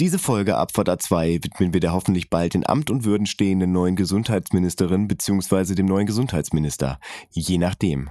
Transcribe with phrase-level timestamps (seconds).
[0.00, 3.96] Diese Folge Abfahrt A2 widmen wir der hoffentlich bald in Amt und Würden stehenden neuen
[3.96, 5.74] Gesundheitsministerin bzw.
[5.74, 6.98] dem neuen Gesundheitsminister.
[7.28, 8.08] Je nachdem.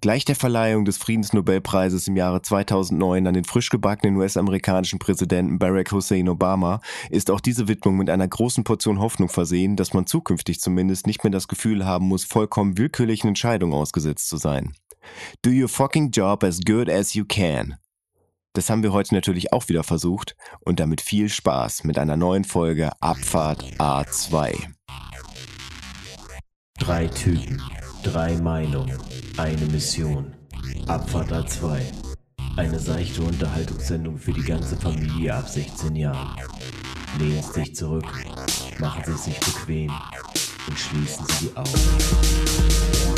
[0.00, 5.90] Gleich der Verleihung des Friedensnobelpreises im Jahre 2009 an den frisch gebackenen US-amerikanischen Präsidenten Barack
[5.90, 10.60] Hussein Obama ist auch diese Widmung mit einer großen Portion Hoffnung versehen, dass man zukünftig
[10.60, 14.74] zumindest nicht mehr das Gefühl haben muss, vollkommen willkürlichen Entscheidungen ausgesetzt zu sein.
[15.42, 17.78] Do your fucking job as good as you can.
[18.54, 22.44] Das haben wir heute natürlich auch wieder versucht und damit viel Spaß mit einer neuen
[22.44, 24.54] Folge Abfahrt A2.
[26.78, 27.62] Drei Typen,
[28.02, 28.98] drei Meinungen,
[29.38, 30.34] eine Mission.
[30.86, 31.80] Abfahrt A2.
[32.56, 36.36] Eine seichte Unterhaltungssendung für die ganze Familie ab 16 Jahren.
[37.18, 38.04] Lehnen Sie sich zurück,
[38.78, 39.90] machen Sie sich bequem
[40.68, 43.11] und schließen Sie die Augen.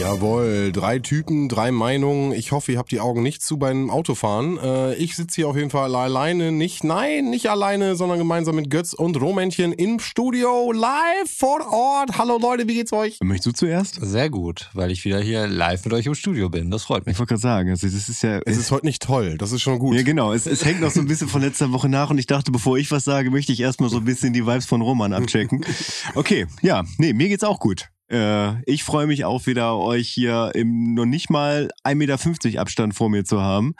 [0.00, 2.32] Jawohl, drei Typen, drei Meinungen.
[2.32, 4.56] Ich hoffe, ihr habt die Augen nicht zu beim Autofahren.
[4.56, 8.70] Äh, ich sitze hier auf jeden Fall alleine, nicht, nein, nicht alleine, sondern gemeinsam mit
[8.70, 12.16] Götz und Romännchen im Studio, live vor Ort.
[12.16, 13.18] Hallo Leute, wie geht's euch?
[13.22, 13.98] Möchtest du zuerst?
[14.00, 16.70] Sehr gut, weil ich wieder hier live mit euch im Studio bin.
[16.70, 17.16] Das freut mich.
[17.16, 18.40] Ich wollte gerade sagen, also das ist ja.
[18.46, 19.96] Es ist heute nicht toll, das ist schon gut.
[19.96, 20.32] Ja, genau.
[20.32, 22.78] Es, es hängt noch so ein bisschen von letzter Woche nach und ich dachte, bevor
[22.78, 25.62] ich was sage, möchte ich erstmal so ein bisschen die Vibes von Roman abchecken.
[26.14, 27.90] Okay, ja, nee, mir geht's auch gut.
[28.10, 32.94] Äh, ich freue mich auch wieder, euch hier im noch nicht mal 1,50 Meter Abstand
[32.94, 33.74] vor mir zu haben.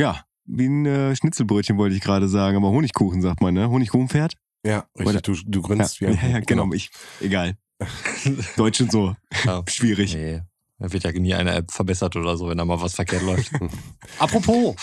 [0.00, 3.68] Ja, wie ein äh, Schnitzelbrötchen wollte ich gerade sagen, aber Honigkuchen sagt man, ne?
[3.68, 4.34] Honigkuchenpferd?
[4.64, 6.90] Ja, richtig, du, du grinst Ja, wie ja, ein ja, genau, ich.
[7.20, 7.56] Egal.
[8.56, 9.14] Deutsch und so.
[9.44, 9.62] Ja.
[9.68, 10.14] Schwierig.
[10.14, 10.40] Nee,
[10.78, 13.50] da wird ja nie eine App verbessert oder so, wenn da mal was verkehrt läuft.
[14.18, 14.76] Apropos.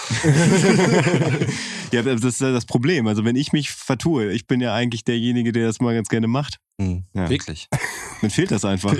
[1.91, 3.07] ja, das ist ja das Problem.
[3.07, 6.27] Also wenn ich mich vertue, ich bin ja eigentlich derjenige, der das mal ganz gerne
[6.27, 6.57] macht.
[6.81, 7.29] Hm, Ja.
[7.29, 7.67] Wirklich.
[8.23, 8.95] Mir fehlt das einfach.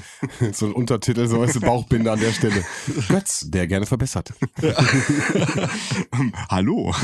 [0.52, 2.64] so ein Untertitel, so weißt du, Bauchbinde an der Stelle.
[3.08, 4.32] Götz, der gerne verbessert.
[6.48, 6.94] Hallo,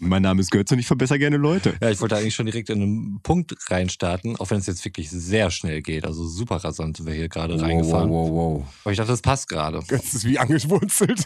[0.00, 1.74] mein Name ist Götz und ich verbessere gerne Leute.
[1.80, 5.08] Ja, ich wollte eigentlich schon direkt in einen Punkt reinstarten, auch wenn es jetzt wirklich
[5.10, 6.04] sehr schnell geht.
[6.04, 8.10] Also super rasant sind wir hier gerade reingefahren.
[8.10, 8.64] wow, wow.
[8.84, 9.80] Aber ich dachte, das passt gerade.
[9.86, 11.24] Götz ist wie angewurzelt.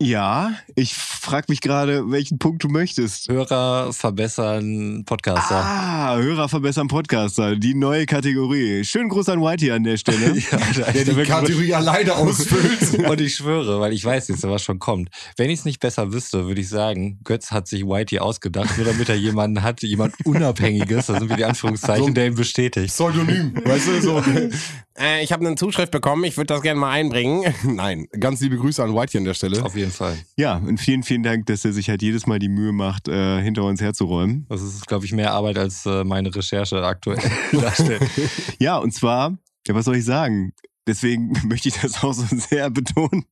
[0.00, 3.28] Ja, ich frage mich gerade, welchen Punkt du möchtest.
[3.28, 5.54] Hörer verbessern Podcaster.
[5.64, 8.84] Ah, Hörer verbessern Podcaster, die neue Kategorie.
[8.84, 10.36] Schönen Gruß an Whitey an der Stelle.
[10.50, 13.08] Ja, da Der die Kategorie alleine ausfüllt.
[13.08, 15.08] Und ich schwöre, weil ich weiß jetzt, was schon kommt.
[15.36, 18.86] Wenn ich es nicht besser wüsste, würde ich sagen, Götz hat sich Whitey ausgedacht, nur
[18.86, 22.88] damit er jemanden hat, jemand Unabhängiges, das sind wir die Anführungszeichen, So- der ihn bestätigt.
[22.94, 24.22] Pseudonym, weißt du, so.
[25.00, 27.54] Äh, ich habe eine Zuschrift bekommen, ich würde das gerne mal einbringen.
[27.64, 29.64] Nein, ganz liebe Grüße an Whitey an der Stelle.
[29.64, 30.18] Auf jeden Fall.
[30.36, 33.40] Ja, und vielen, vielen Dank, dass er sich halt jedes Mal die Mühe macht, äh,
[33.42, 34.46] hinter uns herzuräumen.
[34.50, 37.18] Das ist, glaube ich, mehr Arbeit als äh, meine Recherche aktuell
[37.52, 38.02] darstellt.
[38.58, 40.52] Ja, und zwar, ja, was soll ich sagen?
[40.86, 43.24] Deswegen möchte ich das auch so sehr betonen.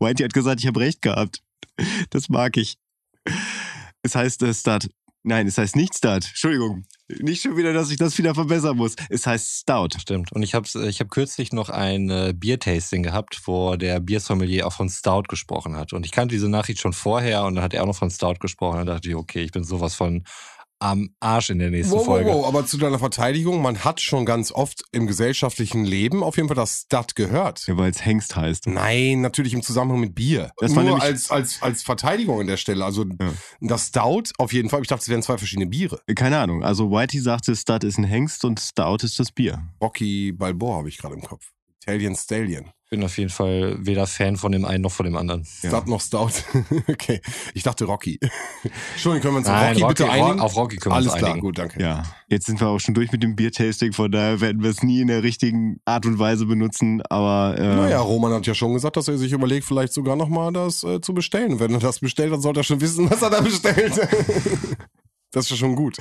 [0.00, 1.42] Whitey hat gesagt, ich habe recht gehabt.
[2.10, 2.78] Das mag ich.
[4.02, 4.88] Es heißt Start.
[5.28, 6.28] Nein, es heißt nicht Start.
[6.28, 6.84] Entschuldigung.
[7.08, 8.94] Nicht schon wieder, dass ich das wieder verbessern muss.
[9.10, 9.88] Es heißt Stout.
[9.98, 10.30] Stimmt.
[10.30, 14.72] Und ich habe ich hab kürzlich noch ein äh, Biertasting gehabt, wo der Biersommelier auch
[14.72, 15.92] von Stout gesprochen hat.
[15.92, 18.34] Und ich kannte diese Nachricht schon vorher und dann hat er auch noch von Stout
[18.38, 18.78] gesprochen.
[18.78, 20.22] Und dann dachte ich, okay, ich bin sowas von
[20.78, 22.30] am Arsch in der nächsten Wow, wow, Folge.
[22.30, 26.48] wow, aber zu deiner Verteidigung, man hat schon ganz oft im gesellschaftlichen Leben auf jeden
[26.48, 27.66] Fall das Stud gehört.
[27.66, 28.66] Ja, weil es Hengst heißt.
[28.66, 30.50] Nein, natürlich im Zusammenhang mit Bier.
[30.58, 32.84] Das war Nur nämlich- als, als, als Verteidigung an der Stelle.
[32.84, 33.32] Also Ja.
[33.60, 34.82] das Stout auf jeden Fall.
[34.82, 36.00] Ich dachte, es wären zwei verschiedene Biere.
[36.14, 36.62] Keine Ahnung.
[36.62, 39.62] Also Whitey sagte, Stout ist ein Hengst und Stout ist das Bier.
[39.82, 41.46] Rocky Balboa habe ich gerade im Kopf.
[41.86, 42.64] Italian Stallion.
[42.84, 45.44] Ich bin auf jeden Fall weder Fan von dem einen noch von dem anderen.
[45.62, 45.70] Ja.
[45.70, 46.30] Stout noch Stout.
[46.88, 47.20] okay.
[47.54, 48.18] Ich dachte Rocky.
[48.92, 50.40] Entschuldigung, können wir uns auf Nein, Rocky, bitte Rocky- einigen?
[50.40, 51.44] auf Rocky können wir Alles uns klar, einigen.
[51.46, 51.80] gut, danke.
[51.82, 52.02] Ja.
[52.28, 55.00] Jetzt sind wir auch schon durch mit dem Biertasting, von daher werden wir es nie
[55.00, 57.02] in der richtigen Art und Weise benutzen.
[57.08, 60.52] Aber äh, Naja, Roman hat ja schon gesagt, dass er sich überlegt, vielleicht sogar nochmal
[60.52, 61.58] das äh, zu bestellen.
[61.60, 63.96] Wenn er das bestellt, dann sollte er schon wissen, was er da bestellt.
[65.32, 65.96] das ist ja schon gut.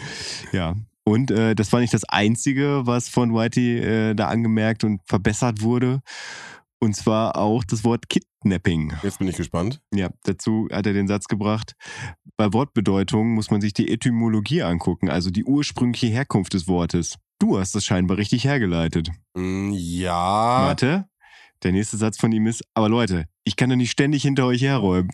[0.52, 0.76] Ja.
[1.06, 5.62] Und äh, das war nicht das Einzige, was von Whitey äh, da angemerkt und verbessert
[5.62, 6.02] wurde.
[6.80, 8.94] Und zwar auch das Wort Kidnapping.
[9.04, 9.82] Jetzt bin ich gespannt.
[9.94, 11.74] Ja, dazu hat er den Satz gebracht,
[12.38, 17.16] bei Wortbedeutung muss man sich die Etymologie angucken, also die ursprüngliche Herkunft des Wortes.
[17.40, 19.10] Du hast das scheinbar richtig hergeleitet.
[19.36, 20.66] Mm, Ja.
[20.68, 21.06] Warte,
[21.64, 24.62] der nächste Satz von ihm ist, aber Leute, ich kann doch nicht ständig hinter euch
[24.62, 25.10] herräumen.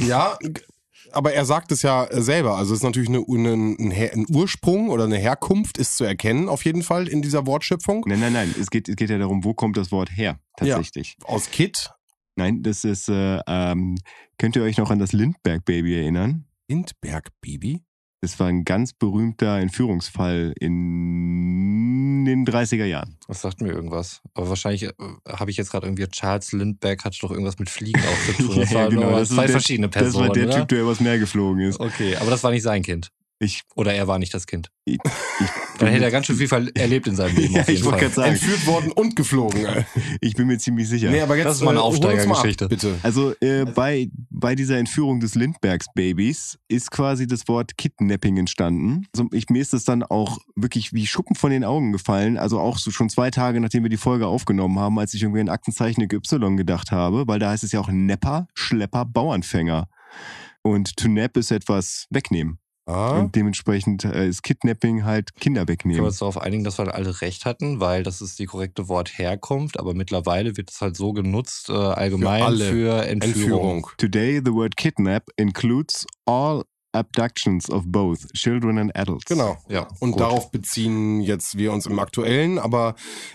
[0.00, 0.38] Ja,
[1.12, 2.56] aber er sagt es ja äh, selber.
[2.56, 6.64] Also es ist natürlich eine, ein, ein Ursprung oder eine Herkunft ist zu erkennen, auf
[6.64, 8.04] jeden Fall in dieser Wortschöpfung.
[8.06, 11.16] Nein, nein, nein, es geht, es geht ja darum, wo kommt das Wort her, tatsächlich.
[11.24, 11.90] Aus Kit.
[12.36, 13.98] Nein, das ist, äh, ähm,
[14.38, 16.46] könnt ihr euch noch an das Lindbergh-Baby erinnern?
[16.68, 17.82] Lindbergh-Baby?
[18.20, 23.16] Das war ein ganz berühmter Entführungsfall in den 30er Jahren.
[23.28, 24.20] Das sagt mir irgendwas.
[24.34, 24.92] Aber wahrscheinlich äh,
[25.28, 28.56] habe ich jetzt gerade irgendwie Charles Lindbergh hatte doch irgendwas mit Fliegen auch zu tun.
[28.58, 30.12] Das Ja, waren genau, das zwei der- verschiedene Personen.
[30.14, 30.56] das war der oder?
[30.58, 31.78] Typ, der übers Meer geflogen ist.
[31.78, 33.08] Okay, aber das war nicht sein Kind.
[33.40, 34.70] Ich, Oder er war nicht das Kind.
[34.84, 35.46] ich, ich
[35.78, 37.54] Dann hätte er ganz schön viel erlebt in seinem Leben.
[37.54, 39.64] Ja, auf jeden ich wollte gerade sagen, Entführt worden und geflogen.
[40.20, 41.10] ich bin mir ziemlich sicher.
[41.10, 42.68] Nee, aber jetzt, Das ist mal eine äh, mal ab, Aufsteigergeschichte.
[42.68, 42.98] Bitte.
[43.04, 49.06] Also äh, bei, bei dieser Entführung des Lindberghs Babys ist quasi das Wort Kidnapping entstanden.
[49.14, 52.38] Also ich, mir ist das dann auch wirklich wie Schuppen von den Augen gefallen.
[52.38, 55.42] Also auch so schon zwei Tage, nachdem wir die Folge aufgenommen haben, als ich irgendwie
[55.42, 59.88] an Aktenzeichen Y gedacht habe, weil da heißt es ja auch Nepper, Schlepper, Bauernfänger.
[60.62, 62.58] Und to nap ist etwas wegnehmen.
[62.88, 63.18] Ah.
[63.20, 66.04] Und dementsprechend äh, ist Kidnapping halt Kinder Können wir wegnehmen.
[66.06, 69.92] uns darauf einigen, dass wir alle recht hatten, weil das ist die korrekte Wortherkunft, aber
[69.92, 73.76] mittlerweile wird es halt so genutzt, äh, allgemein Für für Entführung.
[73.84, 73.90] Entführung.
[73.98, 79.26] Today the word kidnap includes all abductions of both children and adults.
[79.26, 79.58] Genau.
[79.68, 80.20] Ja, Und gut.
[80.20, 82.94] darauf beziehen jetzt wir uns im Aktuellen, aber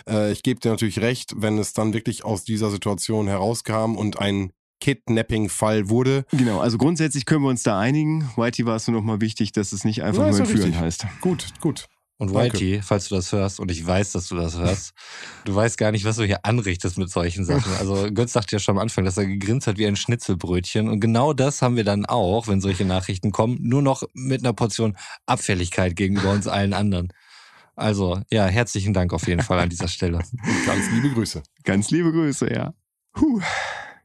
[0.10, 4.20] äh, ich gebe dir natürlich recht, wenn es dann wirklich aus dieser Situation herauskam und
[4.20, 4.52] ein
[4.84, 6.26] Kidnapping-Fall wurde.
[6.32, 8.30] Genau, also grundsätzlich können wir uns da einigen.
[8.36, 10.80] Whitey war es nur noch mal wichtig, dass es nicht einfach Ja, nur entführen richtig.
[10.82, 11.06] heißt.
[11.22, 11.86] Gut, gut.
[12.18, 12.54] Und Danke.
[12.60, 14.92] Whitey, falls du das hörst, und ich weiß, dass du das hörst,
[15.46, 17.72] du weißt gar nicht, was du hier anrichtest mit solchen Sachen.
[17.80, 20.90] Also Götz sagte ja schon am Anfang, dass er gegrinst hat wie ein Schnitzelbrötchen.
[20.90, 24.54] Und genau das haben wir dann auch, wenn solche Nachrichten kommen, nur noch mit einer
[24.54, 27.14] Portion Abfälligkeit gegenüber uns allen anderen.
[27.76, 30.20] Also, ja, herzlichen Dank auf jeden Fall an dieser Stelle.
[30.66, 31.42] Ganz liebe Grüße.
[31.64, 32.74] Ganz liebe Grüße, ja.
[33.14, 33.42] Puh,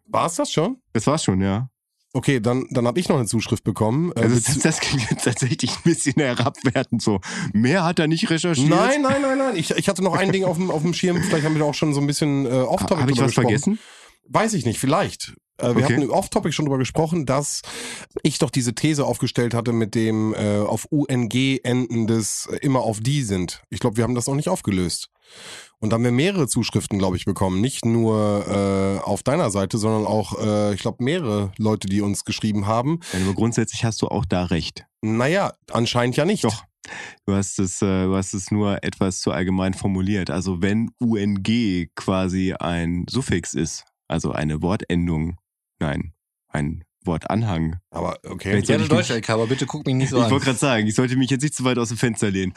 [0.09, 0.79] War es das schon?
[0.93, 1.69] das war's schon, ja.
[2.15, 4.13] Okay, dann, dann habe ich noch eine Zuschrift bekommen.
[4.17, 7.21] Äh, Also das, das klingt jetzt tatsächlich ein bisschen herabwertend so.
[7.53, 8.69] Mehr hat er nicht recherchiert.
[8.69, 9.57] Nein, nein, nein, nein.
[9.57, 11.23] Ich, ich hatte noch ein Ding auf dem, auf dem Schirm.
[11.23, 13.45] Vielleicht haben wir da auch schon so ein bisschen äh, off-topic Habe ich was gesprochen.
[13.49, 13.79] vergessen?
[14.29, 15.35] Weiß ich nicht, vielleicht.
[15.59, 15.97] Äh, wir Okay.
[15.97, 17.63] hatten off-topic schon drüber gesprochen, dass
[18.23, 21.33] ich doch diese These aufgestellt hatte mit dem äh, auf UNG
[21.65, 23.63] endendes äh, immer auf die sind.
[23.71, 25.09] Ich glaube, wir haben das noch nicht aufgelöst.
[25.81, 27.61] Und da haben wir mehrere Zuschriften, glaube ich, bekommen.
[27.61, 32.25] Nicht nur äh, auf deiner Seite, sondern auch, äh, ich glaube, mehrere Leute, die uns
[32.25, 33.01] geschrieben haben.
[33.13, 34.87] Aber grundsätzlich hast du auch da recht.
[35.03, 36.45] Naja, anscheinend ja nicht.
[36.45, 36.65] Doch.
[37.27, 40.31] Du hast es, äh, du hast es nur etwas zu allgemein formuliert.
[40.31, 45.37] Also wenn UNG quasi ein Suffix ist, also eine Wortendung,
[45.79, 46.13] nein,
[46.49, 47.77] ein Wortanhang.
[47.91, 48.59] Aber okay.
[48.59, 50.31] Ich nicht- Deutsch-LK, aber bitte guck mich nicht so ich an.
[50.31, 52.53] wollte gerade sagen, ich sollte mich jetzt nicht zu weit aus dem Fenster lehnen.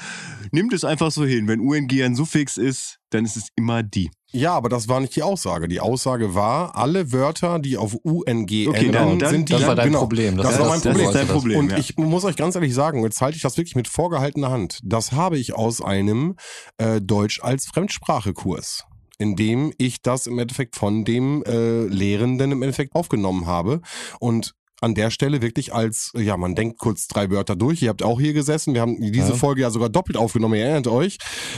[0.52, 1.48] Nimmt es einfach so hin.
[1.48, 4.10] Wenn UNG ein Suffix ist, dann ist es immer die.
[4.34, 5.68] Ja, aber das war nicht die Aussage.
[5.68, 9.68] Die Aussage war, alle Wörter, die auf UNG Okay, enden, dann- dann- sind die das
[9.68, 10.00] war dein genau.
[10.00, 10.38] Problem.
[10.38, 11.08] Das, war mein das Problem.
[11.08, 11.60] ist dein Problem.
[11.60, 11.78] Und ja.
[11.78, 14.80] ich muss euch ganz ehrlich sagen, jetzt halte ich das wirklich mit vorgehaltener Hand.
[14.84, 16.36] Das habe ich aus einem
[16.78, 18.86] äh, Deutsch als Fremdsprachekurs,
[19.22, 23.82] in dem ich das im Endeffekt von dem äh, Lehrenden im Endeffekt aufgenommen habe.
[24.20, 27.82] Und an der Stelle wirklich als, ja, man denkt kurz drei Wörter durch.
[27.82, 28.74] Ihr habt auch hier gesessen.
[28.74, 29.36] Wir haben diese Ja.
[29.36, 31.18] Folge ja sogar doppelt aufgenommen, ihr erinnert euch,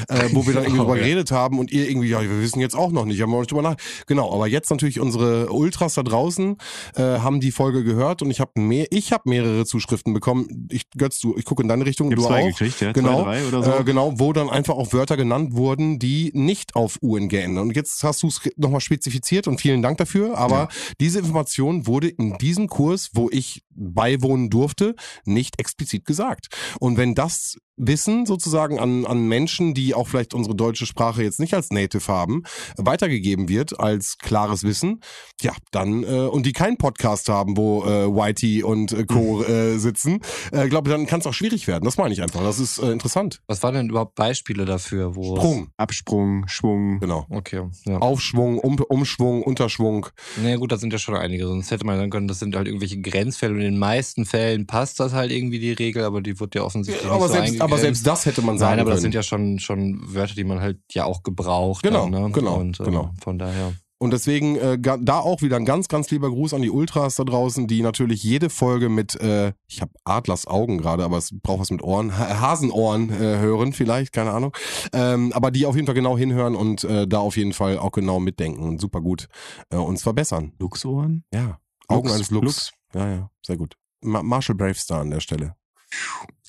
[0.10, 1.04] äh, wo wir dann irgendwie drüber ja.
[1.04, 3.48] geredet haben und ihr irgendwie, ja, wir wissen jetzt auch noch nicht, haben wir euch
[3.48, 3.76] drüber nach.
[4.08, 6.58] Genau, aber jetzt natürlich unsere Ultras da draußen
[6.96, 10.68] äh, haben die Folge gehört und ich habe mehr, ich habe mehrere Zuschriften bekommen.
[10.70, 12.46] Ich Götz, du, ich gucke in deine Richtung, Ich du auch.
[12.46, 12.92] gekriegt, ja?
[12.92, 13.62] Genau, Zwei, so.
[13.64, 17.58] Äh, genau, wo dann einfach auch Wörter genannt wurden, die nicht auf UNG enden.
[17.58, 20.38] Und jetzt hast du es nochmal spezifiziert und vielen Dank dafür.
[20.38, 20.68] Aber
[21.00, 24.96] diese Information wurde in diesem Kurs, wo ich beiwohnen durfte,
[25.26, 26.48] nicht explizit gesagt.
[26.80, 31.40] Und wenn das Wissen sozusagen an, an Menschen, die auch vielleicht unsere deutsche Sprache jetzt
[31.40, 32.44] nicht als Native haben,
[32.78, 35.00] weitergegeben wird als klares Wissen,
[35.42, 39.44] ja, dann, äh, und die keinen Podcast haben, wo äh, Whitey und äh, Co.
[39.44, 40.20] äh, sitzen,
[40.52, 41.84] äh, glaube dann kann es auch schwierig werden.
[41.86, 42.42] Das meine ich einfach.
[42.42, 43.42] Das ist äh, interessant.
[43.48, 47.00] Was waren denn überhaupt Beispiele dafür, wo es- Sprung, Absprung, Schwung.
[47.00, 47.26] genau.
[47.30, 47.98] Okay, ja.
[47.98, 50.06] Aufschwung, um, Umschwung, Unterschwung.
[50.42, 51.48] Naja gut, da sind ja schon einige.
[51.48, 53.54] Sonst hätte man sagen können, das sind halt irgendwelche Grenzfälle.
[53.54, 56.64] Und in den meisten Fällen passt das halt irgendwie die Regel, aber die wird ja
[56.64, 59.12] offensichtlich Aber nicht so selbst, aber selbst das hätte man sagen Nein, aber das können.
[59.12, 61.84] sind ja schon, schon Wörter, die man halt ja auch gebraucht.
[61.84, 62.32] Genau, dann, ne?
[62.32, 63.12] genau, Und, äh, genau.
[63.22, 63.74] Von daher.
[64.04, 67.24] Und deswegen äh, da auch wieder ein ganz, ganz lieber Gruß an die Ultras da
[67.24, 71.62] draußen, die natürlich jede Folge mit, äh, ich habe Adlers Augen gerade, aber es braucht
[71.62, 74.52] was mit Ohren, ha Hasenohren äh, hören vielleicht, keine Ahnung.
[74.92, 77.94] Ähm, aber die auf jeden Fall genau hinhören und äh, da auf jeden Fall auch
[77.94, 79.30] genau mitdenken und super gut
[79.70, 80.52] äh, uns verbessern.
[80.60, 81.24] Luchsohren?
[81.34, 82.46] Ja, Augen Lux, eines Lux.
[82.46, 82.72] Lux.
[82.94, 83.78] Ja, ja, sehr gut.
[84.02, 85.56] Ma Marshall Bravestar an der Stelle.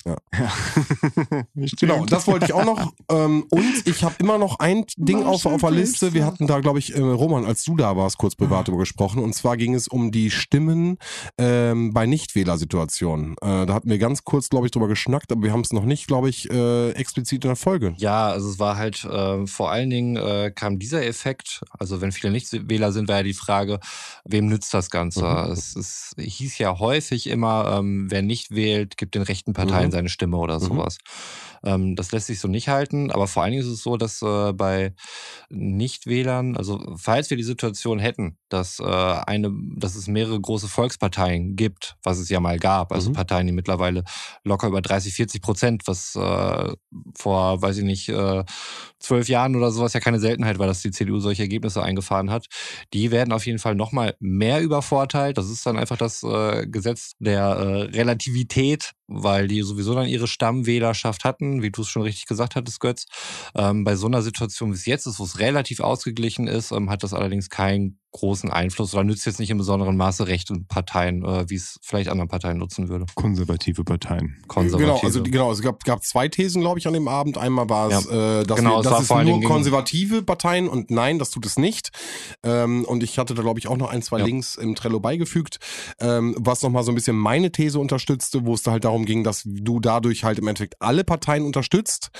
[0.07, 0.17] Ja.
[1.79, 2.93] genau, das wollte ich auch noch.
[3.09, 6.13] Ähm, und ich habe immer noch ein Ding auf, auf der Liste.
[6.13, 9.23] Wir hatten da, glaube ich, äh, Roman, als du da warst, kurz privat darüber gesprochen.
[9.23, 10.99] Und zwar ging es um die Stimmen
[11.39, 13.35] ähm, bei Nichtwählersituationen.
[13.41, 15.85] Äh, da hatten wir ganz kurz, glaube ich, drüber geschnackt, aber wir haben es noch
[15.85, 17.95] nicht, glaube ich, äh, explizit in der Folge.
[17.97, 22.11] Ja, also es war halt äh, vor allen Dingen äh, kam dieser Effekt, also wenn
[22.11, 23.79] viele Nichtwähler sind, war ja die Frage,
[24.23, 25.25] wem nützt das Ganze?
[25.25, 25.51] Mhm.
[25.51, 29.94] Es, es, hieß ja häufig immer, ähm, wer nicht wählt, gibt den rechten Parteien mhm.
[29.95, 30.65] Seine Stimme oder mhm.
[30.65, 30.97] sowas.
[30.97, 31.54] Mhm.
[31.65, 34.21] Ähm, das lässt sich so nicht halten, aber vor allen Dingen ist es so, dass
[34.21, 34.93] äh, bei
[35.49, 41.55] Nichtwählern, also falls wir die Situation hätten, dass, äh, eine, dass es mehrere große Volksparteien
[41.55, 43.13] gibt, was es ja mal gab, also mhm.
[43.13, 44.03] Parteien, die mittlerweile
[44.43, 46.73] locker über 30, 40 Prozent, was äh,
[47.17, 48.43] vor, weiß ich nicht, äh,
[48.99, 52.47] zwölf Jahren oder sowas ja keine Seltenheit war, dass die CDU solche Ergebnisse eingefahren hat,
[52.93, 55.37] die werden auf jeden Fall nochmal mehr übervorteilt.
[55.37, 60.27] Das ist dann einfach das äh, Gesetz der äh, Relativität, weil die sowieso dann ihre
[60.27, 63.05] Stammwählerschaft hatten, wie du es schon richtig gesagt hattest, Götz.
[63.55, 66.89] Ähm, bei so einer Situation, wie es jetzt ist, wo es relativ ausgeglichen ist, ähm,
[66.89, 71.25] hat das allerdings keinen großen Einfluss oder nützt jetzt nicht im besonderen Maße rechte Parteien,
[71.25, 73.05] äh, wie es vielleicht anderen Parteien nutzen würde.
[73.15, 74.37] Konservative Parteien.
[74.47, 74.85] Konservative.
[74.85, 77.37] Genau, also genau, es gab, gab zwei Thesen, glaube ich, an dem Abend.
[77.37, 78.39] Einmal war es, ja.
[78.39, 81.89] äh, dass, genau, wir, dass es, nur konservative Parteien und nein, das tut es nicht.
[82.41, 84.25] Ähm, und ich hatte da, glaube ich, auch noch ein, zwei ja.
[84.25, 85.59] Links im Trello beigefügt,
[85.99, 89.25] ähm, was nochmal so ein bisschen meine These unterstützte, wo es da halt darum ging,
[89.25, 92.11] dass du dadurch halt im Endeffekt alle Parteien unterstützt,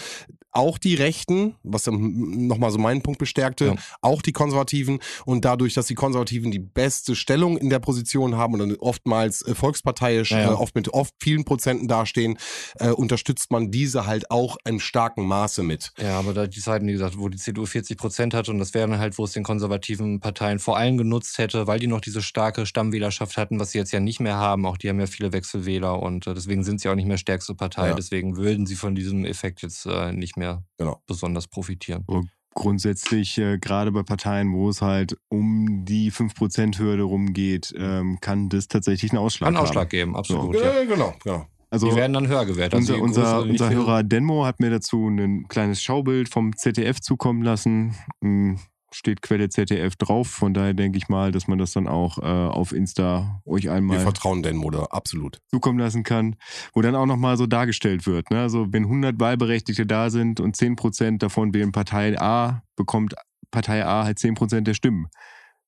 [0.56, 3.75] auch die Rechten, was nochmal so meinen Punkt bestärkte, ja.
[4.02, 8.60] auch die Konservativen und dadurch, dass die Konservativen die beste Stellung in der Position haben
[8.62, 10.51] und oftmals äh, volksparteiisch, ja, ja.
[10.51, 12.38] Äh, oft mit oft vielen Prozenten dastehen,
[12.80, 15.92] äh, unterstützt man diese halt auch in starkem Maße mit.
[16.00, 18.74] Ja, aber da die Zeiten, wie gesagt, wo die CDU 40 Prozent hat und das
[18.74, 22.22] wäre halt, wo es den konservativen Parteien vor allem genutzt hätte, weil die noch diese
[22.22, 24.65] starke Stammwählerschaft hatten, was sie jetzt ja nicht mehr haben.
[24.65, 27.56] Auch die haben ja viele Wechselwähler und äh, deswegen sind sie auch nicht mehr stärkste
[27.56, 27.94] Partei.
[27.94, 31.01] Deswegen würden sie von diesem Effekt jetzt äh, nicht mehr mehr genau.
[31.08, 32.04] besonders profitieren.
[32.08, 38.50] Und grundsätzlich, äh, gerade bei Parteien, wo es halt um die 5%-Hürde rumgeht, ähm, kann
[38.50, 40.57] das tatsächlich einen Ausschlag Kann einen Ausschlag geben, absolut.
[40.57, 40.63] So.
[40.63, 41.45] Ja, genau, genau.
[41.69, 42.79] Also die werden dann höher gewertet.
[42.79, 47.43] Also unser, unser, unser Hörer Denmo hat mir dazu ein kleines Schaubild vom ZDF zukommen
[47.43, 47.95] lassen.
[48.24, 48.59] Hm,
[48.96, 50.28] steht Quelle ZDF drauf.
[50.28, 53.98] Von daher denke ich mal, dass man das dann auch äh, auf Insta euch einmal.
[53.98, 55.42] Wir vertrauen den Mutter, absolut.
[55.50, 56.36] Zukommen lassen kann.
[56.74, 58.32] Wo dann auch nochmal so dargestellt wird.
[58.32, 58.40] Ne?
[58.40, 63.16] Also, wenn 100 Wahlberechtigte da sind und 10% davon wählen Partei A, bekommt
[63.52, 65.08] Partei A halt 10% der Stimmen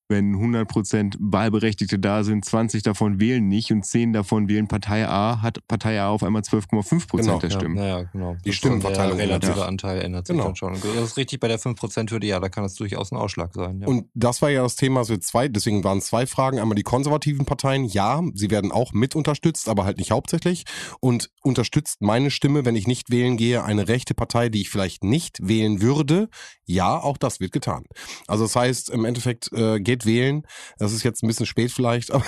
[0.09, 5.41] wenn 100% Wahlberechtigte da sind, 20 davon wählen nicht und 10 davon wählen Partei A,
[5.41, 7.77] hat Partei A auf einmal 12,5% genau, der Stimmen.
[7.77, 8.37] Ja, ja genau.
[8.45, 9.17] Die Stimmenverteilung.
[9.17, 10.47] Der relative Anteil ändert sich genau.
[10.47, 10.73] dann schon.
[10.73, 13.81] Das ist richtig bei der 5%-Hürde, ja, da kann es durchaus ein Ausschlag sein.
[13.81, 13.87] Ja.
[13.87, 16.59] Und das war ja das Thema, so zwei, deswegen waren zwei Fragen.
[16.59, 20.63] Einmal die konservativen Parteien, ja, sie werden auch mit unterstützt, aber halt nicht hauptsächlich.
[20.99, 25.03] Und unterstützt meine Stimme, wenn ich nicht wählen gehe, eine rechte Partei, die ich vielleicht
[25.03, 26.29] nicht wählen würde?
[26.65, 27.85] Ja, auch das wird getan.
[28.27, 30.43] Also das heißt, im Endeffekt äh, geht geht wählen.
[30.77, 32.25] Das ist jetzt ein bisschen spät vielleicht, aber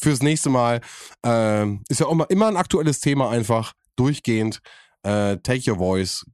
[0.00, 0.80] fürs nächste Mal
[1.24, 4.60] äh, ist ja auch immer, immer ein aktuelles Thema einfach durchgehend.
[5.02, 6.24] Äh, take your voice,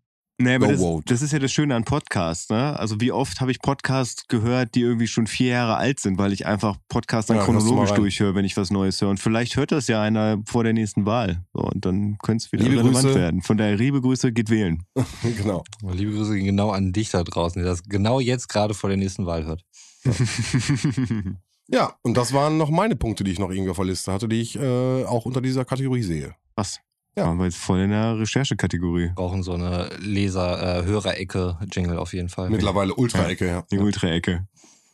[0.40, 2.48] Nee, aber das, das, ist ja das Schöne an Podcasts.
[2.48, 2.78] Ne?
[2.78, 6.32] Also wie oft habe ich Podcasts gehört, die irgendwie schon vier Jahre alt sind, weil
[6.32, 9.10] ich einfach Podcasts dann ja, chronologisch durchhöre, wenn ich was Neues höre.
[9.10, 11.44] Und vielleicht hört das ja einer vor der nächsten Wahl.
[11.52, 13.14] So, und dann könnte es wieder liebe relevant Grüße.
[13.14, 13.42] werden.
[13.42, 14.82] Von daher, liebe Grüße, geht wählen.
[15.36, 15.62] genau.
[15.92, 18.96] Liebe Grüße gehen genau an dich da draußen, der das genau jetzt gerade vor der
[18.96, 19.62] nächsten Wahl hört.
[21.68, 24.28] ja, und das waren noch meine Punkte, die ich noch irgendwie auf der Liste hatte,
[24.28, 26.34] die ich äh, auch unter dieser Kategorie sehe.
[26.56, 26.80] Was?
[27.16, 27.26] Ja.
[27.26, 29.10] Waren wir jetzt voll in der Recherchekategorie.
[29.14, 32.50] Brauchen so eine Leser-Hörerecke-Jingle auf jeden Fall.
[32.50, 33.64] Mittlerweile Ultra-Ecke, ja.
[33.70, 34.46] Die Ultra-Ecke.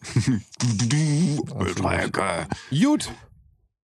[1.54, 2.46] Ultra-Ecke.
[2.70, 3.10] Gut.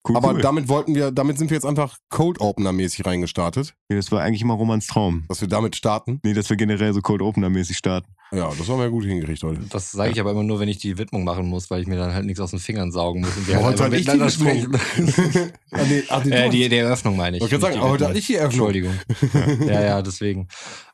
[0.08, 0.42] Cool, Aber cool.
[0.42, 3.76] damit wollten wir, damit sind wir jetzt einfach Cold Opener mäßig reingestartet.
[3.90, 5.26] Ja, das war eigentlich immer Romans Traum.
[5.28, 6.20] Dass wir damit starten?
[6.24, 8.12] Nee, dass wir generell so Cold Opener mäßig starten.
[8.34, 9.62] Ja, das haben wir gut hingekriegt heute.
[9.70, 11.98] Das sage ich aber immer nur, wenn ich die Widmung machen muss, weil ich mir
[11.98, 13.36] dann halt nichts aus den Fingern saugen muss.
[13.38, 14.74] Und wir heute halt miteinander sprechen.
[15.72, 17.44] ah, nee, ach, die, äh, die, die, Eröffnung meine ich.
[17.44, 18.70] Ich kann sagen, heute hatte ich die Eröffnung.
[18.70, 19.68] Entschuldigung.
[19.68, 20.48] ja, ja, deswegen.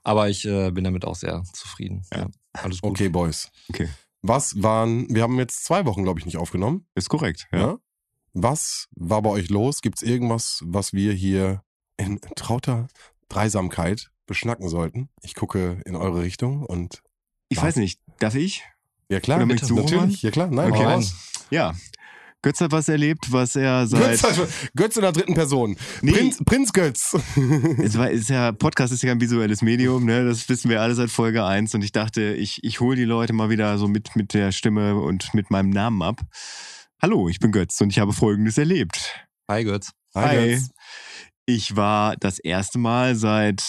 [0.04, 2.02] Aber ich äh, bin damit auch sehr zufrieden.
[2.12, 2.22] Ja.
[2.22, 2.28] ja.
[2.54, 2.92] alles gut.
[2.92, 3.52] Okay, Boys.
[3.70, 3.88] Okay.
[4.24, 6.88] Was waren, wir haben jetzt zwei Wochen, glaube ich, nicht aufgenommen.
[6.96, 7.60] Ist korrekt, ja.
[7.60, 7.78] ja?
[8.40, 9.82] Was war bei euch los?
[9.82, 11.64] Gibt es irgendwas, was wir hier
[11.98, 12.88] in trauter
[13.30, 15.10] Dreisamkeit beschnacken sollten?
[15.24, 17.02] Ich gucke in eure Richtung und.
[17.50, 18.64] Ich weiß nicht, darf ich?
[19.10, 20.22] Ja klar, bitte, du, natürlich.
[20.22, 21.04] Ja klar, nein, okay.
[21.50, 21.74] Ja.
[22.44, 24.22] Götz hat was erlebt, was er seit.
[24.22, 25.76] Götz, Götz in der dritten Person.
[26.04, 26.12] Nee.
[26.12, 27.18] Prinz, Prinz Götz.
[27.80, 30.24] es war, ist ja, Podcast ist ja ein visuelles Medium, ne?
[30.26, 31.74] Das wissen wir alle seit Folge 1.
[31.74, 34.96] Und ich dachte, ich, ich hole die Leute mal wieder so mit, mit der Stimme
[34.96, 36.22] und mit meinem Namen ab.
[37.00, 39.14] Hallo, ich bin Götz und ich habe Folgendes erlebt.
[39.48, 39.92] Hi Götz.
[40.16, 40.26] Hi.
[40.26, 40.50] Hi.
[40.56, 40.72] Götz.
[41.46, 43.64] Ich war das erste Mal seit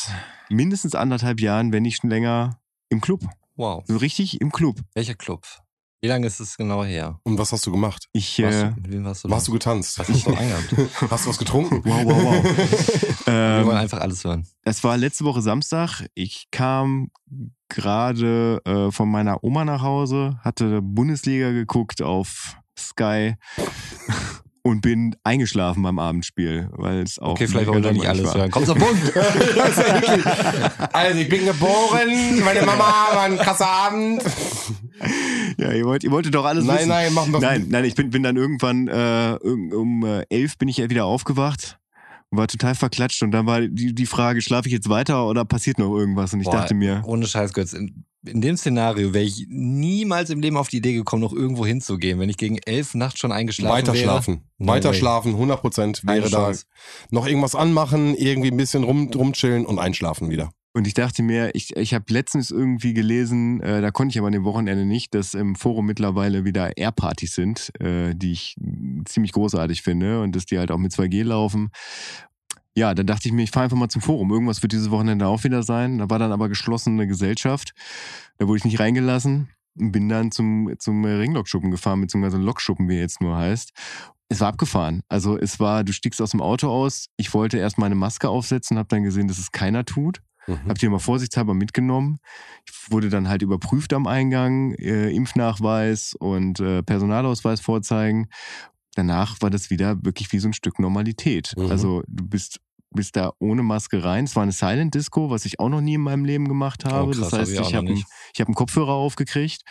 [0.48, 2.58] mindestens anderthalb Jahren, wenn nicht schon länger,
[2.88, 3.20] im Club.
[3.56, 3.84] Wow.
[3.86, 4.80] So richtig im Club.
[4.94, 5.46] Welcher Club?
[6.00, 7.20] Wie lange ist es genau her?
[7.24, 8.06] Und was hast du gemacht?
[8.14, 9.50] Ich, Warst äh, du, mit wem warst du Warst da?
[9.50, 9.98] du getanzt?
[9.98, 10.74] Was hast du angehabt?
[11.10, 11.82] Hast du was getrunken?
[11.84, 12.44] wow, wow, wow.
[13.26, 14.46] Wir wollen ähm, einfach alles hören.
[14.62, 16.06] es war letzte Woche Samstag.
[16.14, 17.10] Ich kam
[17.68, 23.34] gerade äh, von meiner Oma nach Hause, hatte Bundesliga geguckt auf Sky
[24.62, 28.34] und bin eingeschlafen beim Abendspiel, weil es auch Okay, vielleicht wollen wir nicht alles war.
[28.34, 28.50] hören.
[28.50, 29.12] Komm zum Punkt.
[30.92, 34.22] Also, ich bin geboren, meine Mama war ein krasser Abend.
[35.58, 36.88] Ja, ihr wollt, ihr wolltet doch alles Nein, wissen.
[36.88, 37.40] nein, mach doch.
[37.40, 41.04] Nein, nein, ich bin, bin dann irgendwann äh, um äh, elf bin ich ja wieder
[41.04, 41.78] aufgewacht
[42.30, 45.44] und war total verklatscht und dann war die, die Frage, schlafe ich jetzt weiter oder
[45.44, 46.32] passiert noch irgendwas?
[46.32, 47.72] Und ich Boah, dachte mir, Ohne Scheiß, Götz.
[47.72, 51.64] In, in dem Szenario wäre ich niemals im Leben auf die Idee gekommen, noch irgendwo
[51.64, 54.04] hinzugehen, wenn ich gegen elf nachts schon eingeschlafen Weiter wäre.
[54.04, 54.42] schlafen.
[54.58, 54.98] No Weiter way.
[54.98, 56.52] schlafen, 100 Prozent wäre da.
[57.10, 60.50] Noch irgendwas anmachen, irgendwie ein bisschen rum, rumchillen und einschlafen wieder.
[60.78, 64.28] Und ich dachte mir, ich, ich habe letztens irgendwie gelesen, äh, da konnte ich aber
[64.28, 69.02] an dem Wochenende nicht, dass im Forum mittlerweile wieder Air-Partys sind, äh, die ich mh,
[69.06, 71.70] ziemlich großartig finde und dass die halt auch mit 2G laufen.
[72.76, 74.30] Ja, dann dachte ich mir, ich fahre einfach mal zum Forum.
[74.30, 75.98] Irgendwas wird dieses Wochenende auch wieder sein.
[75.98, 77.72] Da war dann aber geschlossene Gesellschaft.
[78.36, 79.48] Da wurde ich nicht reingelassen
[79.80, 83.72] und bin dann zum, zum Ringlockschuppen gefahren, beziehungsweise Lokschuppen, wie er jetzt nur heißt.
[84.28, 85.02] Es war abgefahren.
[85.08, 87.06] Also es war, du stiegst aus dem Auto aus.
[87.16, 90.20] Ich wollte erst meine Maske aufsetzen, habe dann gesehen, dass es keiner tut.
[90.48, 90.68] Mhm.
[90.68, 92.18] Hab die mal vorsichtshalber mitgenommen.
[92.66, 98.28] Ich wurde dann halt überprüft am Eingang, äh, Impfnachweis und äh, Personalausweis vorzeigen.
[98.94, 101.54] Danach war das wieder wirklich wie so ein Stück Normalität.
[101.56, 101.70] Mhm.
[101.70, 104.24] Also du bist, bist da ohne Maske rein.
[104.24, 107.10] Es war eine Silent Disco, was ich auch noch nie in meinem Leben gemacht habe.
[107.10, 109.62] Oh, krass, das heißt, hab ich ich habe ich hab einen Kopfhörer aufgekriegt,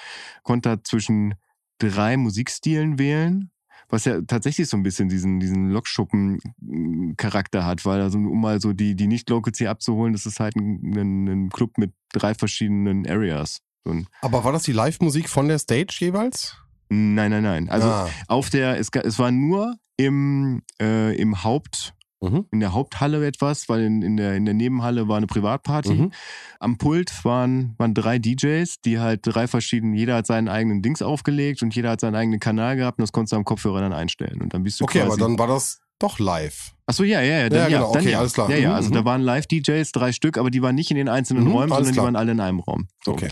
[0.43, 1.33] konnte da zwischen
[1.79, 3.51] drei Musikstilen wählen.
[3.89, 8.73] Was ja tatsächlich so ein bisschen diesen, diesen Lokschuppen-Charakter hat, weil also, um mal so
[8.73, 13.07] die, die Nicht-Locals hier abzuholen, das ist halt ein, ein, ein Club mit drei verschiedenen
[13.07, 13.59] Areas.
[13.85, 16.57] Ein, Aber war das die Live-Musik von der Stage jeweils?
[16.89, 17.69] nein, nein, nein.
[17.69, 18.09] Also ah.
[18.27, 22.45] auf der, es, es war nur im, äh, im Haupt, mhm.
[22.51, 25.93] in der Haupthalle etwas, weil in, in, der, in der Nebenhalle war eine Privatparty.
[25.93, 26.11] Mhm.
[26.59, 31.01] Am Pult waren, waren drei DJs, die halt drei verschiedene, jeder hat seinen eigenen Dings
[31.01, 33.93] aufgelegt und jeder hat seinen eigenen Kanal gehabt und das konntest du am Kopfhörer dann
[33.93, 34.41] einstellen.
[34.41, 35.11] Und dann bist du Okay, quasi.
[35.13, 36.73] aber dann war das doch live.
[36.85, 37.49] Achso, ja, ja, ja.
[37.49, 38.19] Dann, Ja, ja, genau, dann, okay, ja.
[38.19, 38.49] alles klar.
[38.49, 38.93] Ja, ja, Mhm, also mhm.
[38.93, 41.93] da waren Live-DJs, drei Stück, aber die waren nicht in den einzelnen Mhm, Räumen, sondern
[41.93, 42.03] klar.
[42.03, 42.87] die waren alle in einem Raum.
[43.03, 43.13] So.
[43.13, 43.29] Okay.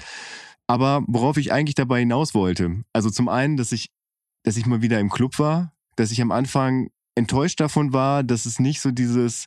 [0.67, 3.91] Aber worauf ich eigentlich dabei hinaus wollte, also zum einen, dass ich,
[4.43, 8.45] dass ich mal wieder im Club war, dass ich am Anfang enttäuscht davon war, dass
[8.45, 9.45] es nicht so dieses,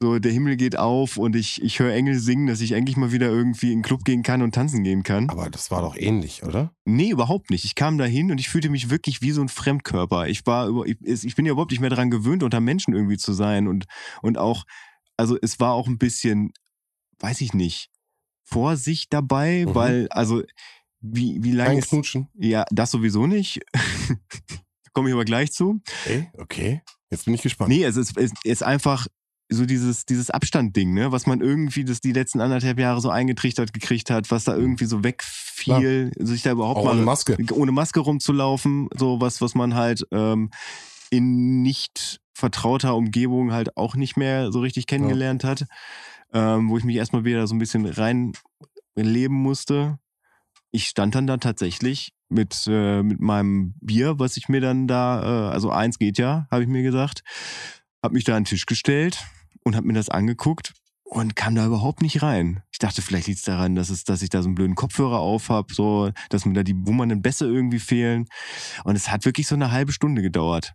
[0.00, 3.12] so der Himmel geht auf und ich, ich höre Engel singen, dass ich endlich mal
[3.12, 5.30] wieder irgendwie in den Club gehen kann und tanzen gehen kann.
[5.30, 6.74] Aber das war doch ähnlich, oder?
[6.84, 7.64] Nee, überhaupt nicht.
[7.64, 10.26] Ich kam da hin und ich fühlte mich wirklich wie so ein Fremdkörper.
[10.28, 13.16] Ich war über, ich, ich bin ja überhaupt nicht mehr daran gewöhnt, unter Menschen irgendwie
[13.16, 13.84] zu sein und,
[14.22, 14.64] und auch,
[15.16, 16.52] also es war auch ein bisschen,
[17.20, 17.88] weiß ich nicht,
[18.42, 19.74] Vorsicht dabei, Mhm.
[19.74, 20.42] weil, also,
[21.00, 22.28] wie, wie lange ist, Knutschen.
[22.34, 23.60] ja, das sowieso nicht.
[24.92, 25.80] Komme ich aber gleich zu.
[26.04, 26.82] Okay, okay.
[27.10, 27.70] Jetzt bin ich gespannt.
[27.70, 29.06] Nee, es ist, es ist einfach
[29.50, 33.72] so dieses, dieses Abstandding, ne, was man irgendwie das die letzten anderthalb Jahre so eingetrichtert
[33.72, 37.36] gekriegt hat, was da irgendwie so wegfiel, sich da überhaupt Auch mal ohne Maske.
[37.52, 40.50] ohne Maske rumzulaufen, so was, was man halt ähm,
[41.10, 45.66] in nicht vertrauter Umgebung halt auch nicht mehr so richtig kennengelernt hat,
[46.32, 49.98] ähm, wo ich mich erstmal wieder so ein bisschen reinleben musste.
[50.70, 55.22] Ich stand dann da tatsächlich mit, äh, mit meinem Bier, was ich mir dann da,
[55.22, 57.22] äh, also eins geht ja, habe ich mir gesagt,
[58.02, 59.24] habe mich da an den Tisch gestellt
[59.64, 60.72] und habe mir das angeguckt
[61.04, 62.62] und kam da überhaupt nicht rein.
[62.72, 65.18] Ich dachte, vielleicht liegt es daran, dass, es, dass ich da so einen blöden Kopfhörer
[65.18, 68.26] auf habe, so, dass mir da die wummernden Bässe irgendwie fehlen.
[68.84, 70.72] Und es hat wirklich so eine halbe Stunde gedauert.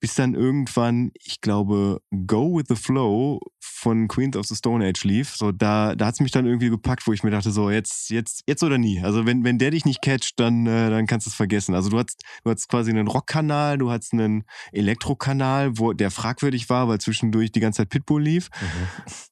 [0.00, 5.04] Bis dann irgendwann, ich glaube, Go with the Flow von Queens of the Stone Age
[5.04, 5.36] lief.
[5.36, 8.42] So, da, da hat's mich dann irgendwie gepackt, wo ich mir dachte, so, jetzt, jetzt,
[8.46, 9.02] jetzt oder nie.
[9.02, 11.74] Also wenn, wenn der dich nicht catcht, dann, äh, dann kannst du es vergessen.
[11.74, 16.68] Also du hast, du hast quasi einen Rockkanal, du hast einen Elektrokanal, wo der fragwürdig
[16.70, 18.48] war, weil zwischendurch die ganze Zeit Pitbull lief.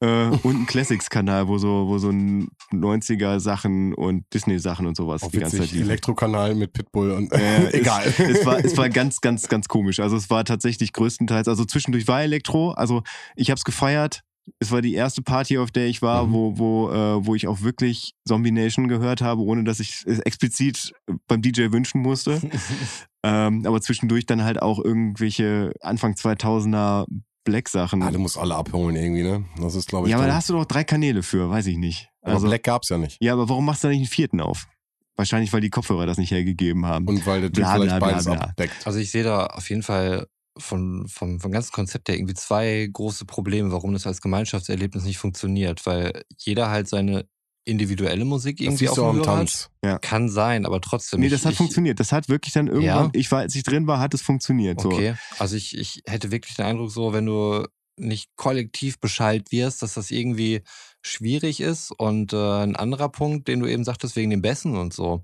[0.01, 0.07] Mhm.
[0.07, 5.31] Äh, und einen Classics-Kanal, wo so, wo so ein 90er-Sachen und Disney-Sachen und sowas Auch
[5.31, 5.87] die ganze Zeit liefen.
[5.87, 8.05] Elektrokanal mit Pitbull und Äh, egal.
[8.07, 10.01] Es, es, war, es war ganz, ganz, ganz komisch.
[10.01, 12.71] Also es war tatsächlich größtenteils, also zwischendurch war Elektro.
[12.73, 13.03] Also
[13.37, 14.23] ich habe es gefeiert.
[14.59, 16.33] Es war die erste Party, auf der ich war, Mhm.
[16.33, 20.19] wo, wo, äh, wo ich auch wirklich Zombie Nation gehört habe, ohne dass ich es
[20.21, 20.93] explizit
[21.29, 22.41] beim DJ wünschen musste.
[23.23, 27.07] ähm, aber zwischendurch dann halt auch irgendwelche Anfang 2000er
[27.45, 28.03] Black-Sachen.
[28.03, 29.45] Ah, du musst alle abholen irgendwie, ne?
[29.61, 30.11] Das ist, glaube ich.
[30.11, 32.09] ja, aber da hast du doch drei Kanäle für, weiß ich nicht.
[32.23, 33.17] aber Also, Black gab's ja nicht.
[33.21, 34.67] ja, aber warum machst du da nicht einen vierten auf?
[35.17, 37.07] Wahrscheinlich, weil die Kopfhörer das nicht hergegeben haben.
[37.07, 38.35] Und weil der Typ vielleicht bla, bla, beides bla.
[38.35, 38.87] abdeckt.
[38.87, 40.27] Also ich sehe da auf jeden Fall
[40.59, 45.19] von, vom, vom ganzen Konzept her irgendwie zwei große Probleme, warum das als Gemeinschaftserlebnis nicht
[45.19, 45.85] funktioniert.
[45.87, 47.27] Weil jeder halt seine
[47.65, 49.71] individuelle Musik irgendwie auf dem Tanz.
[49.85, 50.03] hat.
[50.03, 51.21] Kann sein, aber trotzdem.
[51.21, 51.99] Nee, ich- das hat ich, funktioniert.
[51.99, 54.81] Das hat wirklich dann irgendwann, ich war, als ich drin war, hat es funktioniert.
[54.81, 54.91] So.
[54.91, 57.67] Okay, also ich, ich hätte wirklich den Eindruck, so wenn du
[57.99, 60.63] nicht kollektiv beschallt wirst, dass das irgendwie
[61.03, 61.91] schwierig ist.
[61.93, 65.23] Und äh, ein anderer Punkt, den du eben sagtest, wegen den Bässen und so.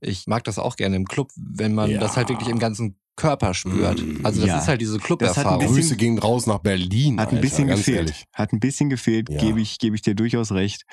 [0.00, 1.98] Ich mag das auch gerne im Club, wenn man Ja.
[2.00, 4.00] das halt wirklich im ganzen Körper spürt.
[4.00, 4.58] Mm, Also das ja.
[4.58, 5.66] ist halt diese Club-Erfahrung.
[5.66, 7.18] Grüße gehen raus nach Berlin.
[7.18, 7.96] Hat ein Alter, bisschen gefehlt.
[7.98, 8.24] Ehrlich.
[8.32, 9.40] Hat ein bisschen gefehlt, Ja.
[9.40, 10.84] gebe ich, gebe ich dir durchaus recht.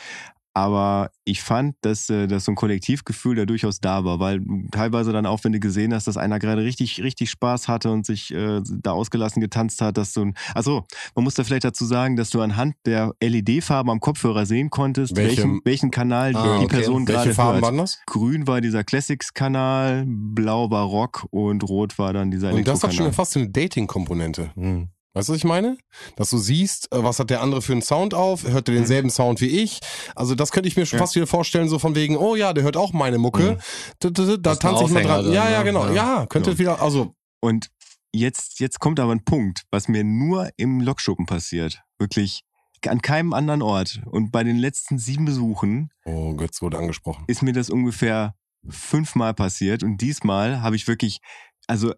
[0.58, 4.68] Aber ich fand, dass, äh, dass so ein Kollektivgefühl da durchaus da war, weil du
[4.72, 8.06] teilweise dann auch, wenn du gesehen hast, dass einer gerade richtig, richtig Spaß hatte und
[8.06, 11.84] sich äh, da ausgelassen getanzt hat, dass du, ein- also man muss da vielleicht dazu
[11.84, 16.60] sagen, dass du anhand der LED-Farben am Kopfhörer sehen konntest, Welche- welchen, welchen Kanal Ah,
[16.60, 16.78] die okay.
[16.78, 17.64] Person gerade Welche Farben hört.
[17.64, 18.00] waren das?
[18.06, 22.94] Grün war dieser Classics-Kanal, blau war Rock und rot war dann dieser Und das hat
[22.94, 24.52] schon fast eine Dating-Komponente.
[24.56, 24.88] Hm.
[25.16, 25.78] Weißt du, was ich meine?
[26.18, 29.10] Dass du siehst, äh, was hat der andere für einen Sound auf, hört er denselben
[29.10, 29.80] Sound wie ich.
[30.14, 31.04] Also das könnte ich mir schon Ja.
[31.06, 33.58] fast wieder vorstellen, so von wegen, oh ja, der hört auch meine Mucke.
[34.00, 35.32] Da, da, da, tanze ich mal dran.
[35.32, 35.64] Ja, dann, ja, ne?
[35.64, 35.86] genau.
[35.88, 36.26] Ja, Ja.
[36.28, 36.60] könnte Ja.
[36.60, 37.70] wieder, also, Und
[38.12, 41.82] jetzt, jetzt kommt aber ein Punkt, was mir nur im Lokschuppen passiert.
[41.98, 42.42] Wirklich
[42.86, 44.02] an keinem anderen Ort.
[44.06, 47.24] Und bei den letzten sieben Besuchen oh, Götz wurde angesprochen.
[47.28, 48.36] ist mir das ungefähr
[48.68, 49.82] fünfmal passiert.
[49.82, 51.20] Und diesmal habe ich wirklich,
[51.68, 51.94] also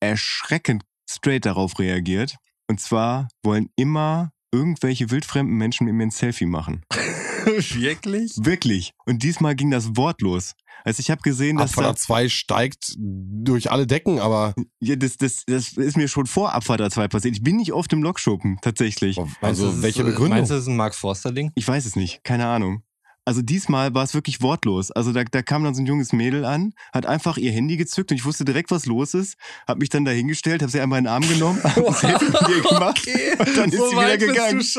[0.00, 2.36] erschreckend straight darauf reagiert.
[2.72, 6.80] Und zwar wollen immer irgendwelche wildfremden Menschen mit mir ein Selfie machen.
[7.44, 8.32] Wirklich?
[8.38, 8.92] Wirklich.
[9.04, 10.54] Und diesmal ging das wortlos.
[10.82, 15.18] Also ich habe gesehen, dass da, Abfahrt 2 steigt durch alle Decken, aber ja, das,
[15.18, 17.36] das, das ist mir schon vor Abfahrt 2 passiert.
[17.36, 19.18] Ich bin nicht oft im Lokschuppen, tatsächlich.
[19.42, 20.38] also du, das ist, welche äh, Begründung?
[20.38, 21.52] Meinst du, das ist ein Mark Forster-Ding?
[21.54, 22.84] Ich weiß es nicht, keine Ahnung.
[23.24, 24.90] Also diesmal war es wirklich wortlos.
[24.90, 28.10] Also da, da kam dann so ein junges Mädel an, hat einfach ihr Handy gezückt
[28.10, 29.36] und ich wusste direkt, was los ist.
[29.68, 32.24] Hab mich dann da hingestellt, hab sie einmal in den Arm genommen, hab ein Selfie
[32.24, 33.08] mit ihr gemacht
[33.38, 34.62] und dann ist sie wieder gegangen.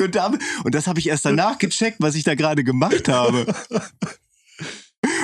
[0.00, 0.32] Und, da,
[0.64, 3.46] und das habe ich erst danach gecheckt, was ich da gerade gemacht habe.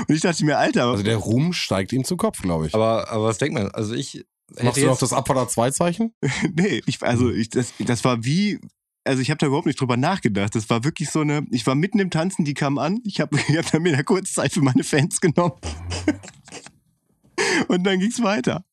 [0.07, 2.75] Und ich dachte mir, Alter, Also der Ruhm steigt ihm zu Kopf, glaube ich.
[2.75, 3.71] Aber, aber was denkt man?
[3.71, 4.25] Also ich
[4.63, 6.15] Machst du noch das Abfahrt 2 Zeichen?
[6.55, 8.59] nee, ich, also ich, das, das war wie,
[9.05, 10.55] also ich habe da überhaupt nicht drüber nachgedacht.
[10.55, 13.39] Das war wirklich so eine, ich war mitten im Tanzen, die kamen an, ich habe
[13.49, 15.55] ich hab dann mir eine kurze Zeit für meine Fans genommen.
[17.69, 18.65] Und dann ging's weiter.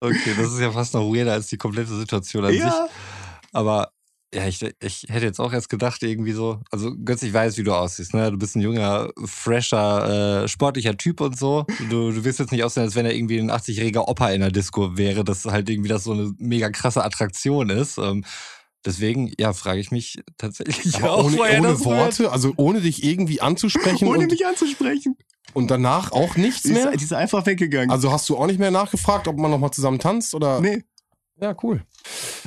[0.00, 2.60] Okay, das ist ja fast noch weirder als die komplette Situation an sich.
[2.60, 2.88] Ja,
[3.52, 3.94] Aber
[4.34, 7.62] ja, ich, ich hätte jetzt auch erst gedacht, irgendwie so, also Götz, ich weiß, wie
[7.62, 8.32] du aussiehst, ne?
[8.32, 11.64] Du bist ein junger, fresher, äh, sportlicher Typ und so.
[11.88, 14.50] Du, du wirst jetzt nicht aussehen, als wenn er irgendwie ein 80-jähriger Opa in der
[14.50, 17.96] Disco wäre, dass halt irgendwie das so eine mega krasse Attraktion ist.
[17.96, 18.24] Ähm,
[18.84, 21.84] deswegen, ja, frage ich mich tatsächlich Aber auch, ohne, ohne.
[21.84, 25.16] Worte, also ohne dich irgendwie anzusprechen ohne und, mich anzusprechen.
[25.52, 26.90] und danach auch nichts Die mehr?
[26.92, 27.90] ist, die ist einfach weggegangen.
[27.90, 30.60] Also hast du auch nicht mehr nachgefragt, ob man nochmal zusammen tanzt oder?
[30.60, 30.84] nee.
[31.40, 31.82] Ja, cool.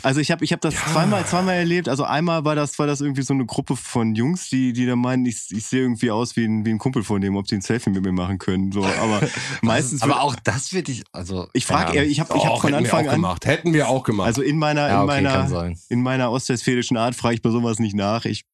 [0.04, 1.89] Also ich habe ich hab das zweimal, zweimal erlebt.
[1.89, 4.95] Also einmal war das, war das irgendwie so eine Gruppe von Jungs, die, die da
[4.95, 7.56] meinen, ich, ich sehe irgendwie aus wie ein, wie ein Kumpel von dem, ob sie
[7.56, 8.71] ein Selfie mit mir machen können.
[8.71, 9.21] So, aber
[9.62, 10.04] meistens.
[10.04, 11.47] Aber auch das wird ich, also.
[11.54, 12.12] ich frage, Ahnung.
[12.12, 13.45] ich habe ich hab von Anfang an, gemacht.
[13.45, 14.28] Hätten wir auch gemacht.
[14.28, 17.50] also in meiner, Ja, in okay, kann meiner, in meiner ostwestfälischen Art frage ich bei
[17.50, 18.26] sowas nicht nach.
[18.26, 18.45] Ich,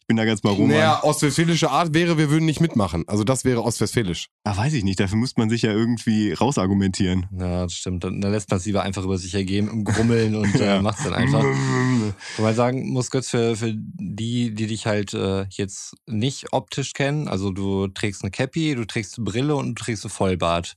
[0.00, 0.68] ich bin da ganz mal rum.
[0.68, 3.04] naja, ostwestfälische Art wäre, wir würden nicht mitmachen.
[3.06, 4.28] Also das wäre ostwestfälisch.
[4.44, 4.98] Ah, weiß ich nicht.
[5.00, 7.26] Dafür muss man sich ja irgendwie rausargumentieren.
[7.38, 8.04] Ja, das stimmt.
[8.04, 10.82] Dann, dann lässt man es lieber einfach über sich ergehen, grummeln und äh, Ja.
[10.82, 11.42] macht es dann einfach.
[12.36, 16.92] Wo man sagen muss, Götz, für, für die, die dich halt äh, jetzt nicht optisch
[16.92, 20.76] kennen, also du trägst eine Cappy, du trägst eine Brille und du trägst ein Vollbart.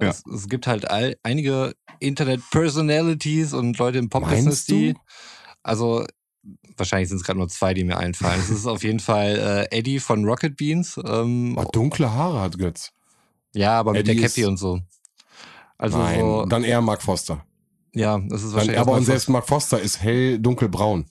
[0.00, 0.08] Ja.
[0.08, 4.94] Es, es gibt halt all, einige Internet-Personalities und Leute im Pop-Business, die.
[5.62, 6.04] Also,
[6.76, 8.40] wahrscheinlich sind es gerade nur zwei, die mir einfallen.
[8.40, 10.98] Es ist auf jeden Fall äh, Eddie von Rocket Beans.
[11.04, 12.90] Ähm, Aber dunkle Haare hat Götz.
[13.54, 14.80] ja, aber mit Eddie der Cappy und so.
[15.78, 17.44] Also Nein, so, dann eher Mark Foster.
[17.94, 18.78] Ja, das ist wahrscheinlich.
[18.78, 21.06] aber und selbst Mark Foster ist hell dunkelbraun.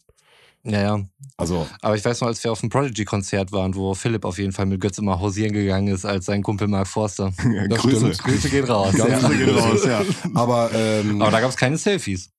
[0.66, 1.06] Ja, ja.
[1.36, 4.54] Also Aber ich weiß noch, als wir auf dem Prodigy-Konzert waren, wo Philipp auf jeden
[4.54, 7.34] Fall mit Götz immer hausieren gegangen ist, als sein Kumpel Mark Forster.
[7.54, 7.98] Ja, Grüße.
[7.98, 8.20] stimmt.
[8.20, 8.94] Grüße gehen raus.
[8.96, 9.28] Ganz ja.
[9.28, 9.90] liebe Grüße.
[9.90, 10.04] ja.
[10.36, 12.30] Aber ähm, Aber da gab es keine Selfies.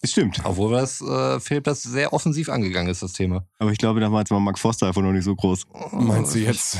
[0.00, 0.40] Das stimmt.
[0.44, 3.44] Obwohl das, äh, Philipp das sehr offensiv angegangen ist, das Thema.
[3.58, 5.66] Aber ich glaube, damals war Mark Forster einfach noch nicht so groß.
[5.92, 6.78] meinst du jetzt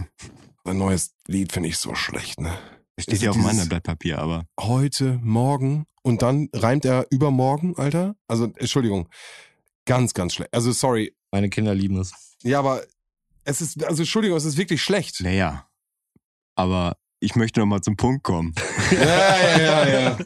[0.64, 2.58] sein neues Lied finde ich so schlecht, ne?
[2.98, 4.46] Steht ja auf einem dieses- anderen Blatt Papier, aber.
[4.60, 8.16] Heute, morgen und dann reimt er übermorgen, Alter.
[8.28, 9.08] Also Entschuldigung,
[9.84, 10.52] ganz, ganz schlecht.
[10.54, 12.12] Also sorry, Meine Kinder lieben es.
[12.42, 12.82] ja, aber
[13.44, 15.20] es ist, also Entschuldigung, es ist wirklich schlecht.
[15.20, 15.68] Naja.
[16.54, 18.54] Aber ich möchte noch mal zum Punkt kommen.
[18.92, 20.18] Ja, ja, ja, ja.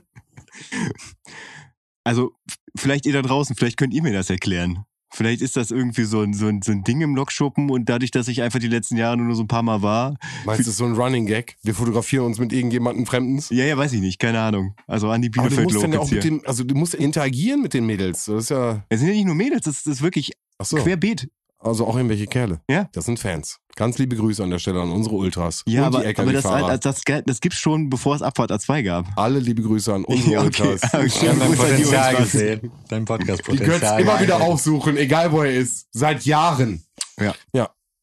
[2.04, 2.32] Also,
[2.76, 4.84] vielleicht ihr da draußen, vielleicht könnt ihr mir das erklären.
[5.12, 8.10] Vielleicht ist das irgendwie so ein, so, ein, so ein Ding im Lokschuppen und dadurch,
[8.10, 10.16] dass ich einfach die letzten Jahre nur so ein paar Mal war.
[10.44, 11.56] Meinst du, das ist so ein Running Gag?
[11.62, 13.50] Wir fotografieren uns mit irgendjemandem Fremdens?
[13.50, 14.74] Ja, ja, weiß ich nicht, keine Ahnung.
[14.86, 16.94] Also an die Aber du Bielefeld musst dann ja auch mit dem, also du musst
[16.94, 18.26] interagieren mit den Mädels.
[18.26, 21.28] Das ist ja, Es sind ja nicht nur Mädels, das, das ist wirklich so, querbeet.
[21.60, 22.60] Also auch irgendwelche Kerle.
[22.68, 22.88] Ja.
[22.92, 23.58] Das sind Fans.
[23.76, 25.62] Ganz liebe Grüße an der Stelle an unsere Ultras.
[25.66, 26.78] Ja, und aber, die aber das, LKW-Fahrer.
[26.78, 29.06] das, das, das gibt's schon, bevor es Abfahrt A2 gab.
[29.16, 30.62] Alle liebe Grüße an unsere Ja, okay.
[30.68, 30.82] Ultras.
[30.94, 31.22] Okay.
[31.22, 32.72] Wir haben dein Potenzial gesehen.
[32.88, 33.78] Dein Die Podcast-Potenzial.
[33.80, 35.86] könnt's immer wieder aufsuchen, egal wo er ist.
[35.92, 36.82] Seit Jahren.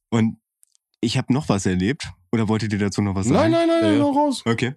[0.09, 0.37] Und
[1.01, 2.09] ich habe noch was erlebt.
[2.31, 3.51] Oder wolltet ihr dazu noch was Nein, sagen?
[3.53, 3.99] nein, nein, nein, Ja.
[3.99, 4.43] noch raus.
[4.45, 4.73] Okay.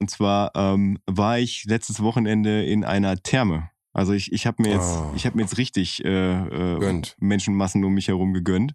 [0.00, 3.70] Und zwar ähm, war ich letztes Wochenende in einer Therme.
[3.94, 5.12] Also ich, ich habe mir jetzt, Ah.
[5.16, 7.02] ich habe mir jetzt richtig äh, äh.
[7.18, 8.74] Menschenmassen um mich herum gegönnt.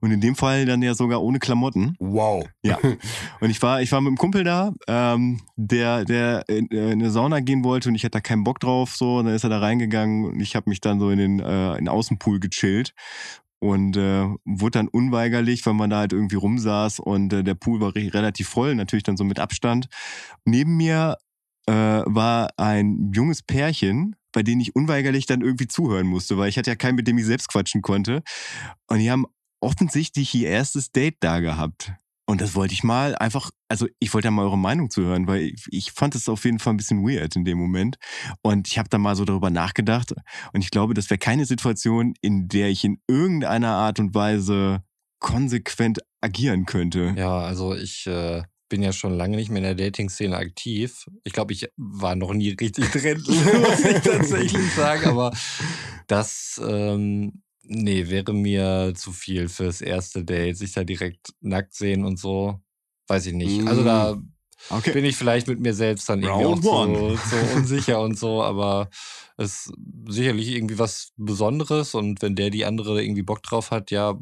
[0.00, 1.96] Und in dem Fall dann ja sogar ohne Klamotten.
[1.98, 2.46] Wow.
[2.62, 2.78] Ja.
[3.40, 7.00] Und ich war, ich war mit einem Kumpel da, ähm, der, der in, äh, in
[7.00, 8.94] eine Sauna gehen wollte und ich hatte da keinen Bock drauf.
[8.94, 11.40] So, und dann ist er da reingegangen und ich habe mich dann so in den,
[11.40, 12.92] äh, in den Außenpool gechillt.
[13.62, 17.80] Und äh, wurde dann unweigerlich, weil man da halt irgendwie rumsaß und äh, der Pool
[17.80, 19.88] war re relativ voll, natürlich dann so mit Abstand.
[20.46, 21.18] Neben mir
[21.66, 26.58] äh, war ein junges Pärchen, bei denen ich unweigerlich dann irgendwie zuhören musste, weil ich
[26.58, 28.22] hatte ja keinen, mit dem ich selbst quatschen konnte.
[28.88, 29.26] Und die haben
[29.60, 31.92] offensichtlich ihr erstes Date da gehabt.
[32.30, 35.26] Und das wollte ich mal einfach, also ich wollte da mal eure Meinung zu hören,
[35.26, 37.96] weil ich, ich fand es auf jeden Fall ein bisschen weird in dem Moment.
[38.40, 40.14] Und ich habe da mal so darüber nachgedacht.
[40.52, 44.84] Und ich glaube, das wäre keine Situation, in der ich in irgendeiner Art und Weise
[45.18, 47.14] konsequent agieren könnte.
[47.16, 51.06] Ja, also ich äh, bin ja schon lange nicht mehr in der Dating-Szene aktiv.
[51.24, 55.04] Ich glaube, ich war noch nie richtig drin, muss ich tatsächlich sagen.
[55.04, 55.32] Aber
[56.06, 60.56] das, ähm, nee, wäre mir zu viel fürs erste Date.
[60.56, 62.60] Sich da direkt nackt sehen und so,
[63.08, 63.66] weiß ich nicht.
[63.66, 64.18] Also da
[64.68, 64.92] Okay.
[64.92, 68.42] bin ich vielleicht mit mir selbst dann irgendwie Round auch so, so unsicher und so,
[68.42, 68.88] aber
[69.36, 69.72] es ist
[70.06, 74.16] sicherlich irgendwie was Besonderes und wenn der die andere irgendwie Bock drauf hat, ja,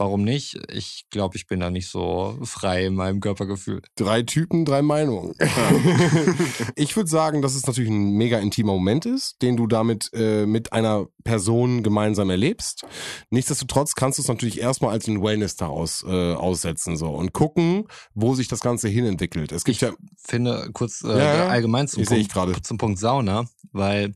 [0.00, 0.58] warum nicht?
[0.72, 3.82] Ich glaube, ich bin da nicht so frei in meinem Körpergefühl.
[3.96, 5.34] Drei Typen, drei Meinungen.
[6.74, 10.46] ich würde sagen, dass es natürlich ein mega intimer Moment ist, den du damit äh,
[10.46, 12.86] mit einer Person gemeinsam erlebst.
[13.28, 17.84] Nichtsdestotrotz kannst du es natürlich erstmal als ein Wellness daraus äh, aussetzen so und gucken,
[18.14, 19.52] wo sich das Ganze hinentwickelt.
[19.52, 22.78] Es gibt Ich ja, Finde kurz äh, Ja, allgemein zum Ich sehe ich Punkt, zum
[22.78, 24.14] Punkt Sauna, weil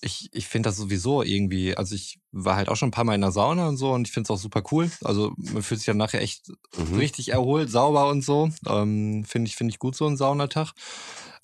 [0.00, 3.14] ich, ich finde das sowieso irgendwie, also ich war halt auch schon ein paar Mal
[3.14, 4.90] in der Sauna und so und ich finde es auch super cool.
[5.02, 6.94] Also man fühlt sich dann nachher echt Mhm.
[6.96, 8.50] richtig erholt, sauber und so.
[8.66, 10.72] Ähm, finde ich, finde ich gut so ein Saunatag.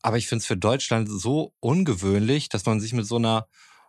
[0.02, 3.46] Aber ich finde es für Deutschland so ungewöhnlich, dass man sich mit so einer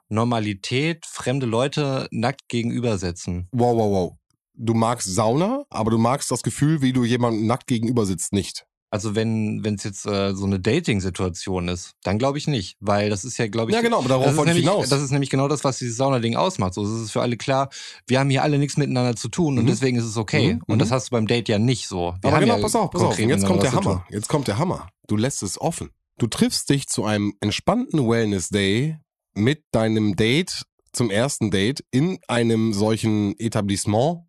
[0.10, 3.50] Normalität fremde Leute nackt gegenübersetzen.
[3.52, 4.14] wow, wow, wow.
[4.58, 8.66] Du magst Sauna, aber du magst das Gefühl, wie du jemandem nackt gegenüber sitzt, nicht.
[8.92, 13.10] Also wenn wenn es jetzt äh, so eine Dating-Situation ist, dann glaube ich nicht, weil
[13.10, 14.90] das ist ja, glaube ich, Ja, genau, aber das darauf ist, wollte ich nämlich, hinaus.
[14.90, 16.74] das ist nämlich genau das, was dieses Sauna-Ding ausmacht.
[16.76, 17.70] So, es ist für alle klar,
[18.08, 19.68] wir haben hier alle nichts miteinander zu tun und Mhm.
[19.68, 20.54] deswegen ist es okay.
[20.56, 20.80] Mhm, Und mhm.
[20.80, 22.16] das hast du beim Date ja nicht so.
[22.22, 23.20] Wir Aber genau, ja pass auf, pass auf.
[23.20, 24.06] Und jetzt kommt der Hammer.
[24.10, 24.88] Jetzt kommt der Hammer.
[25.08, 25.90] Du lässt es offen.
[26.18, 28.98] Du triffst dich zu einem entspannten Wellness-Day
[29.34, 34.22] mit deinem Date zum ersten Date in einem solchen Etablissement.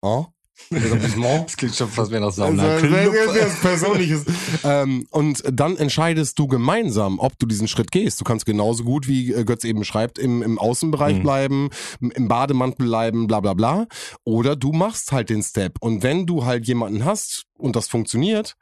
[0.00, 0.26] Oh?
[0.70, 1.44] Etablissement.
[1.46, 2.80] Das klingt schon fast wie nach Also, Sauna.
[2.80, 4.24] das ist jetzt Persönliches.
[4.64, 8.20] ähm, und dann entscheidest du gemeinsam, ob du diesen Schritt gehst.
[8.20, 11.22] Du kannst genauso gut, wie äh, Götz eben schreibt, im, im Außenbereich Mhm.
[11.22, 13.86] bleiben, im- im Bademantel bleiben, bla bla bla.
[14.24, 15.76] Oder du machst halt den Step.
[15.80, 18.56] Und wenn du halt jemanden hast und das funktioniert,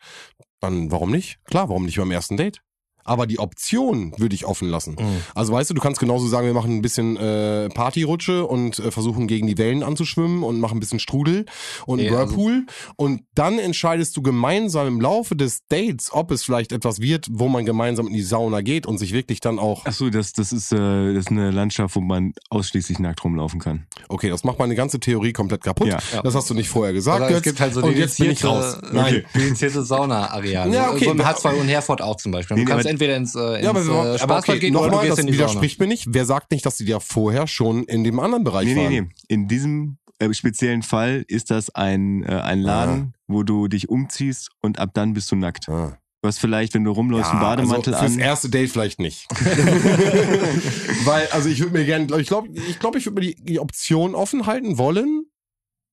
[0.60, 1.38] dann warum nicht?
[1.44, 2.60] Klar, warum nicht beim ersten Date?
[3.04, 4.96] Aber die Option würde ich offen lassen.
[4.98, 5.22] Mhm.
[5.34, 8.90] Also weißt du, du kannst genauso sagen, wir machen ein bisschen äh, Partyrutsche und äh,
[8.90, 11.44] versuchen gegen die Wellen anzuschwimmen und machen ein bisschen Strudel
[11.86, 12.66] und Nee, also- Whirlpool.
[12.96, 17.48] und dann entscheidest du gemeinsam im Laufe des Dates, ob es vielleicht etwas wird, wo
[17.48, 19.82] man gemeinsam in die Sauna geht und sich wirklich dann auch.
[19.84, 20.76] Ach so, das, das, ist, äh,
[21.14, 23.86] das ist eine Landschaft, wo man ausschließlich nackt rumlaufen kann.
[24.08, 25.88] Okay, das macht meine ganze Theorie komplett kaputt.
[25.88, 25.98] Ja.
[26.12, 26.22] Ja.
[26.22, 27.20] Das hast du nicht vorher gesagt.
[27.22, 28.78] Also es gibt halt so und jetzt bin ich raus.
[28.92, 30.74] Nein, dedizierte Sauna-Areale.
[30.74, 32.56] Ja, okay, So im aber- H2 und Herford auch zum Beispiel.
[32.56, 34.76] Du Nee, kannst aber- entweder ins, äh, ins Ja, aber, äh, aber Spaßbad okay, gehen
[34.76, 35.48] oder du nochmal, gehst das in die Sauna.
[35.50, 36.06] widerspricht mir nicht.
[36.08, 38.92] Wer sagt nicht, dass die ja vorher schon in dem anderen Bereich Nee, nee, waren?
[38.92, 39.08] nee.
[39.28, 44.50] In diesem äh, speziellen Fall ist das ein, äh, ein Laden, wo du dich umziehst
[44.62, 45.68] und ab dann bist du nackt.
[45.68, 45.98] Ah.
[46.22, 48.20] Du hast vielleicht, wenn du rumläufst, einen Bademantel also fürs an.
[48.22, 49.26] erste Date vielleicht nicht.
[51.04, 53.60] Weil, also ich würde mir gerne, ich glaube, ich, glaub, ich würde mir die, die
[53.60, 55.24] Option offen halten wollen,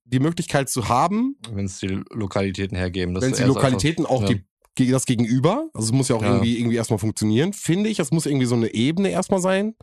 [0.06, 3.14] die Möglichkeit zu haben, Wenn es die Lokalitäten hergeben.
[3.14, 4.28] dass wenn es die Lokalitäten auch ja.
[4.30, 4.44] die
[4.78, 6.30] das Gegenüber, also es muss ja auch Ja.
[6.30, 9.76] irgendwie irgendwie erstmal funktionieren, finde ich, es muss irgendwie so eine Ebene erstmal sein.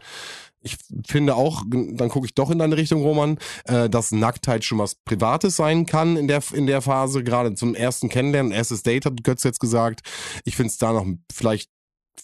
[0.61, 4.79] Ich finde auch, dann gucke ich doch in deine Richtung, Roman, äh, dass Nacktheit schon
[4.79, 9.07] was Privates sein kann in der, in der Phase, gerade zum ersten Kennenlernen, erstes Date,
[9.07, 10.01] hat Götz jetzt gesagt.
[10.44, 11.70] Ich finde es da noch vielleicht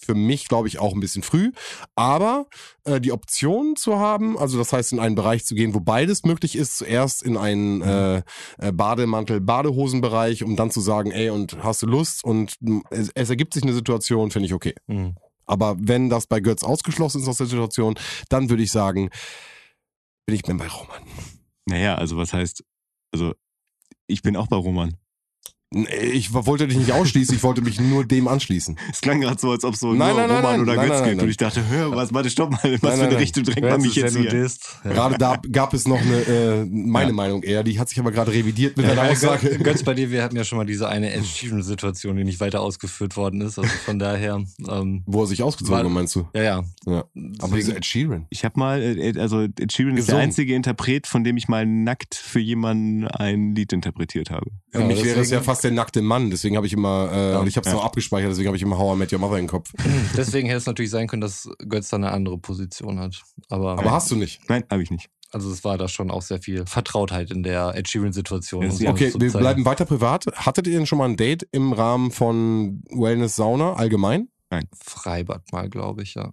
[0.05, 1.53] für mich, glaube ich, auch ein bisschen früh.
[1.95, 2.47] Aber
[2.85, 6.25] äh, die Option zu haben, also das heißt in einen Bereich zu gehen, wo beides
[6.25, 8.23] möglich ist, zuerst in einen äh,
[8.59, 12.25] äh, Bademantel, Badehosenbereich, um dann zu sagen, ey, und hast du Lust?
[12.25, 14.75] Und mh, es, es ergibt sich eine Situation, finde ich okay.
[14.87, 15.17] Mhm.
[15.47, 17.95] Aber wenn das bei Götz ausgeschlossen ist aus der Situation,
[18.29, 19.11] dann würde ich sagen,
[20.27, 21.03] bin ich bin bei Roman.
[21.67, 22.65] Naja, also was heißt,
[23.13, 23.35] also
[24.07, 24.97] ich bin auch bei Roman.
[25.75, 28.79] Nee, Ich wollte dich nicht ausschließen, ich wollte mich nur dem anschließen.
[28.91, 30.87] Es klang gerade so, als ob so Nein, nur nein, nein, Roman nein, oder nein,
[30.89, 31.17] Götz nein, gibt.
[31.17, 31.25] nein.
[31.25, 33.17] Und ich dachte, hör, was, warte, stopp mal, was Nein, für nein, eine nein.
[33.17, 34.33] Richtung drängt man mich jetzt hier?
[34.85, 34.91] Ja.
[34.93, 37.13] Gerade da gab es noch eine, äh, meine Ja.
[37.15, 39.59] Meinung eher, die hat sich aber gerade revidiert mit Ja, deiner Aussage.
[39.59, 42.61] Götz, bei dir, wir hatten ja schon mal diese eine Ed Sheeran-Situation, die nicht weiter
[42.61, 43.59] ausgeführt worden ist.
[43.59, 46.29] Also von daher, ähm, Wo er sich ausgezogen hat, meinst du?
[46.35, 46.65] ja, ja.
[46.87, 47.05] Ja.
[47.41, 48.27] Aber diese Ed Sheeran.
[48.31, 51.67] Ich habe mal, äh, also Ed Sheeran ist der einzige Interpret, von dem ich mal
[51.67, 54.51] nackt für jemanden ein Lied interpretiert habe.
[54.71, 57.39] Für mich wäre es ja fast der nackte Mann, deswegen habe ich immer, äh, Ja.
[57.41, 57.79] und ich habe es Ja.
[57.79, 59.73] noch abgespeichert, deswegen habe ich immer How I Met Your Mother im Kopf.
[60.17, 63.23] Deswegen hätte es natürlich sein können, dass Götz da eine andere Position hat.
[63.49, 64.41] Aber, Aber hast du nicht.
[64.49, 65.09] Nein, habe ich nicht.
[65.33, 68.63] also es war da schon auch sehr viel Vertrautheit in der Ed Sheeran-Situation.
[68.63, 69.43] Ja, sie- so Okay, wir zeigen.
[69.43, 70.27] bleiben weiter privat.
[70.35, 74.29] Hattet ihr denn schon mal ein Date im Rahmen von Wellness Sauna allgemein?
[74.85, 76.33] Freibad mal, glaube ich, ja.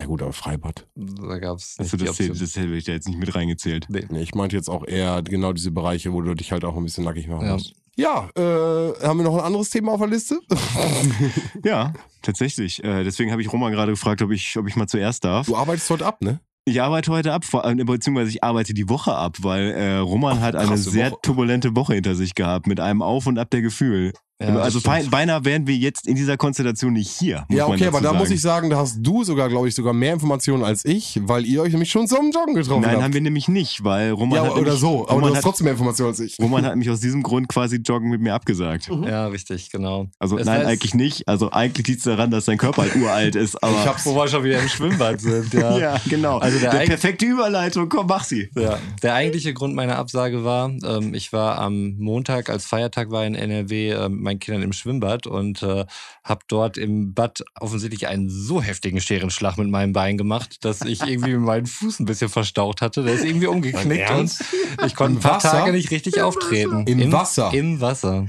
[0.00, 0.86] Ja gut, aber Freibad.
[0.96, 3.86] Da gab es Also das, das hätte ich da jetzt nicht mit reingezählt.
[3.88, 4.04] Nee.
[4.10, 6.82] Nee, ich meinte jetzt auch eher genau diese Bereiche, wo du dich halt auch ein
[6.84, 7.52] bisschen nackig machen Ja.
[7.54, 7.74] musst.
[7.96, 10.40] Ja, äh, haben wir noch ein anderes Thema auf der Liste?
[11.64, 12.82] Ja, tatsächlich.
[12.82, 15.46] Äh, deswegen habe ich Roman gerade gefragt, ob ich, ob ich mal zuerst darf.
[15.46, 16.40] Du arbeitest heute ab, ne?
[16.66, 17.44] Ich arbeite heute ab,
[17.84, 21.20] beziehungsweise ich arbeite die Woche ab, weil äh, Roman Ach, hat eine sehr Woche.
[21.22, 24.12] turbulente Woche hinter sich gehabt, mit einem Auf und Ab der Gefühl.
[24.42, 24.94] Ja, also stimmt.
[24.94, 27.44] fein, beinahe wären wir jetzt in dieser Konstellation nicht hier.
[27.48, 28.34] Muss ja, man okay, aber da muss sagen.
[28.34, 31.62] ich sagen, da hast du sogar, glaube ich, sogar mehr Informationen als ich, weil ihr
[31.62, 33.02] euch nämlich schon zum Joggen getroffen Nein, habt.
[33.04, 35.36] haben wir nämlich nicht, weil Roman ja, hat oder nämlich, so, aber du Roman hast
[35.36, 36.36] hat, trotzdem mehr Informationen als ich.
[36.40, 38.90] Roman hat mich aus diesem Grund quasi Joggen mit mir abgesagt.
[39.06, 40.08] Ja, richtig, genau.
[40.18, 41.28] Also Es nein, heißt- eigentlich nicht.
[41.28, 43.62] Also eigentlich liegt es daran, dass sein Körper halt uralt ist.
[43.62, 45.78] Aber Ich hab's- Wo wir schon wieder im Schwimmbad sind, ja.
[45.78, 46.38] ja, genau.
[46.38, 47.88] Also der der perfekte Überleitung.
[47.88, 48.50] Komm, mach sie.
[48.56, 53.24] Ja, der eigentliche Grund meiner Absage war, ähm, ich war am Montag, als Feiertag war
[53.24, 55.86] in NRW, äh, mit meinen Kindern im Schwimmbad und äh,
[56.24, 61.02] habe dort im Bad offensichtlich einen so heftigen Scherenschlag mit meinem Bein gemacht, dass ich
[61.02, 63.04] irgendwie meinen Fuß ein bisschen verstaucht hatte.
[63.04, 64.36] Der ist irgendwie umgeknickt und
[64.84, 65.50] ich konnte Im ein paar Wasser?
[65.52, 66.86] Tage nicht richtig auftreten.
[66.86, 67.52] Im Wasser?
[67.54, 68.26] Im Wasser.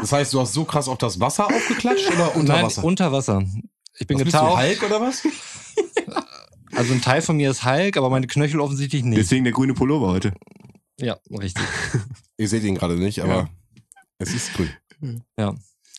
[0.00, 2.82] Das heißt, du hast so krass auf das Wasser aufgeklatscht oder unter Nein, Wasser?
[2.84, 3.44] unter Wasser.
[3.98, 4.62] Ich bin Was bist du, getaucht.
[4.62, 5.22] Hulk oder was?
[6.74, 9.16] Also ein Teil von mir ist Hulk, aber meine Knöchel offensichtlich nicht.
[9.18, 10.34] Deswegen der grüne Pullover heute.
[11.00, 11.64] Ja, richtig.
[12.36, 13.48] Ihr seht ihn gerade nicht, aber Ja.
[14.18, 14.68] es ist grün.
[15.38, 15.54] Ja.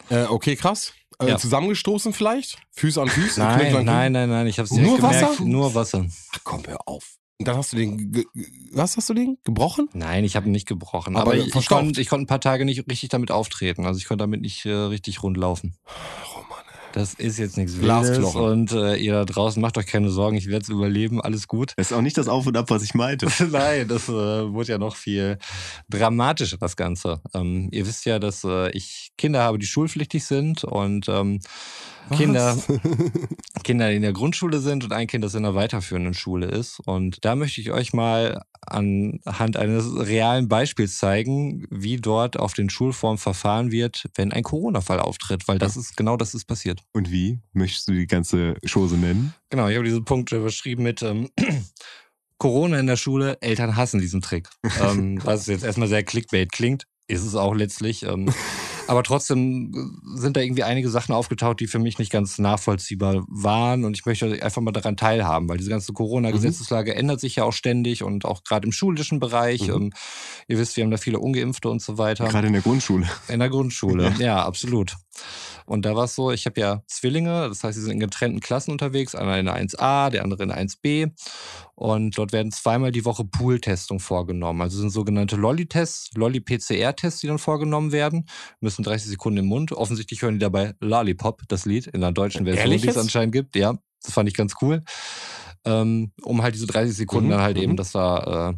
[0.10, 0.94] Äh, okay, krass.
[1.20, 1.38] Äh, Ja.
[1.38, 2.60] Zusammengestoßen vielleicht?
[2.72, 3.42] Füße an Füße?
[3.42, 5.30] Knöchel Nein, an nein, nein, nein, ich habe es Nur direkt gemerkt.
[5.32, 5.46] Wasser?
[5.46, 6.06] Nur Wasser.
[6.34, 7.16] Ach komm, hör auf.
[7.40, 8.26] Und dann hast du den,
[8.72, 9.38] was hast du den?
[9.44, 9.90] Gebrochen?
[9.94, 11.16] Nein, ich habe ihn nicht gebrochen.
[11.16, 13.86] Aber Aber, ich, konnte, ich konnte ein paar Tage nicht richtig damit auftreten.
[13.86, 15.76] Also ich konnte damit nicht äh, richtig rund laufen.
[16.98, 18.34] Das ist jetzt nichts Wildes.
[18.34, 21.74] Und äh, ihr da draußen macht euch keine Sorgen, ich werde es überleben, alles gut.
[21.78, 23.28] Das ist auch nicht das Auf und Ab, was ich meinte.
[23.52, 25.38] Nein, das äh, wurde ja noch viel
[25.90, 27.22] dramatischer, das Ganze.
[27.36, 31.40] Ähm, ihr wisst ja, dass äh, ich Kinder habe, die schulpflichtig sind und ähm,
[32.15, 32.58] Kinder,
[33.63, 36.80] Kinder, die in der Grundschule sind und ein Kind, das in der weiterführenden Schule ist.
[36.86, 42.70] Und da möchte ich euch mal anhand eines realen Beispiels zeigen, wie dort auf den
[42.70, 46.82] Schulformen verfahren wird, wenn ein Corona-Fall auftritt, weil das ist genau das ist passiert.
[46.93, 47.39] Und wie?
[47.54, 49.34] Möchtest du die ganze Chose nennen?
[49.50, 51.30] Genau, ich habe diesen Punkt überschrieben mit ähm,
[52.38, 54.50] Corona in der Schule, Eltern hassen diesen Trick.
[54.82, 58.04] ähm, was jetzt erstmal sehr Clickbait klingt, ist es auch letztlich.
[58.04, 58.32] Ähm,
[58.88, 63.86] aber trotzdem sind da irgendwie einige Sachen aufgetaucht, die für mich nicht ganz nachvollziehbar waren.
[63.86, 67.54] Und ich möchte einfach mal daran teilhaben, weil diese ganze Corona-Gesetzeslage ändert sich ja auch
[67.54, 69.67] ständig und auch gerade im schulischen Bereich.
[69.67, 69.73] Mhm.
[69.73, 69.93] Ähm,
[70.47, 72.28] ihr wisst, wir haben da viele Ungeimpfte und so weiter.
[72.28, 73.08] Gerade in der Grundschule.
[73.28, 74.95] In der Grundschule, ja, absolut.
[75.68, 78.40] Und da war es so, ich habe ja Zwillinge, das heißt, sie sind in getrennten
[78.40, 81.12] Klassen unterwegs, einer in der 1a, der andere in der 1b.
[81.76, 84.62] Und dort werden zweimal die Woche Pool-Testung vorgenommen.
[84.62, 88.30] Also sind sogenannte Lolli-Tests, Lolli-PCR-Tests, die dann vorgenommen werden.
[88.62, 89.74] Müssen 30 Sekunden im Mund.
[89.74, 93.58] Offensichtlich hören die dabei Lollipop, das Lied, in der deutschen Version, die es anscheinend gibt.
[93.58, 94.84] Ja, das fand ich ganz cool.
[95.66, 97.64] Ähm, um halt diese 30 Sekunden Mhm, dann halt mhm.
[97.64, 98.54] eben, dass da äh,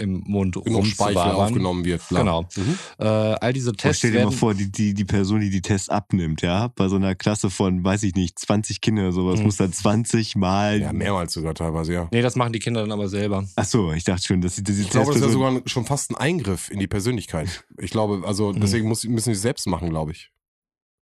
[0.00, 1.46] im Mund Genug Speichel rumzuwabern.
[1.46, 2.06] aufgenommen wird.
[2.08, 2.20] Klar.
[2.22, 2.42] Genau.
[2.56, 2.78] Mhm.
[2.98, 5.62] Äh, all diese Und Tests stell dir mal vor, die, die, die Person, die die
[5.62, 9.38] Tests abnimmt, ja, bei so einer Klasse von, weiß ich nicht, 20 Kinder oder sowas,
[9.40, 9.44] Mhm.
[9.46, 10.80] muss dann 20 Mal.
[10.80, 12.08] Ja, mehrmals sogar teilweise, ja.
[12.12, 13.44] Nee, das machen die Kinder dann aber selber.
[13.56, 15.84] Ach so, ich dachte schon, dass sie diese Ich glaube, das ist ja sogar schon
[15.84, 17.64] fast ein Eingriff in die Persönlichkeit.
[17.78, 18.60] Ich glaube, also Mhm.
[18.60, 20.30] deswegen muss, müssen die es selbst machen, glaube ich.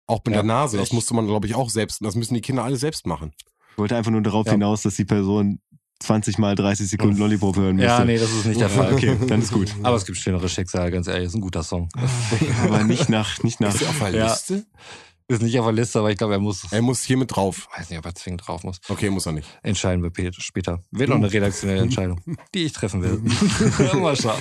[0.09, 1.99] Auch mit Ja, der Nase, das musste man, glaube ich, auch selbst.
[2.05, 3.33] Das müssen die Kinder alle selbst machen.
[3.73, 4.53] Ich wollte einfach nur darauf Ja.
[4.53, 5.59] hinaus, dass die Person
[6.01, 7.89] 20 mal 30 Sekunden Lollipop hören müsste.
[7.89, 8.93] Ja, nee, das ist nicht der Fall.
[8.93, 9.75] Okay, dann ist gut.
[9.83, 11.89] Aber es gibt schlimmere Schicksale, ganz ehrlich, ist ein guter Song.
[12.65, 13.73] Aber nicht nach, nicht nach.
[13.73, 14.27] Ist der auf der Ja.
[14.29, 14.67] Liste?
[15.29, 16.71] Ist nicht auf der Liste, aber ich glaube, er muss.
[16.71, 17.69] Er muss hier mit drauf.
[17.77, 18.81] weiß nicht, ob er zwingend drauf muss.
[18.89, 19.49] Okay, muss er nicht.
[19.63, 20.85] Entscheiden wir später.
[20.93, 22.21] Wird noch eine redaktionelle Entscheidung,
[22.55, 23.21] die ich treffen will.
[24.01, 24.39] Mal schauen.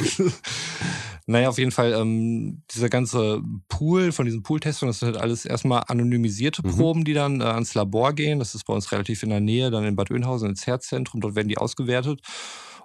[1.27, 5.43] Naja, auf jeden Fall, ähm, dieser ganze Pool von diesen Pooltestungen, das sind halt alles
[5.45, 6.71] erstmal anonymisierte Mhm.
[6.77, 8.37] Proben, die dann äh, ans Labor gehen.
[8.37, 11.21] Das ist bei uns relativ in der Nähe, dann in Bad Oeynhausen ins Herzzentrum.
[11.21, 12.21] Dort werden die ausgewertet.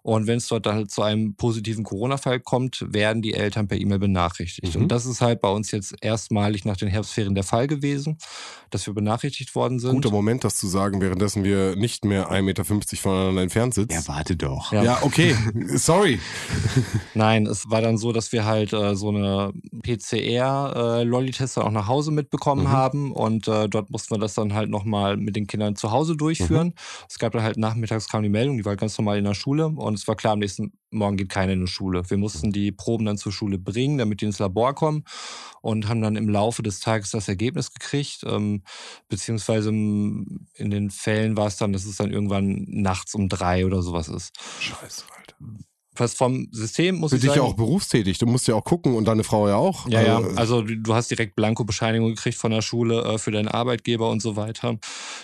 [0.03, 3.79] Und wenn es dort dann halt zu einem positiven Corona-Fall kommt, werden die Eltern per
[3.79, 4.75] E-Mail benachrichtigt.
[4.77, 4.83] Mhm.
[4.83, 8.19] Und das ist halt bei uns jetzt erstmalig nach den Herbstferien der Fall gewesen,
[8.71, 9.93] dass wir benachrichtigt worden sind.
[9.93, 13.93] Guter Moment, das zu sagen, währenddessen wir nicht mehr 1,50 Meter voneinander entfernt sitzen.
[13.93, 14.73] Ja, warte doch.
[14.73, 14.83] Ja.
[14.83, 15.37] Ja, okay.
[15.75, 16.19] Sorry.
[17.15, 22.11] Nein, es war dann so, dass wir halt äh, so eine PCR-Lolli-Tester auch nach Hause
[22.11, 22.69] mitbekommen Mhm.
[22.73, 26.17] haben und äh, dort mussten wir das dann halt nochmal mit den Kindern zu Hause
[26.17, 26.69] durchführen.
[26.69, 26.75] Mhm.
[27.09, 29.67] Es gab dann halt nachmittags kam die Meldung, die war ganz normal in der Schule
[29.69, 32.09] und es war klar, am nächsten Morgen geht keiner in die Schule.
[32.09, 35.05] Wir mussten die Proben dann zur Schule bringen, damit die ins Labor kommen
[35.63, 38.63] und haben dann im Laufe des Tages das Ergebnis gekriegt, ähm,
[39.09, 43.67] beziehungsweise im- in den Fällen war es dann, dass es dann irgendwann nachts um drei
[43.67, 44.33] oder sowas ist.
[44.61, 45.37] Scheiße, Alter.
[46.09, 48.19] Vom System muss Für ich dich ja sagen, auch berufstätig.
[48.19, 49.89] Du musst ja auch gucken und deine Frau ja auch.
[49.89, 50.17] Ja, ja.
[50.19, 54.21] Also, Also du hast direkt Blanko-Bescheinigung gekriegt von der Schule äh, für deinen Arbeitgeber und
[54.23, 54.79] so weiter.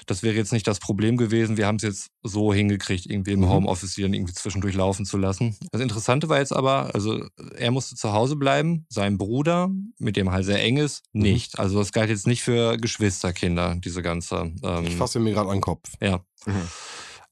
[0.06, 1.56] Das wäre jetzt nicht das Problem gewesen.
[1.56, 3.48] Wir haben es jetzt so hingekriegt, irgendwie im Mhm.
[3.50, 5.56] Homeoffice die dann irgendwie zwischendurch laufen zu lassen.
[5.72, 7.24] Das Interessante war jetzt aber, also
[7.56, 11.22] er musste zu Hause bleiben, sein Bruder, mit dem halt sehr eng ist, Mhm.
[11.22, 11.58] nicht.
[11.58, 14.52] Also das galt jetzt nicht für Geschwisterkinder, diese ganze.
[14.62, 15.90] Ähm, ich fasse mir gerade an den Kopf.
[16.00, 16.20] ja.
[16.46, 16.62] Mhm.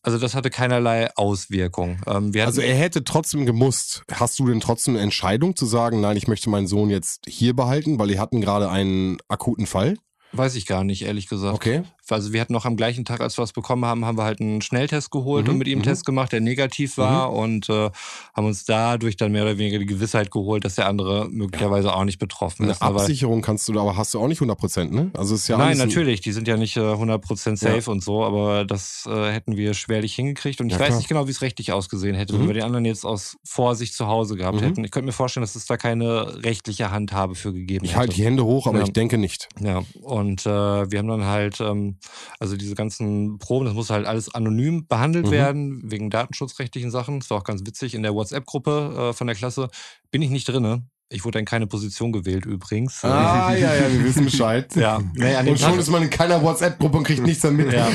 [0.05, 1.99] Also das hatte keinerlei Auswirkung.
[2.07, 4.03] Ähm, Also er hätte trotzdem gemusst.
[4.13, 7.57] Hast du denn trotzdem eine Entscheidung zu sagen, nein, ich möchte meinen Sohn jetzt hier
[7.57, 9.97] behalten, weil die hatten gerade einen akuten Fall?
[10.37, 11.55] weiß ich gar nicht, ehrlich gesagt.
[11.55, 11.83] Okay.
[12.11, 14.41] Also wir hatten noch am gleichen Tag, als wir es bekommen haben, haben wir halt
[14.41, 15.85] einen Schnelltest geholt Mhm, und mit ihm einen mhm.
[15.85, 17.91] Test gemacht, der negativ war und äh,
[18.35, 22.05] haben uns dadurch dann mehr oder weniger die Gewissheit geholt, dass der andere möglicherweise auch
[22.05, 22.83] nicht betroffen Eine ist.
[22.83, 25.11] Aber Absicherung kannst du da, aber hast du auch nicht 100 Prozent, ne?
[25.15, 28.65] Also ist ja Nein, natürlich, die sind ja nicht äh, 100% safe und so, aber
[28.65, 30.99] das äh, hätten wir schwerlich hingekriegt und ich Ja, weiß klar.
[30.99, 32.47] nicht genau, wie es rechtlich ausgesehen hätte, wenn Mhm.
[32.49, 34.65] wir den anderen jetzt aus Vorsicht zu Hause gehabt Mhm.
[34.65, 34.85] hätten.
[34.85, 38.01] Ich könnte mir vorstellen, dass es da keine rechtliche Handhabe für gegeben Ich hätte.
[38.01, 38.85] halte die Hände hoch, aber Ja.
[38.85, 39.49] ich denke nicht.
[39.61, 41.94] Ja, und äh, wir haben dann halt, ähm,
[42.39, 45.31] also diese ganzen Proben, das muss halt alles anonym behandelt Mhm.
[45.31, 47.21] werden, wegen datenschutzrechtlichen Sachen.
[47.21, 47.95] Das war auch ganz witzig.
[47.95, 49.69] In der WhatsApp-Gruppe äh, von der Klasse
[50.11, 50.85] bin ich nicht drinne.
[51.11, 53.05] Ich wurde in keine Position gewählt übrigens.
[53.05, 54.75] Ah, ja, ja, wir wissen Bescheid.
[54.75, 57.73] Ja, dem Und schon Tag, ist man in keiner WhatsApp-Gruppe und kriegt nichts damit.
[57.73, 57.89] Ja,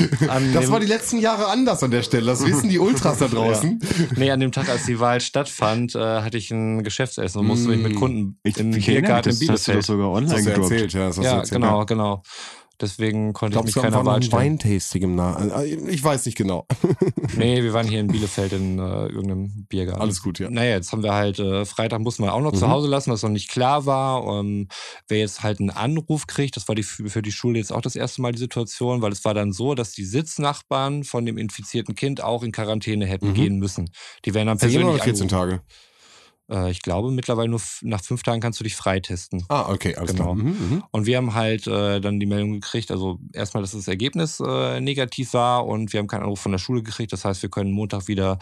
[0.54, 2.26] das war die letzten Jahre anders an der Stelle.
[2.26, 3.80] Das wissen die Ultras da draußen.
[4.16, 7.68] nee, an dem Tag, als die Wahl stattfand, äh, hatte ich ein Geschäftsessen und musste
[7.68, 7.98] mich mit Mm.
[7.98, 9.84] Kunden Ich, im Biergarten in das hast du doch Bielefeld.
[9.84, 10.70] sogar Das online du gedroppt.
[10.72, 11.06] erzählt, ja.
[11.08, 11.84] Das hast Ja, erzählt, genau, Ja.
[11.84, 12.22] genau.
[12.80, 14.58] Deswegen konnte Ich ich, glaube, mich keiner Wahl stellen.
[14.60, 15.62] Weintasting im Nah.
[15.88, 16.66] Ich weiß nicht genau.
[17.36, 20.00] Nee, wir waren hier in Bielefeld in äh, irgendeinem Biergarten.
[20.02, 20.50] Alles gut, ja.
[20.50, 22.56] Naja, jetzt haben wir halt, äh, Freitag mussten wir auch noch Mhm.
[22.58, 24.40] zu Hause lassen, was noch nicht klar war.
[24.40, 24.68] Ähm,
[25.08, 27.94] wer jetzt halt einen Anruf kriegt, das war die, für die Schule jetzt auch das
[27.96, 31.94] erste Mal die Situation, weil es war dann so, dass die Sitznachbarn von dem infizierten
[31.94, 33.34] Kind auch in Quarantäne hätten Mhm.
[33.34, 33.90] gehen müssen.
[34.24, 35.50] Die werden dann 10 persönlich oder 14 angerufen.
[35.50, 35.62] Tage?
[36.50, 39.44] Äh, ich glaube, mittlerweile nur nach fünf Tagen kannst du dich freitesten.
[39.48, 40.24] Ah, okay, alles Genau.
[40.24, 40.34] klar.
[40.34, 40.84] Mhm, mhm.
[40.90, 44.80] Und wir haben halt äh, dann die Meldung gekriegt, also erstmal, dass das Ergebnis äh,
[44.80, 47.12] negativ war und wir haben keinen Anruf von der Schule gekriegt.
[47.12, 48.38] Das heißt, wir können Montag wieder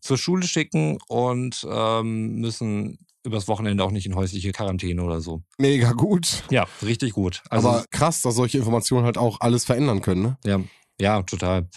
[0.00, 5.42] zur Schule schicken und ähm, müssen übers Wochenende auch nicht in häusliche Quarantäne oder so.
[5.58, 6.44] Mega gut.
[6.50, 7.42] Ja, richtig gut.
[7.50, 10.36] Also, Aber krass, dass solche Informationen halt auch alles verändern können, ne?
[10.44, 10.60] ja,
[11.00, 11.68] ja, total.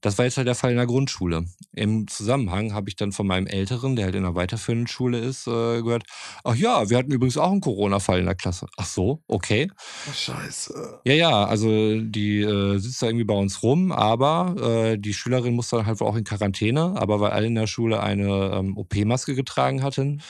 [0.00, 1.44] Das war jetzt halt der Fall in der Grundschule.
[1.72, 5.46] Im Zusammenhang habe ich dann von meinem Älteren, der halt in einer weiterführenden Schule ist,
[5.48, 6.04] äh, gehört,
[6.44, 8.68] ach ja, wir hatten übrigens auch einen Corona-Fall in der Klasse.
[8.76, 9.68] Ach so, okay.
[10.14, 11.00] Scheiße.
[11.04, 14.54] Ja, ja, also die äh, sitzt da irgendwie bei uns rum, aber
[14.92, 17.66] äh, die Schülerin muss dann halt wohl auch in Quarantäne, aber weil alle in der
[17.66, 20.22] Schule eine ähm, OP-Maske getragen hatten,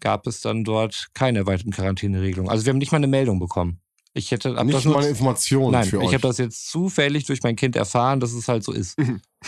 [0.00, 2.50] gab es dann dort keine erweiterten Quarantäneregelung.
[2.50, 3.80] Also wir haben nicht mal eine Meldung bekommen.
[4.16, 6.14] Ich hätte hab Nicht das nur, eine Information Nein, für ich euch.
[6.14, 8.96] habe das jetzt zufällig durch mein Kind erfahren, dass es halt so ist.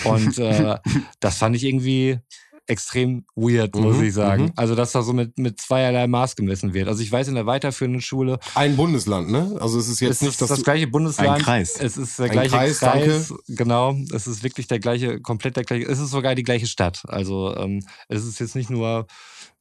[0.05, 0.77] Und äh,
[1.21, 2.19] das fand ich irgendwie
[2.69, 4.43] extrem weird, muss Mhm, ich sagen.
[4.47, 4.53] mhm.
[4.57, 6.89] Also, dass da so mit, mit zweierlei Maß gemessen wird.
[6.89, 9.57] Also ich weiß, in der weiterführenden Schule Ein Bundesland, ne?
[9.61, 11.31] Also es ist jetzt es nicht, ist das du, gleiche Bundesland.
[11.31, 11.77] Ein Kreis.
[11.79, 13.33] Es ist der Ein gleiche Kreis, Kreis.
[13.47, 13.95] Genau.
[14.12, 15.87] Es ist wirklich der gleiche, komplett der gleiche.
[15.87, 17.03] Es ist sogar die gleiche Stadt.
[17.07, 19.07] Also ähm, es ist jetzt nicht nur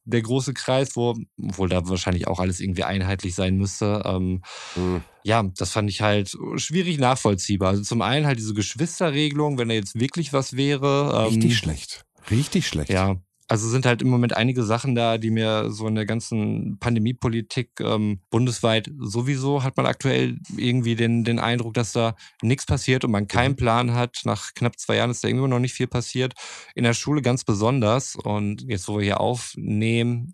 [0.06, 4.04] der große Kreis, wo, obwohl da wahrscheinlich auch alles irgendwie einheitlich sein müsste.
[4.06, 4.42] Ähm,
[4.76, 5.02] Hm.
[5.24, 7.70] ja, das fand ich halt schwierig nachvollziehbar.
[7.70, 11.12] Also zum einen halt diese Geschwisterregelung, wenn da jetzt wirklich was wäre.
[11.18, 12.06] Ähm, richtig schlecht.
[12.32, 12.90] Richtig schlecht.
[12.90, 13.16] ja,
[13.48, 17.80] also sind halt im Moment einige Sachen da, die mir so in der ganzen Pandemiepolitik
[17.80, 23.12] ähm, bundesweit sowieso hat man aktuell irgendwie den, den Eindruck, dass da nichts passiert und
[23.12, 24.22] man keinen Plan hat.
[24.26, 26.34] Nach knapp zwei Jahren ist da immer noch nicht viel passiert.
[26.74, 28.16] In der Schule ganz besonders.
[28.16, 30.34] Und jetzt, wo wir hier aufnehmen,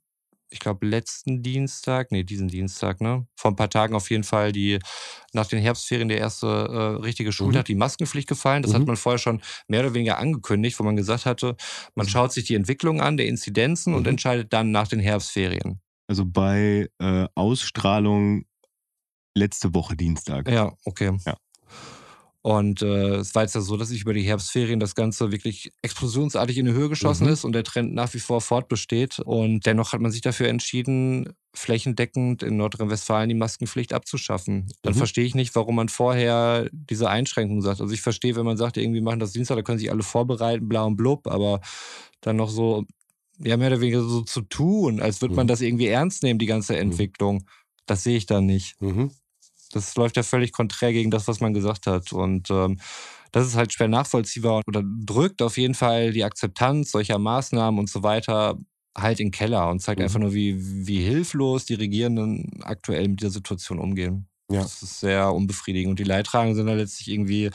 [0.51, 3.25] ich glaube, letzten Dienstag, nee, diesen Dienstag, ne?
[3.35, 4.79] Vor ein paar Tagen auf jeden Fall, die
[5.33, 7.65] nach den Herbstferien der erste äh, richtige Schultag, mhm.
[7.67, 8.61] die Maskenpflicht gefallen.
[8.61, 8.75] Das mhm.
[8.75, 11.55] hat man vorher schon mehr oder weniger angekündigt, wo man gesagt hatte,
[11.95, 12.09] man mhm.
[12.09, 14.09] schaut sich die Entwicklung an, der Inzidenzen und mhm.
[14.09, 15.79] entscheidet dann nach den Herbstferien.
[16.07, 18.43] Also bei äh, Ausstrahlung
[19.33, 20.49] letzte Woche Dienstag.
[20.49, 21.17] Ja, okay.
[21.25, 21.37] Ja.
[22.43, 25.71] Und äh, es war jetzt ja so, dass sich über die Herbstferien das Ganze wirklich
[25.83, 27.33] explosionsartig in die Höhe geschossen mhm.
[27.33, 29.19] ist und der Trend nach wie vor fortbesteht.
[29.19, 34.73] Und dennoch hat man sich dafür entschieden, flächendeckend in Nordrhein-Westfalen die Maskenpflicht abzuschaffen.
[34.81, 34.97] Dann mhm.
[34.97, 37.79] verstehe ich nicht, warum man vorher diese Einschränkung sagt.
[37.79, 40.67] Also ich verstehe, wenn man sagt, irgendwie machen das Dienstag, da können sich alle vorbereiten,
[40.67, 41.61] bla und blub, aber
[42.21, 42.85] dann noch so,
[43.37, 45.37] ja, mehr oder weniger so zu tun, als würde mhm.
[45.37, 46.79] man das irgendwie ernst nehmen, die ganze mhm.
[46.79, 47.45] Entwicklung.
[47.85, 48.81] Das sehe ich da nicht.
[48.81, 49.11] Mhm.
[49.71, 52.13] Das läuft ja völlig konträr gegen das, was man gesagt hat.
[52.13, 52.79] Und ähm,
[53.31, 57.89] das ist halt schwer nachvollziehbar oder drückt auf jeden Fall die Akzeptanz solcher Maßnahmen und
[57.89, 58.57] so weiter
[58.97, 60.05] halt in den Keller und zeigt mhm.
[60.05, 60.55] einfach nur, wie,
[60.85, 64.27] wie hilflos die Regierenden aktuell mit dieser Situation umgehen.
[64.51, 64.61] Ja.
[64.61, 65.91] Das ist sehr unbefriedigend.
[65.91, 67.49] Und die Leidtragenden sind da letztlich irgendwie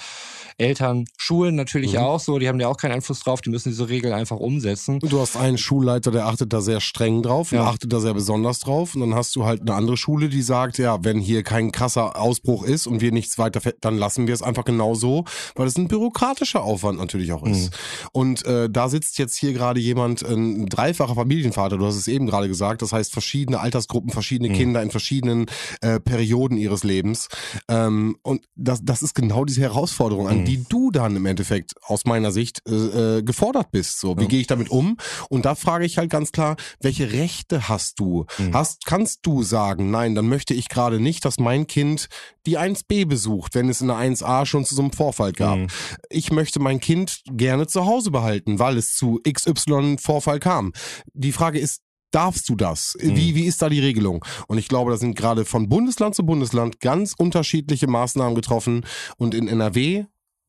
[0.59, 1.99] Eltern, Schulen natürlich mhm.
[1.99, 5.01] auch so, die haben ja auch keinen Einfluss drauf, die müssen diese Regeln einfach umsetzen.
[5.01, 7.61] Du hast einen Schulleiter, der achtet da sehr streng drauf ja.
[7.61, 8.95] und achtet da sehr besonders drauf.
[8.95, 12.19] Und dann hast du halt eine andere Schule, die sagt, ja, wenn hier kein krasser
[12.19, 15.77] Ausbruch ist und wir nichts weiter, dann lassen wir es einfach genau so, weil es
[15.77, 17.71] ein bürokratischer Aufwand natürlich auch ist.
[17.71, 18.09] Mhm.
[18.13, 22.27] Und äh, da sitzt jetzt hier gerade jemand, ein dreifacher Familienvater, du hast es eben
[22.27, 24.55] gerade gesagt, das heißt verschiedene Altersgruppen, verschiedene mhm.
[24.55, 25.47] Kinder in verschiedenen
[25.83, 27.29] äh, Perioden ihres Lebens.
[27.69, 30.46] Ähm, und das, das ist genau diese Herausforderung, an.
[30.47, 34.01] Die du dann im Endeffekt aus meiner Sicht äh, äh, gefordert bist.
[34.01, 34.29] So, wie ja.
[34.29, 34.97] gehe ich damit um?
[35.29, 38.27] Und da frage ich halt ganz klar, welche Rechte hast du?
[38.39, 38.55] Mhm.
[38.55, 42.09] Hast, kannst du sagen, nein, dann möchte ich gerade nicht, dass mein Kind
[42.47, 45.59] die 1b besucht, wenn es in der 1a schon zu so einem Vorfall gab.
[45.59, 45.67] Mhm.
[46.11, 50.73] Ich möchte mein Kind gerne zu Hause behalten, weil es zu XY Vorfall kam.
[51.13, 52.97] Die Frage ist, darfst du das?
[52.99, 53.35] Wie, mhm.
[53.35, 54.25] wie ist da die Regelung?
[54.49, 58.87] Und ich glaube, da sind gerade von Bundesland zu Bundesland ganz unterschiedliche Maßnahmen getroffen.
[59.19, 60.07] Und in NRW,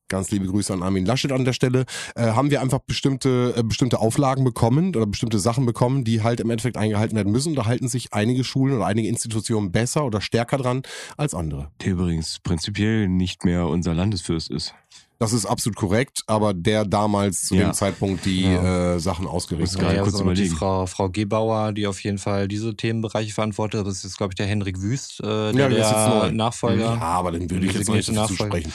[0.08, 1.86] ganz liebe Grüße an Armin Laschet an der Stelle,
[2.16, 6.40] äh, haben wir einfach bestimmte, äh, bestimmte Auflagen bekommen oder bestimmte Sachen bekommen, die halt
[6.40, 7.56] im Endeffekt eingehalten werden müssen.
[7.56, 10.84] Da halten sich einige Schulen oder einige Institutionen besser oder stärker dran
[11.18, 11.72] als andere.
[11.82, 14.74] Der übrigens prinzipiell nicht mehr unser Landesfürst ist.
[15.20, 17.64] Das ist absolut korrekt, aber der damals zu ja.
[17.64, 18.96] dem Zeitpunkt die ja.
[18.96, 19.96] äh, Sachen ausgerichtet hat.
[19.96, 23.86] Ja, kurz so die Frau, Frau Gebauer, die auf jeden Fall diese Themenbereiche verantwortet.
[23.88, 26.96] Das ist jetzt, glaube ich, der Henrik Wüst, äh, der, ja, der Nachfolger.
[26.96, 28.72] Ja, aber den würde ich jetzt nicht zusprechen.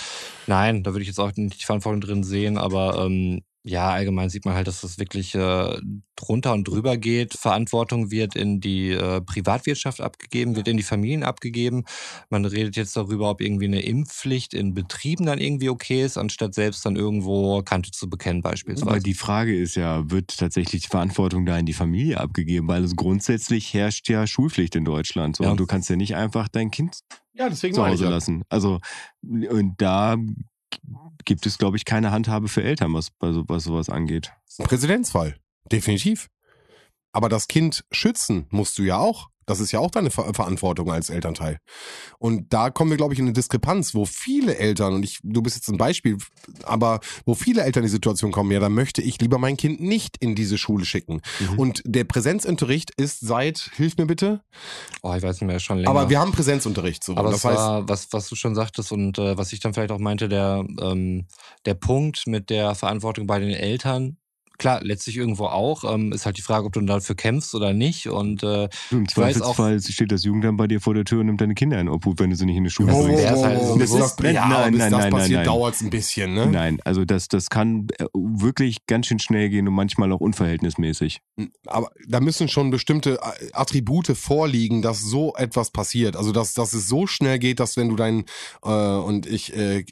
[0.49, 4.28] Nein, da würde ich jetzt auch nicht die Verantwortung drin sehen, aber ähm, ja, allgemein
[4.28, 5.78] sieht man halt, dass das wirklich äh,
[6.16, 7.34] drunter und drüber geht.
[7.34, 11.84] Verantwortung wird in die äh, Privatwirtschaft abgegeben, wird in die Familien abgegeben.
[12.28, 16.54] Man redet jetzt darüber, ob irgendwie eine Impfpflicht in Betrieben dann irgendwie okay ist, anstatt
[16.54, 18.90] selbst dann irgendwo Kante zu bekennen beispielsweise.
[18.90, 22.66] Aber die Frage ist ja, wird tatsächlich die Verantwortung da in die Familie abgegeben?
[22.66, 25.36] Weil es grundsätzlich herrscht ja Schulpflicht in Deutschland.
[25.36, 25.44] So.
[25.44, 25.52] Ja.
[25.52, 26.98] Und du kannst ja nicht einfach dein Kind
[27.34, 28.42] ja, deswegen zu Hause lassen.
[28.48, 28.80] Also
[29.22, 30.16] und da
[31.24, 34.32] gibt es, glaube ich, keine Handhabe für Eltern, was, was sowas angeht.
[34.58, 35.36] Präzedenzfall,
[35.70, 36.28] definitiv.
[37.12, 39.28] Aber das Kind schützen musst du ja auch.
[39.47, 41.59] Das ist ja auch deine Ver Verantwortung als Elternteil.
[42.18, 45.43] Und da kommen wir, glaube ich, in eine Diskrepanz, wo viele Eltern, und ich, du
[45.43, 46.16] bist jetzt ein Beispiel,
[46.64, 49.80] aber wo viele Eltern in die Situation kommen, ja, da möchte ich lieber mein Kind
[49.80, 51.20] nicht in diese Schule schicken.
[51.40, 51.59] Mhm.
[51.59, 54.43] Und der Präsenzunterricht ist seit, hilf mir bitte.
[55.03, 55.90] Oh, ich weiß nicht mehr, schon länger.
[55.90, 57.05] Aber wir haben Präsenzunterricht.
[57.05, 57.16] So.
[57.16, 59.99] Aber das war, was, was du schon sagtest und äh, was ich dann vielleicht auch
[59.99, 61.26] meinte, der, ähm,
[61.64, 64.18] der Punkt mit der Verantwortung bei den Eltern,
[64.59, 65.84] klar, letztlich irgendwo auch.
[65.92, 68.09] Ähm, ist halt die Frage, ob du dafür kämpfst oder nicht.
[68.09, 71.55] Und äh, im Zweifelsfall steht das Jugendamt bei dir vor der Tür und nimmt deine
[71.55, 73.24] Kinder in Obhut, wenn du sie nicht in die Schule oh, bringst.
[73.24, 75.80] Oh, halt so bis das, nein, ja, nein, bis nein, das nein, passiert, dauert es
[75.82, 76.46] ein bisschen, ne?
[76.46, 81.20] Nein, also das, das kann äh, wirklich ganz schön schnell gehen und manchmal auch unverhältnismäßig.
[81.66, 86.16] Aber da müssen schon bestimmte äh, Attribute vorliegen, dass so etwas passiert.
[86.16, 88.24] Also dass, dass es so schnell geht, dass wenn du dein
[88.62, 89.84] äh, und ich, äh,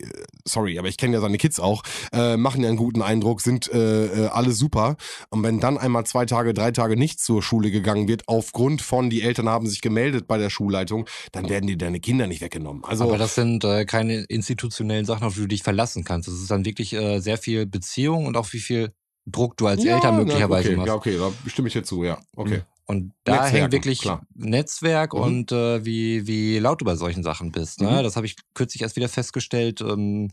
[0.45, 1.83] sorry, aber ich kenne ja seine Kids auch,
[2.13, 4.97] äh, machen ja einen guten Eindruck, sind äh, äh alles super.
[5.31, 9.11] Und wenn dann einmal zwei Tage, drei Tage nicht zur Schule gegangen wird, aufgrund von,
[9.11, 12.85] die Eltern haben sich gemeldet bei der Schulleitung, dann werden dir deine Kinder nicht weggenommen.
[12.85, 16.29] Also, Aber das sind äh, keine institutionellen Sachen, auf die du dich verlassen kannst.
[16.29, 18.93] Das ist dann wirklich äh, sehr viel Beziehung und auch wie viel
[19.27, 20.89] Druck du als ja, Eltern möglicherweise okay, machst.
[20.89, 22.19] Ja, okay, da stimme ich dir zu, ja.
[22.35, 22.59] Okay.
[22.59, 22.63] Mhm.
[22.87, 24.27] Und da hängt wirklich klar.
[24.35, 25.21] Netzwerk mhm.
[25.21, 27.81] und äh, wie, wie laut du bei solchen Sachen bist.
[27.81, 27.89] Ne?
[27.89, 28.03] Mhm.
[28.03, 29.81] Das habe ich kürzlich erst wieder festgestellt.
[29.81, 30.33] Ähm,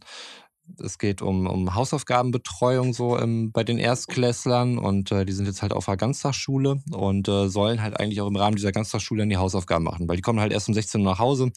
[0.83, 5.61] es geht um, um Hausaufgabenbetreuung so ähm, bei den Erstklässlern und äh, die sind jetzt
[5.61, 9.29] halt auf einer Ganztagsschule und äh, sollen halt eigentlich auch im Rahmen dieser Ganztagsschule dann
[9.29, 11.51] die Hausaufgaben machen, weil die kommen halt erst um 16 Uhr nach Hause.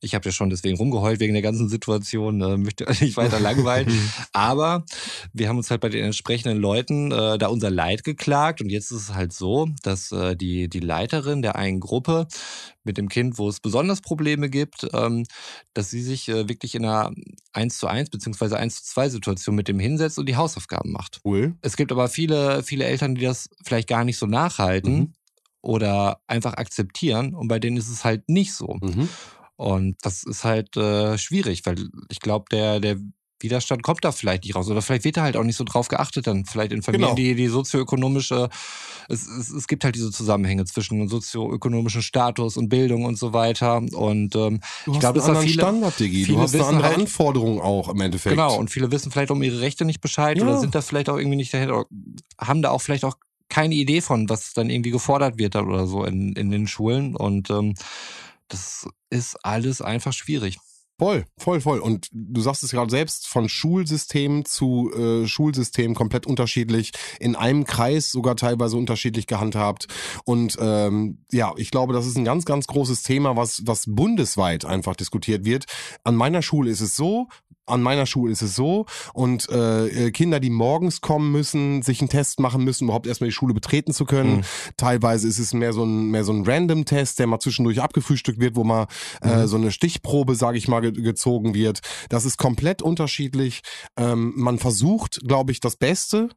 [0.00, 3.92] Ich habe ja schon deswegen rumgeheult wegen der ganzen Situation, äh, möchte nicht weiter langweilen.
[4.32, 4.84] Aber
[5.32, 8.90] wir haben uns halt bei den entsprechenden Leuten äh, da unser Leid geklagt und jetzt
[8.90, 12.26] ist es halt so, dass äh, die, die Leiterin der einen Gruppe
[12.84, 15.24] mit dem Kind, wo es besonders Probleme gibt, ähm,
[15.72, 17.12] dass sie sich äh, wirklich in einer
[17.52, 21.20] 1 zu 1 beziehungsweise 1 zu 2 Situation mit dem hinsetzt und die Hausaufgaben macht.
[21.24, 21.54] Cool.
[21.62, 25.12] Es gibt aber viele, viele Eltern, die das vielleicht gar nicht so nachhalten Mhm.
[25.60, 28.78] oder einfach akzeptieren und bei denen ist es halt nicht so.
[28.80, 29.08] Mhm.
[29.56, 31.76] Und das ist halt äh, schwierig, weil
[32.08, 32.96] ich glaube, der, der
[33.44, 34.68] Widerstand kommt da vielleicht nicht raus.
[34.68, 37.14] Oder vielleicht wird da halt auch nicht so drauf geachtet, dann vielleicht in Familien, Genau.
[37.14, 38.48] die, die sozioökonomische,
[39.08, 43.76] es, es, es gibt halt diese Zusammenhänge zwischen sozioökonomischen Status und Bildung und so weiter.
[43.76, 46.20] Und ähm, Du ich glaube, einen dass da anderen viele, Standard, Digi.
[46.22, 48.34] Du viele hast eine andere halt- Anforderung auch im Endeffekt.
[48.34, 50.44] Genau, und viele wissen vielleicht um ihre Rechte nicht Bescheid Ja.
[50.44, 51.84] oder sind da vielleicht auch irgendwie nicht dahinter,
[52.40, 53.16] haben da auch vielleicht auch
[53.50, 57.14] keine Idee von, was dann irgendwie gefordert wird oder so in, in den Schulen.
[57.14, 57.74] Und ähm,
[58.48, 60.58] das ist alles einfach schwierig.
[61.04, 61.80] Voll, voll, voll.
[61.80, 67.64] Und du sagst es gerade selbst, von Schulsystem zu äh, Schulsystem komplett unterschiedlich, in einem
[67.64, 69.86] Kreis sogar teilweise unterschiedlich gehandhabt.
[70.24, 74.64] Und ähm, ja, ich glaube, das ist ein ganz, ganz großes Thema, was, was bundesweit
[74.64, 75.66] einfach diskutiert wird.
[76.04, 77.28] An meiner Schule ist es so,
[77.66, 82.08] an meiner Schule ist es so und äh, Kinder, die morgens kommen müssen, sich einen
[82.08, 84.36] Test machen müssen, überhaupt erstmal die Schule betreten zu können.
[84.38, 84.42] Mhm.
[84.76, 88.56] Teilweise ist es mehr so ein mehr so ein Random-Test, der mal zwischendurch abgefrühstückt wird,
[88.56, 88.86] wo mal
[89.20, 91.80] äh, so eine Stichprobe, sage ich mal, ge gezogen wird.
[92.08, 93.62] Das ist komplett unterschiedlich.
[93.96, 96.28] Ähm, man versucht, glaube ich, das Beste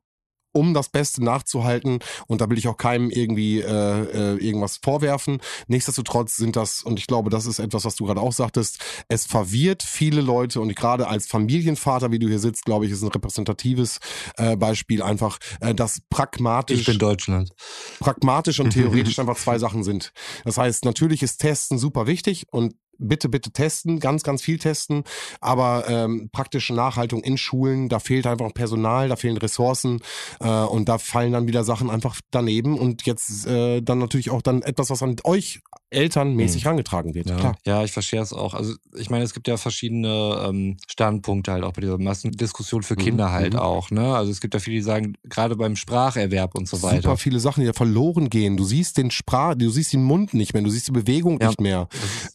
[0.57, 1.99] um das Beste nachzuhalten.
[2.25, 5.39] Und da will ich auch keinem irgendwie äh, äh, irgendwas vorwerfen.
[5.67, 9.25] Nichtsdestotrotz sind das, und ich glaube, das ist etwas, was du gerade auch sagtest, es
[9.25, 13.09] verwirrt viele Leute und gerade als Familienvater, wie du hier sitzt, glaube ich, ist ein
[13.09, 13.99] repräsentatives
[14.37, 17.51] äh, Beispiel einfach, äh, dass pragmatisch Ich bin Deutschland.
[17.99, 20.11] pragmatisch und theoretisch einfach zwei Sachen sind.
[20.43, 25.03] Das heißt, natürlich ist Testen super wichtig und bitte, bitte testen, ganz, ganz viel testen,
[25.41, 29.99] aber ähm, praktische Nachhaltung in Schulen, da fehlt einfach Personal, da fehlen Ressourcen
[30.39, 34.41] äh, und da fallen dann wieder Sachen einfach daneben und jetzt äh, dann natürlich auch
[34.41, 37.29] dann etwas, was an euch Eltern mäßig herangetragen wird.
[37.29, 37.55] Ja, Klar.
[37.65, 38.53] ja, ich verstehe es auch.
[38.53, 42.95] Also ich meine, es gibt ja verschiedene ähm, Standpunkte halt auch bei dieser Massendiskussion für
[42.95, 43.59] Mhm, Kinder halt mhm.
[43.59, 43.89] auch.
[43.91, 44.13] Ne?
[44.15, 47.03] Also es gibt ja viele, die sagen, gerade beim Spracherwerb und so weiter.
[47.03, 48.57] Super viele Sachen, die da verloren gehen.
[48.57, 51.47] Du siehst den Sprach, du siehst den Mund nicht mehr, du siehst die Bewegung Ja.
[51.47, 51.87] nicht mehr.
[51.91, 52.33] Das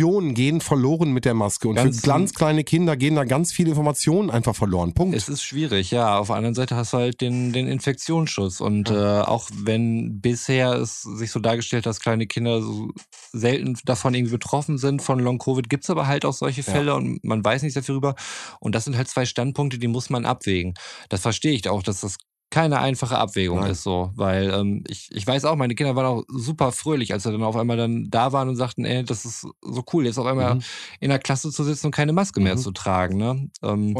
[0.00, 3.52] Emotionen gehen verloren mit der Maske und Ganz- für ganz kleine Kinder gehen da ganz
[3.52, 4.94] viele Informationen einfach verloren.
[4.94, 5.14] Punkt.
[5.14, 6.18] Es ist schwierig, ja.
[6.18, 8.60] Auf der anderen Seite hast du halt den, den Infektionsschutz.
[8.60, 12.90] Und äh, auch wenn bisher es sich so dargestellt hat, dass kleine Kinder so
[13.32, 16.72] selten davon irgendwie betroffen sind von Long-Covid, gibt's aber halt auch solche Ja.
[16.72, 18.14] Fälle und man weiß nichts dafür rüber.
[18.58, 20.74] Und das sind halt zwei Standpunkte, die muss man abwägen.
[21.08, 22.16] Das verstehe ich auch, dass das
[22.50, 23.70] keine einfache Abwägung Nein.
[23.70, 27.22] ist so, weil ähm, ich, ich weiß auch, meine Kinder waren auch super fröhlich, als
[27.22, 30.18] sie dann auf einmal dann da waren und sagten, ey, das ist so cool, jetzt
[30.18, 30.62] auf einmal Mhm.
[30.98, 32.60] in der Klasse zu sitzen und keine Maske mehr Mhm.
[32.60, 33.16] zu tragen.
[33.18, 33.48] Ne?
[33.62, 33.96] Ähm.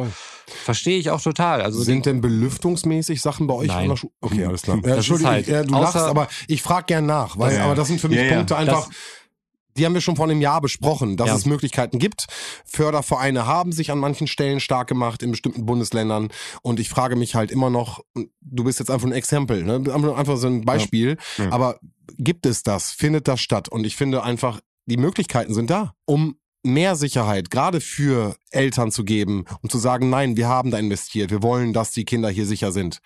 [0.64, 1.62] Verstehe ich auch total.
[1.62, 3.84] Also sind denn belüftungsmäßig Sachen bei euch Nein.
[3.84, 4.12] an der Schule?
[4.20, 4.76] Okay, alles klar.
[4.78, 7.64] Das Ja, ist Entschuldigung, halt- ja, du lachst, aber ich frage gern nach, weil Ja,
[7.66, 8.34] aber das sind für mich Ja, ja.
[8.36, 8.86] Punkte einfach.
[8.86, 8.96] Das-
[9.80, 11.34] die haben wir schon vor einem Jahr besprochen, dass Ja.
[11.36, 12.26] es Möglichkeiten gibt.
[12.66, 16.28] Fördervereine haben sich an manchen Stellen stark gemacht in bestimmten Bundesländern.
[16.62, 18.00] Und ich frage mich halt immer noch,
[18.42, 19.82] du bist jetzt einfach ein Exempel, ne?
[20.14, 21.16] einfach so ein Beispiel.
[21.38, 21.50] Ja.
[21.50, 21.80] Aber
[22.18, 22.90] gibt es das?
[22.90, 23.68] Findet das statt?
[23.70, 29.04] Und ich finde einfach, die Möglichkeiten sind da, um mehr Sicherheit gerade für Eltern zu
[29.04, 32.46] geben und zu sagen, nein, wir haben da investiert, wir wollen, dass die Kinder hier
[32.46, 33.00] sicher sind.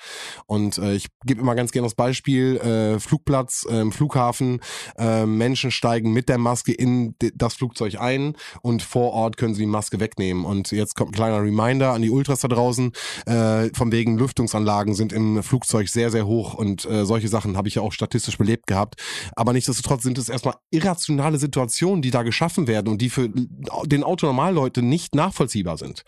[0.47, 4.61] Und äh, ich gebe immer ganz gerne das Beispiel, äh, Flugplatz, äh, Flughafen,
[4.97, 9.63] äh, Menschen steigen mit der Maske in das Flugzeug ein und vor Ort können sie
[9.63, 10.45] die Maske wegnehmen.
[10.45, 12.93] Und jetzt kommt ein kleiner Reminder an die Ultras da draußen,
[13.27, 17.69] äh, von wegen Lüftungsanlagen sind im Flugzeug sehr, sehr hoch und äh, solche Sachen habe
[17.69, 18.97] ich ja auch statistisch belebt gehabt.
[19.37, 24.05] Aber nichtsdestotrotz sind es erstmal irrationale Situationen, die da geschaffen werden und die für den
[24.05, 26.05] Autonormalleute nicht nachvollziehbar sind.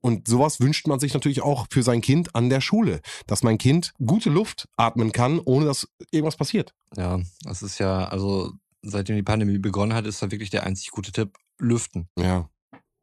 [0.00, 3.58] Und sowas wünscht man sich natürlich auch für sein Kind an der Schule, dass mein
[3.58, 6.72] Kind gute Luft atmen kann, ohne dass irgendwas passiert.
[6.96, 8.52] Ja, das ist ja, also
[8.82, 12.08] seitdem die Pandemie begonnen hat, ist da wirklich der einzig gute Tipp, lüften.
[12.16, 12.48] Ja.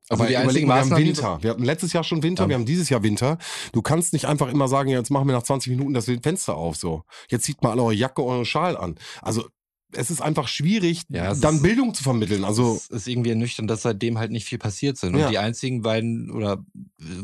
[0.07, 1.43] Also Aber die überleg einzigen mal, wir haben Winter.
[1.43, 2.49] Wir hatten letztes Jahr schon Winter, Ja.
[2.49, 3.37] wir haben dieses Jahr Winter.
[3.73, 6.75] Du kannst nicht einfach immer sagen, jetzt machen wir nach 20 Minuten das Fenster auf,
[6.75, 7.03] so.
[7.27, 8.95] Jetzt zieht mal alle eure Jacke, euren Schal an.
[9.21, 9.49] Also,
[9.93, 12.43] es ist einfach schwierig, Ja, dann ist- Bildung zu vermitteln.
[12.43, 15.13] Also, es ist irgendwie ernüchternd, dass seitdem halt nicht viel passiert sind.
[15.15, 15.29] Und Ja.
[15.29, 16.63] die einzigen beiden, oder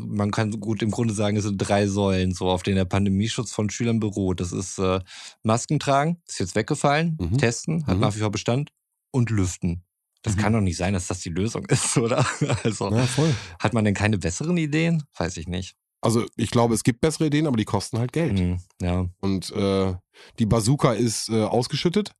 [0.00, 3.52] man kann gut im Grunde sagen, es sind drei Säulen, so auf denen der Pandemieschutz
[3.52, 4.40] von Schülern beruht.
[4.40, 5.00] Das ist äh,
[5.42, 7.38] Masken tragen, ist jetzt weggefallen, Mhm.
[7.38, 8.00] testen, hat Mhm.
[8.02, 8.70] nach wie vor Bestand
[9.10, 9.82] und lüften.
[10.22, 10.40] Das Mhm.
[10.40, 12.24] kann doch nicht sein, dass das die Lösung ist, oder?
[12.64, 13.34] Also Ja, voll.
[13.58, 15.02] hat man denn keine besseren Ideen?
[15.16, 15.74] Weiß ich nicht.
[16.02, 18.38] Also ich glaube, es gibt bessere Ideen, aber die kosten halt Geld.
[18.38, 19.06] Hm, ja.
[19.20, 19.94] Und äh,
[20.40, 22.12] die Bazooka ist äh, ausgeschüttet.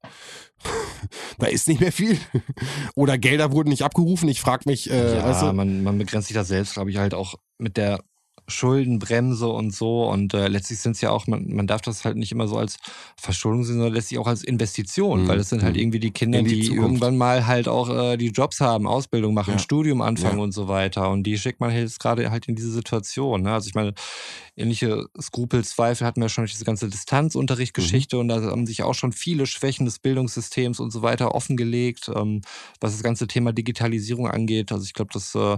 [1.39, 2.17] da ist nicht mehr viel.
[2.95, 4.29] Oder Gelder wurden nicht abgerufen.
[4.29, 7.13] Ich frage mich, äh, ja, du, man, man begrenzt sich da selbst, glaube ich, halt
[7.13, 8.05] auch mit der
[8.49, 10.05] Schuldenbremse und so.
[10.09, 12.57] Und äh, letztlich sind es ja auch, man, man darf das halt nicht immer so
[12.57, 12.77] als
[13.17, 15.29] Verschuldung sehen, sondern letztlich auch als Investition, Mhm.
[15.29, 15.81] weil es sind halt Mhm.
[15.83, 19.35] irgendwie die Kinder, In die die, irgendwann mal halt auch äh, die Jobs haben, Ausbildung
[19.35, 19.59] machen, Ja.
[19.59, 20.45] Studium anfangen Ja.
[20.45, 21.11] und so weiter.
[21.11, 23.43] Und die schickt man halt jetzt gerade halt in diese Situation.
[23.43, 23.53] Ne?
[23.53, 23.95] Also ich meine,
[24.57, 28.95] ähnliche Skrupel, Zweifel hatten wir schon durch diese ganze Distanzunterrichtgeschichte und da haben sich auch
[28.95, 32.43] schon viele Schwächen des Bildungssystems und so weiter offengelegt, ähm,
[32.81, 34.73] was das ganze Thema Digitalisierung angeht.
[34.73, 35.57] Also ich glaube, das, äh,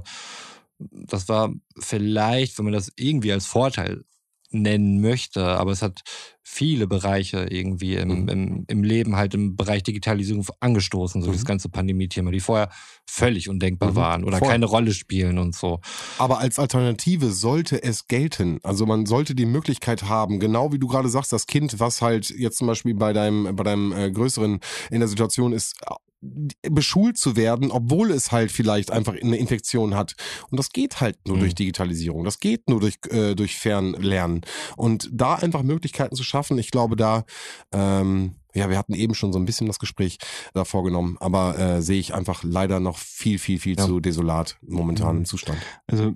[0.78, 4.04] das war vielleicht, wenn man das irgendwie als Vorteil
[4.50, 6.02] nennen möchte, aber es hat
[6.44, 8.28] viele Bereiche irgendwie im, Mhm.
[8.28, 11.32] im, im Leben halt im Bereich Digitalisierung angestoßen, so Mhm.
[11.32, 12.68] das ganze Pandemie-Thema, die vorher
[13.04, 13.96] völlig undenkbar Mhm.
[13.96, 14.48] waren oder Voll.
[14.50, 15.80] keine Rolle spielen und so.
[16.18, 18.60] aber als Alternative sollte es gelten.
[18.62, 22.30] Also man sollte die Möglichkeit haben, genau wie du gerade sagst, das Kind, was halt
[22.30, 24.60] jetzt zum Beispiel bei deinem, bei deinem äh, Größeren
[24.92, 25.74] in der Situation ist,
[26.62, 30.14] beschult zu werden, obwohl es halt vielleicht einfach eine Infektion hat.
[30.50, 31.40] Und das geht halt nur Mhm.
[31.40, 32.24] durch Digitalisierung.
[32.24, 34.42] Das geht nur durch, äh, durch Fernlernen.
[34.76, 37.24] Und da einfach Möglichkeiten zu schaffen, ich glaube, da,
[37.72, 40.18] ähm, ja, wir hatten eben schon so ein bisschen das Gespräch
[40.52, 43.84] da vorgenommen, aber äh, sehe ich einfach leider noch viel, viel, viel Ja.
[43.86, 45.18] zu desolat momentan Mhm.
[45.20, 45.58] im Zustand.
[45.88, 46.14] Also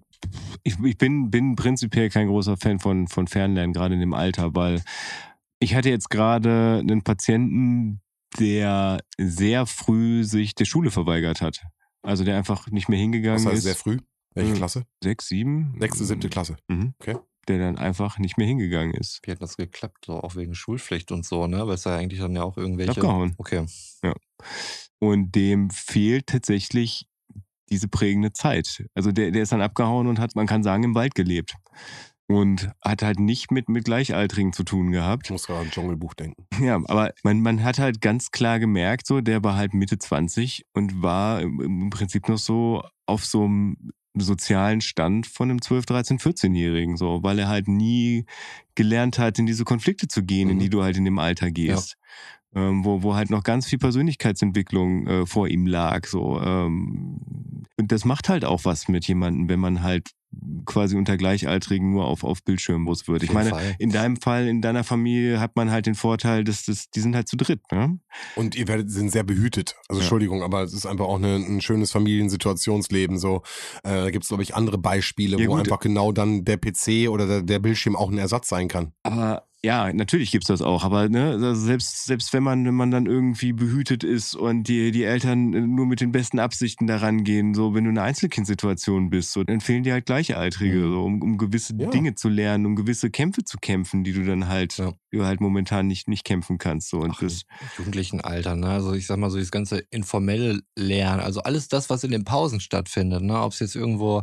[0.63, 4.55] ich, ich bin, bin prinzipiell kein großer Fan von, von Fernlernen, gerade in dem Alter,
[4.55, 4.83] weil
[5.61, 8.01] ich hatte jetzt gerade einen Patienten,
[8.39, 11.62] der sehr früh sich der Schule verweigert hat.
[12.03, 13.64] Also der einfach nicht mehr hingegangen Das heißt ist.
[13.64, 13.99] sehr früh.
[14.35, 14.57] Welche Mhm.
[14.57, 14.85] Klasse?
[15.03, 15.76] Sechs, sieben?
[15.81, 16.57] Sechste, siebte Klasse.
[16.68, 16.95] Mhm.
[17.01, 17.16] Okay.
[17.49, 19.20] Der dann einfach nicht mehr hingegangen ist.
[19.24, 20.05] Wie hat das geklappt?
[20.05, 21.66] So auch wegen Schulpflicht und so, ne?
[21.66, 22.91] Weil es ja eigentlich dann ja auch irgendwelche.
[22.93, 23.35] Abgehauen.
[23.39, 23.64] Okay.
[25.01, 27.07] Und dem fehlt tatsächlich
[27.70, 28.85] diese prägende Zeit.
[28.95, 31.55] Also der, der ist dann abgehauen und hat, man kann sagen, im Wald gelebt.
[32.31, 35.26] Und hat halt nicht mit, mit Gleichaltrigen zu tun gehabt.
[35.26, 36.45] Ich muss gerade an Dschungelbuch denken.
[36.62, 40.66] Ja, aber man, man hat halt ganz klar gemerkt, so, der war halt Mitte 20
[40.74, 46.18] und war im, Prinzip noch so auf so einem sozialen Stand von einem 12, 13,
[46.18, 48.26] 14-Jährigen, so, weil er halt nie
[48.74, 50.61] gelernt hat, in diese Konflikte zu gehen, in Mhm.
[50.61, 51.97] die du halt in dem Alter gehst.
[52.55, 56.07] Ähm, wo, wo halt noch ganz viel Persönlichkeitsentwicklung äh, vor ihm lag.
[56.07, 57.20] So, ähm,
[57.79, 60.11] und das macht halt auch was mit jemandem, wenn man halt
[60.66, 63.22] quasi unter Gleichaltrigen nur auf, auf Bildschirmbus wird.
[63.22, 63.74] Ich meine, Fall.
[63.79, 67.16] in deinem Fall, in deiner Familie hat man halt den Vorteil, dass das, die sind
[67.16, 67.99] halt zu dritt, ne?
[68.37, 69.74] Und ihr werdet, sind sehr behütet.
[69.89, 70.05] Also Ja.
[70.05, 73.18] Entschuldigung, aber es ist einfach auch eine, ein schönes Familiensituationsleben.
[73.18, 73.43] So,
[73.83, 75.61] äh, da gibt es, glaube ich, andere Beispiele, Ja, wo gut.
[75.61, 78.93] einfach genau dann der PC oder der, der Bildschirm auch ein Ersatz sein kann.
[79.03, 80.85] Aber ja, natürlich gibt's das auch.
[80.85, 84.93] Aber ne, also selbst, selbst wenn man, wenn man dann irgendwie behütet ist und die,
[84.93, 89.33] die Eltern nur mit den besten Absichten daran gehen, so wenn du eine Einzelkindsituation bist,
[89.33, 90.93] so, dann fehlen dir halt Gleichaltrige, Mhm.
[90.93, 91.89] so, um, um gewisse Ja.
[91.91, 94.93] Dinge zu lernen, um gewisse Kämpfe zu kämpfen, die du dann halt, Ja.
[95.11, 96.91] du halt momentan nicht, nicht kämpfen kannst.
[96.91, 96.99] So.
[97.01, 97.43] Und Ach, das,
[97.77, 98.69] Jugendlichen Alter, ne?
[98.69, 102.25] Also ich sag mal so, das ganze informelle Lernen, also alles das, was in den
[102.25, 103.41] Pausen stattfindet, ne?
[103.41, 104.23] Ob es jetzt irgendwo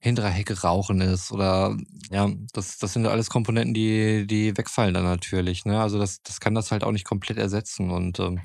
[0.00, 1.76] hinter der Hecke rauchen ist oder
[2.10, 5.80] ja, das, das sind alles Komponenten, die, die wegfallen dann natürlich, ne?
[5.80, 7.90] Also das, das kann das halt auch nicht komplett ersetzen.
[7.90, 8.40] Und ähm,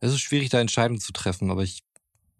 [0.00, 1.82] es ist schwierig, da Entscheidungen zu treffen, aber ich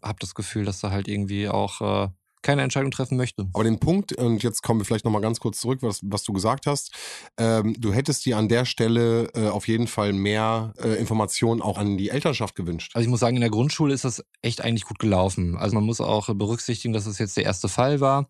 [0.02, 2.08] habe das Gefühl, dass da halt irgendwie auch äh,
[2.42, 3.48] keine Entscheidung treffen möchte.
[3.52, 6.32] Aber den Punkt, und jetzt kommen wir vielleicht nochmal ganz kurz zurück, was, was du
[6.32, 6.92] gesagt hast.
[7.38, 11.78] Ähm, du hättest dir an der Stelle äh, auf jeden Fall mehr äh, Informationen auch
[11.78, 12.92] an die Elternschaft gewünscht.
[12.94, 15.56] Also ich muss sagen, in der Grundschule ist das echt eigentlich gut gelaufen.
[15.56, 18.26] Also man muss auch berücksichtigen, dass es jetzt der erste Fall war.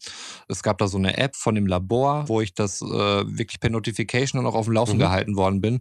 [0.48, 3.70] Es gab da so eine App von dem Labor, wo ich das äh, wirklich per
[3.70, 5.00] Notification dann auch auf dem Laufen Mhm.
[5.00, 5.80] gehalten worden bin.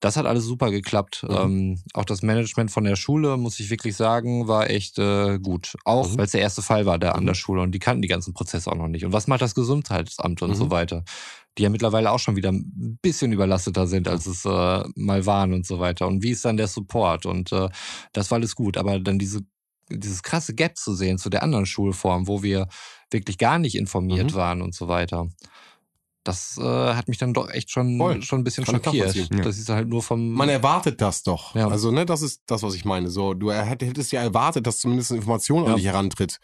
[0.00, 1.24] Das hat alles super geklappt.
[1.26, 1.34] Mhm.
[1.36, 5.74] Ähm, auch das Management von der Schule, muss ich wirklich sagen, war echt äh, gut.
[5.84, 6.18] Auch Mhm.
[6.18, 7.28] weil es der erste Fall war da an Mhm.
[7.28, 9.04] der Schule und die kannten die ganzen Prozesse auch noch nicht.
[9.06, 10.54] Und was macht das Gesundheitsamt und Mhm.
[10.54, 11.02] so weiter?
[11.56, 15.54] Die ja mittlerweile auch schon wieder ein bisschen überlasteter sind, als es äh, mal waren
[15.54, 16.06] und so weiter.
[16.06, 17.24] Und wie ist dann der Support?
[17.24, 17.70] Und äh,
[18.12, 18.76] das war alles gut.
[18.76, 19.40] Aber dann diese,
[19.88, 22.68] dieses krasse Gap zu sehen zu der anderen Schulform, wo wir
[23.10, 24.36] wirklich gar nicht informiert Mhm.
[24.36, 25.28] waren und so weiter.
[26.26, 28.20] Das äh, hat mich dann doch echt schon, Voll.
[28.22, 29.14] schon ein bisschen Kann schockiert.
[29.14, 29.24] Ja.
[29.42, 30.30] Das ist halt nur vom.
[30.32, 31.54] Man erwartet das doch.
[31.54, 31.68] Ja.
[31.68, 33.08] Also, ne, das ist das, was ich meine.
[33.10, 35.74] So, du hätt- hättest ja erwartet, dass zumindest eine Information an Ja.
[35.76, 36.38] dich herantritt.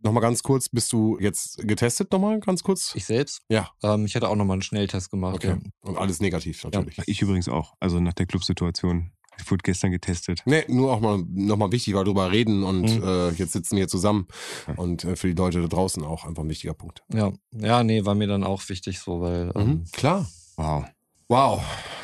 [0.00, 2.92] Nochmal ganz kurz, bist du jetzt getestet nochmal ganz kurz?
[2.96, 3.42] ich selbst?
[3.48, 3.70] Ja.
[3.84, 5.36] Ähm, ich hatte auch nochmal einen Schnelltest gemacht.
[5.36, 5.48] Okay.
[5.50, 5.58] Ja.
[5.82, 6.98] Und alles negativ natürlich.
[7.06, 7.74] ich übrigens auch.
[7.78, 9.12] Also nach der Clubsituation.
[9.38, 10.42] Ich wurde gestern getestet.
[10.44, 13.02] Nee, nur auch mal nochmal wichtig, weil wir drüber reden und Mhm.
[13.02, 14.26] äh, jetzt sitzen wir hier zusammen.
[14.68, 14.74] Ja.
[14.74, 17.02] Und äh, für die Leute da draußen auch einfach ein wichtiger Punkt.
[17.12, 17.32] ja.
[17.52, 19.50] Ja, nee, war mir dann auch wichtig so, weil.
[19.56, 19.84] Ähm, Mhm.
[19.92, 20.26] Klar.
[20.56, 20.84] Wow.
[21.28, 21.62] Wow.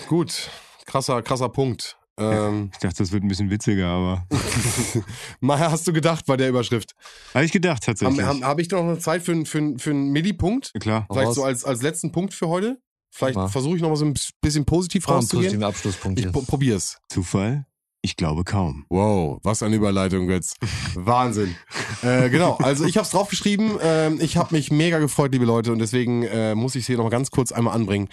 [0.08, 0.50] Gut.
[0.86, 1.96] Krasser, krasser Punkt.
[2.16, 4.26] Ähm, Ich dachte, das wird ein bisschen witziger, aber.
[5.40, 6.94] Maja, hast du gedacht bei der Überschrift?
[7.34, 8.24] Habe ich gedacht, Habe tatsächlich.
[8.26, 10.72] hab, hab ich noch eine Zeit für, einen- für, für einen Millipunkt?
[10.80, 11.06] Klar.
[11.12, 12.80] Vielleicht so als, als letzten Punkt für heute?
[13.10, 15.62] Vielleicht versuche ich noch mal so ein bisschen positiv Einen rauszugehen.
[15.62, 16.98] Abschlusspunkt Ich probier's.
[17.08, 17.66] Zufall?
[18.00, 18.86] Ich glaube kaum.
[18.90, 20.56] Wow, was eine Überleitung jetzt.
[20.94, 21.56] Wahnsinn.
[22.02, 23.72] äh, genau, also ich habe es draufgeschrieben.
[23.82, 26.96] Ähm, ich habe mich mega gefreut, liebe Leute, und deswegen äh, muss ich es hier
[26.96, 28.08] noch mal ganz kurz einmal anbringen.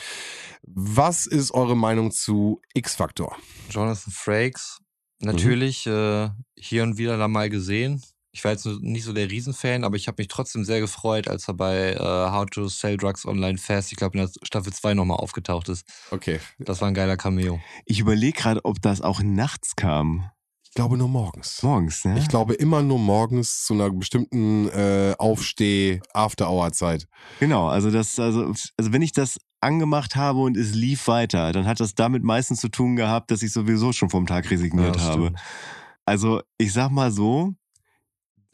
[0.63, 3.37] Was ist eure Meinung zu X-Factor?
[3.69, 4.79] Jonathan Frakes,
[5.21, 5.27] Mhm.
[5.27, 8.01] natürlich äh, hier und wieder da mal gesehen.
[8.36, 11.47] Ich war jetzt nicht so der Riesenfan, aber ich habe mich trotzdem sehr gefreut, als
[11.47, 14.93] er bei äh, How to Sell Drugs Online Fast, ich glaube in der Staffel 2
[14.93, 15.88] nochmal aufgetaucht ist.
[16.11, 16.41] Okay.
[16.59, 17.61] Das war ein geiler Cameo.
[17.86, 20.29] Ich überlege gerade, ob das auch nachts kam.
[20.63, 21.63] Ich glaube nur morgens.
[21.63, 22.19] Morgens, ne?
[22.19, 27.07] Ich glaube immer nur morgens zu einer bestimmten äh, Aufsteh-After-Hour-Zeit.
[27.39, 31.65] Genau, also das, also, also wenn ich das angemacht habe und es lief weiter, dann
[31.65, 35.01] hat das damit meistens zu tun gehabt, dass ich sowieso schon vom Tag resigniert Ja,
[35.03, 35.21] habe.
[35.27, 35.39] stimmt.
[36.03, 37.53] Also ich sag mal so,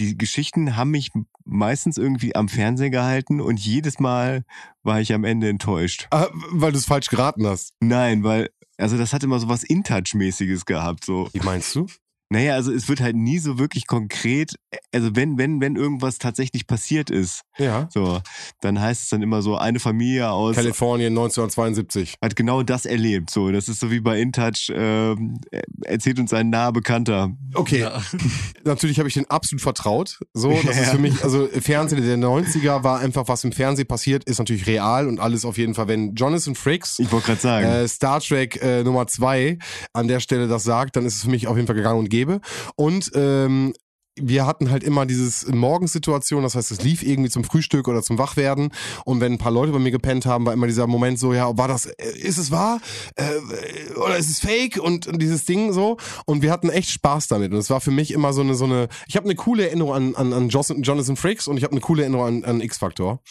[0.01, 1.11] die Geschichten haben mich
[1.45, 4.43] meistens irgendwie am Fernseher gehalten und jedes Mal
[4.83, 6.07] war ich am Ende enttäuscht.
[6.11, 7.75] Ah, weil du es falsch geraten hast.
[7.79, 11.29] Nein, weil, also das hat immer so was In-Touch-mäßiges gehabt, so.
[11.33, 11.87] Wie meinst du?
[12.31, 14.55] Naja, also es wird halt nie so wirklich konkret,
[14.93, 17.89] also wenn, wenn, wenn irgendwas tatsächlich passiert ist, Ja.
[17.91, 18.21] so,
[18.61, 22.15] dann heißt es dann immer so, eine Familie aus Kalifornien 1972.
[22.23, 23.29] hat genau das erlebt.
[23.31, 25.39] So, das ist so wie bei InTouch, ähm,
[25.83, 27.31] erzählt uns ein naher Bekannter.
[27.53, 28.01] Okay, Ja.
[28.63, 30.17] natürlich habe ich den absolut vertraut.
[30.33, 30.83] So, das Ja.
[30.83, 34.67] ist für mich, also Fernsehen der 90er war einfach, was im Fernsehen passiert, ist natürlich
[34.67, 37.65] real und alles auf jeden Fall, wenn Jonathan Frakes Ich wollte gerade sagen.
[37.67, 39.57] äh, Star Trek äh, Nummer zwei
[39.91, 42.09] an der Stelle das sagt, dann ist es für mich auf jeden Fall gegangen und
[42.21, 42.41] gäbe.
[42.75, 43.73] Und ähm,
[44.19, 48.17] wir hatten halt immer dieses Morgensituation, das heißt, es lief irgendwie zum Frühstück oder zum
[48.17, 48.73] Wachwerden.
[49.05, 51.57] Und wenn ein paar Leute bei mir gepennt haben, war immer dieser Moment so, ja,
[51.57, 52.81] war das, äh, ist es wahr?
[53.15, 54.77] Äh, oder ist es fake?
[54.77, 55.97] Und, und dieses Ding so.
[56.25, 57.53] Und wir hatten echt Spaß damit.
[57.53, 59.93] Und es war für mich immer so eine, so eine, ich habe eine coole Erinnerung
[59.93, 63.21] an, an, an Jonathan Frakes und ich habe eine coole Erinnerung an, an X-Factor.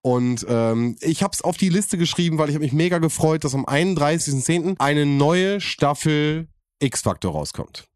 [0.00, 3.42] Und ähm, ich habe es auf die Liste geschrieben, weil ich habe mich mega gefreut,
[3.42, 4.76] dass am 31.10.
[4.78, 7.89] eine neue Staffel X-Factor rauskommt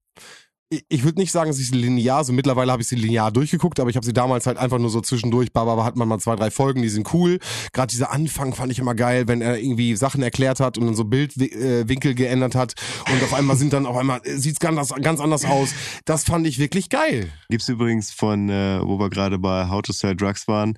[0.89, 3.91] ich- würde nicht sagen, dass sie linear, so mittlerweile habe ich sie linear durchgeguckt, aber
[3.91, 6.51] ich habe sie damals halt einfach nur so zwischendurch, Baba hat man mal zwei, drei
[6.51, 7.39] Folgen, die sind cool.
[7.73, 10.95] Gerade dieser Anfang fand ich immer geil, wenn er irgendwie Sachen erklärt hat und dann
[10.95, 12.75] so Bildwinkel geändert hat
[13.13, 15.71] und auf einmal sind dann auf einmal, sieht's ganz, ganz anders aus.
[16.05, 17.31] Das fand ich wirklich geil.
[17.51, 20.77] Gibt's übrigens von, äh, wo wir gerade bei How to Sell Drugs waren,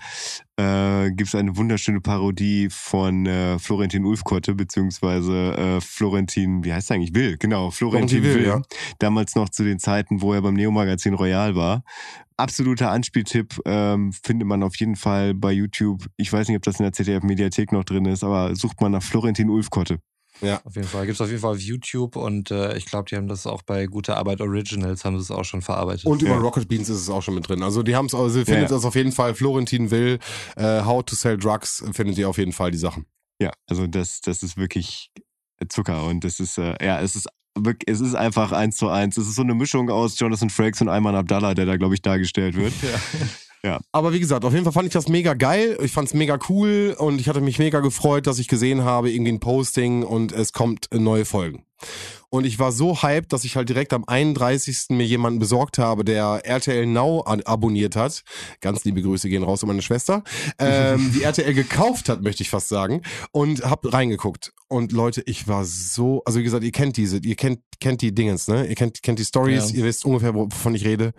[0.59, 6.97] äh, gibt's eine wunderschöne Parodie von äh, Florentin Ulfkotte, beziehungsweise äh, Florentin, wie heißt er
[6.97, 7.15] eigentlich?
[7.15, 8.61] Will, genau, Florentin, Florentin Will, Will.
[8.61, 8.63] ja.
[8.99, 11.83] Damals noch zu den Zeiten, wo er beim Neo-Magazin Royal war.
[12.39, 16.07] Absoluter Anspieltipp ähm, findet man auf jeden Fall bei YouTube.
[16.17, 19.03] Ich weiß nicht, ob das in der ZDF-Mediathek noch drin ist, aber sucht man nach
[19.03, 19.99] Florentin Ulfkotte.
[20.65, 21.07] Auf jeden Fall.
[21.07, 23.63] Gibt es auf jeden Fall auf YouTube und äh, ich glaube, die haben das auch
[23.63, 26.05] bei Gute Arbeit Originals, haben sie es auch schon verarbeitet.
[26.07, 26.39] Und über Ja.
[26.39, 27.63] Rocket Beans ist es auch schon mit drin.
[27.63, 28.77] Also die haben es, also ihr Ja, findet ja.
[28.77, 29.35] das auf jeden Fall.
[29.35, 30.19] Florentin Will,
[30.57, 33.07] äh, How to Sell Drugs, findet ihr auf jeden Fall die Sachen.
[33.41, 35.11] Ja, also das, das ist wirklich
[35.69, 37.29] Zucker und das ist, äh, ja, es ist
[37.59, 39.17] wirklich, es ist einfach eins zu eins.
[39.17, 42.03] Es ist so eine Mischung aus Jonathan Frakes und Ayman Abdallah, der da, glaube ich,
[42.03, 42.73] dargestellt wird.
[43.93, 45.77] Aber wie gesagt, auf jeden Fall fand ich das mega geil.
[45.83, 49.11] Ich fand es mega cool und ich hatte mich mega gefreut, dass ich gesehen habe,
[49.11, 51.65] irgendwie ein Posting und es kommt neue Folgen.
[52.31, 54.87] Und ich war so hyped, dass ich halt direkt am 31.
[54.91, 58.25] mir jemanden besorgt habe, der RTL Now abonniert hat.
[58.61, 60.23] Ganz liebe Grüße gehen raus an meine Schwester.
[60.59, 63.03] Ähm, die RTL gekauft hat, möchte ich fast sagen.
[63.31, 64.53] Und hab reingeguckt.
[64.69, 68.15] Und Leute, ich war so, also wie gesagt, ihr kennt diese, ihr kennt, kennt die
[68.15, 68.67] Dingens, ne?
[68.67, 69.79] Ihr kennt, kennt die Stories, Ja.
[69.79, 71.13] ihr wisst ungefähr, wovon ich rede.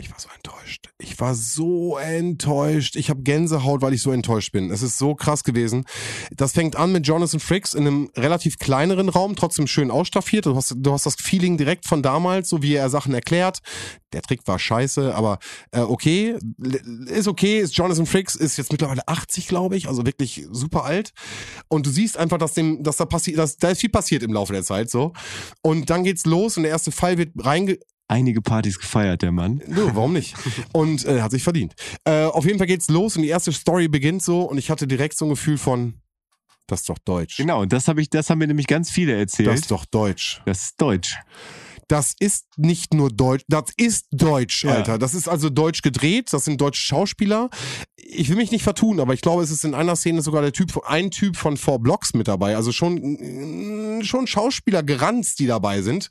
[0.00, 0.88] Ich war so enttäuscht.
[0.96, 2.96] Ich war so enttäuscht.
[2.96, 4.70] Ich habe Gänsehaut, weil ich so enttäuscht bin.
[4.70, 5.84] Es ist so krass gewesen.
[6.30, 10.46] Das fängt an mit Jonathan Frakes in einem relativ kleineren Raum, trotzdem schön ausstaffiert.
[10.46, 13.58] Du hast, du hast das Feeling direkt von damals, so wie er Sachen erklärt.
[14.14, 15.38] Der Trick war scheiße, aber
[15.72, 16.38] äh, okay,
[17.06, 17.60] ist okay.
[17.60, 21.12] Ist Jonathan Frakes ist jetzt mittlerweile 80, glaube ich, also wirklich super alt.
[21.68, 24.32] Und du siehst einfach, dass dem, dass da passiert, dass da ist viel passiert im
[24.32, 25.12] Laufe der Zeit so.
[25.60, 27.78] Und dann geht's los und der erste Fall wird reinge
[28.10, 29.62] Einige Partys gefeiert, der Mann.
[29.68, 30.34] Nö, warum nicht?
[30.72, 31.74] Und äh, hat sich verdient.
[32.04, 34.88] Äh, auf jeden Fall geht's los und die erste Story beginnt so und ich hatte
[34.88, 35.94] direkt so ein Gefühl von,
[36.66, 37.36] das ist doch Deutsch.
[37.36, 39.48] Genau, das habe ich, das haben mir nämlich ganz viele erzählt.
[39.48, 40.42] Das ist doch Deutsch.
[40.44, 41.18] das ist Deutsch.
[41.86, 44.72] Das ist nicht nur Deutsch, das ist Deutsch, Ja.
[44.74, 44.98] Alter.
[44.98, 47.48] Das ist also deutsch gedreht, das sind deutsche Schauspieler.
[47.96, 50.52] Ich will mich nicht vertun, aber ich glaube, es ist in einer Szene sogar der
[50.52, 52.56] Typ, ein Typ von Four Blocks mit dabei.
[52.56, 52.94] Also schon,
[53.98, 56.10] mm, schon Schauspieler geranzt, die dabei sind.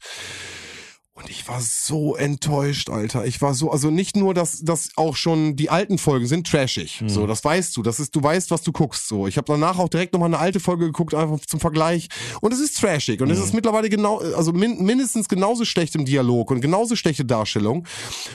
[1.19, 3.25] Und ich war so enttäuscht, Alter.
[3.25, 7.01] Ich war so, also nicht nur, dass, dass auch schon die alten Folgen sind trashig.
[7.01, 7.09] Mhm.
[7.09, 7.83] So, das weißt du.
[7.83, 9.09] Das ist, du weißt, was du guckst.
[9.09, 12.07] So, ich habe danach auch direkt nochmal eine alte Folge geguckt, einfach zum Vergleich.
[12.39, 13.21] Und es ist trashig.
[13.21, 17.25] Und es ist mittlerweile genau, also min, mindestens genauso schlecht im Dialog und genauso schlechte
[17.25, 17.85] Darstellung.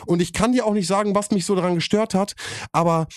[0.04, 2.34] Und ich kann dir auch nicht sagen, was mich so daran gestört hat,
[2.72, 3.08] aber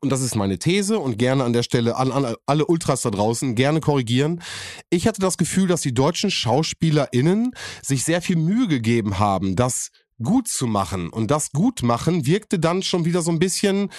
[0.00, 3.10] und das ist meine These und gerne an der Stelle an, an alle Ultras da
[3.10, 4.42] draußen gerne korrigieren.
[4.90, 9.90] Ich hatte das Gefühl, dass die deutschen SchauspielerInnen sich sehr viel Mühe gegeben haben, das
[10.22, 11.10] gut zu machen.
[11.10, 13.90] Und das gut machen wirkte dann schon wieder so ein bisschen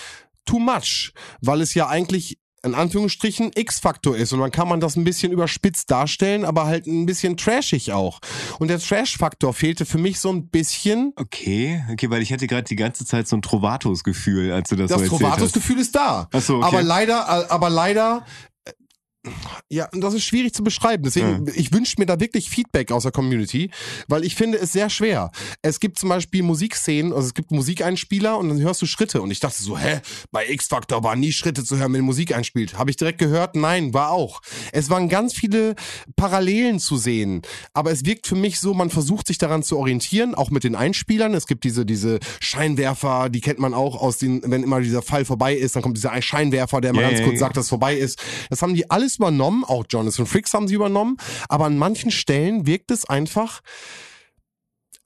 [0.46, 2.38] too much, weil es ja eigentlich
[2.68, 6.88] in Anführungsstrichen X-Faktor ist und dann kann man das ein bisschen überspitzt darstellen, aber halt
[6.88, 8.20] ein bisschen trashig auch.
[8.60, 11.14] Und der Trash-Faktor fehlte für mich so ein bisschen.
[11.16, 14.90] Okay, okay, weil ich hatte gerade die ganze Zeit so ein Trovatos-Gefühl, als du das,
[14.90, 15.30] Das so erzählt hast.
[15.30, 16.28] Trovatos-Gefühl ist da.
[16.32, 16.66] Ach so, okay.
[16.66, 18.47] Aber leider, aber leider, äh,
[19.70, 21.04] ja, und das ist schwierig zu beschreiben.
[21.04, 23.72] Deswegen, ich wünsche mir da wirklich Feedback aus der Community,
[24.08, 25.32] weil ich finde es sehr schwer.
[25.62, 29.22] Es gibt zum Beispiel Musikszenen, also es gibt Musikeinspieler und dann hörst du Schritte.
[29.22, 30.00] Und ich dachte so, hä,
[30.32, 32.78] bei X-Factor waren nie Schritte zu hören, wenn Musik einspielt.
[32.78, 33.56] Habe ich direkt gehört?
[33.56, 34.42] Nein, war auch.
[34.72, 35.76] Es waren ganz viele
[36.16, 37.42] Parallelen zu sehen.
[37.74, 40.76] Aber es wirkt für mich so, man versucht sich daran zu orientieren, auch mit den
[40.76, 41.34] Einspielern.
[41.34, 45.26] Es gibt diese, diese Scheinwerfer, die kennt man auch aus den, wenn immer dieser Fall
[45.26, 47.96] vorbei ist, dann kommt dieser Scheinwerfer, der mal Ja, ganz kurz sagt, dass es vorbei
[47.96, 48.20] ist.
[48.50, 51.18] Das haben die alles übernommen, auch Jonathan Fricks haben sie übernommen,
[51.50, 53.62] aber an manchen Stellen wirkt es einfach,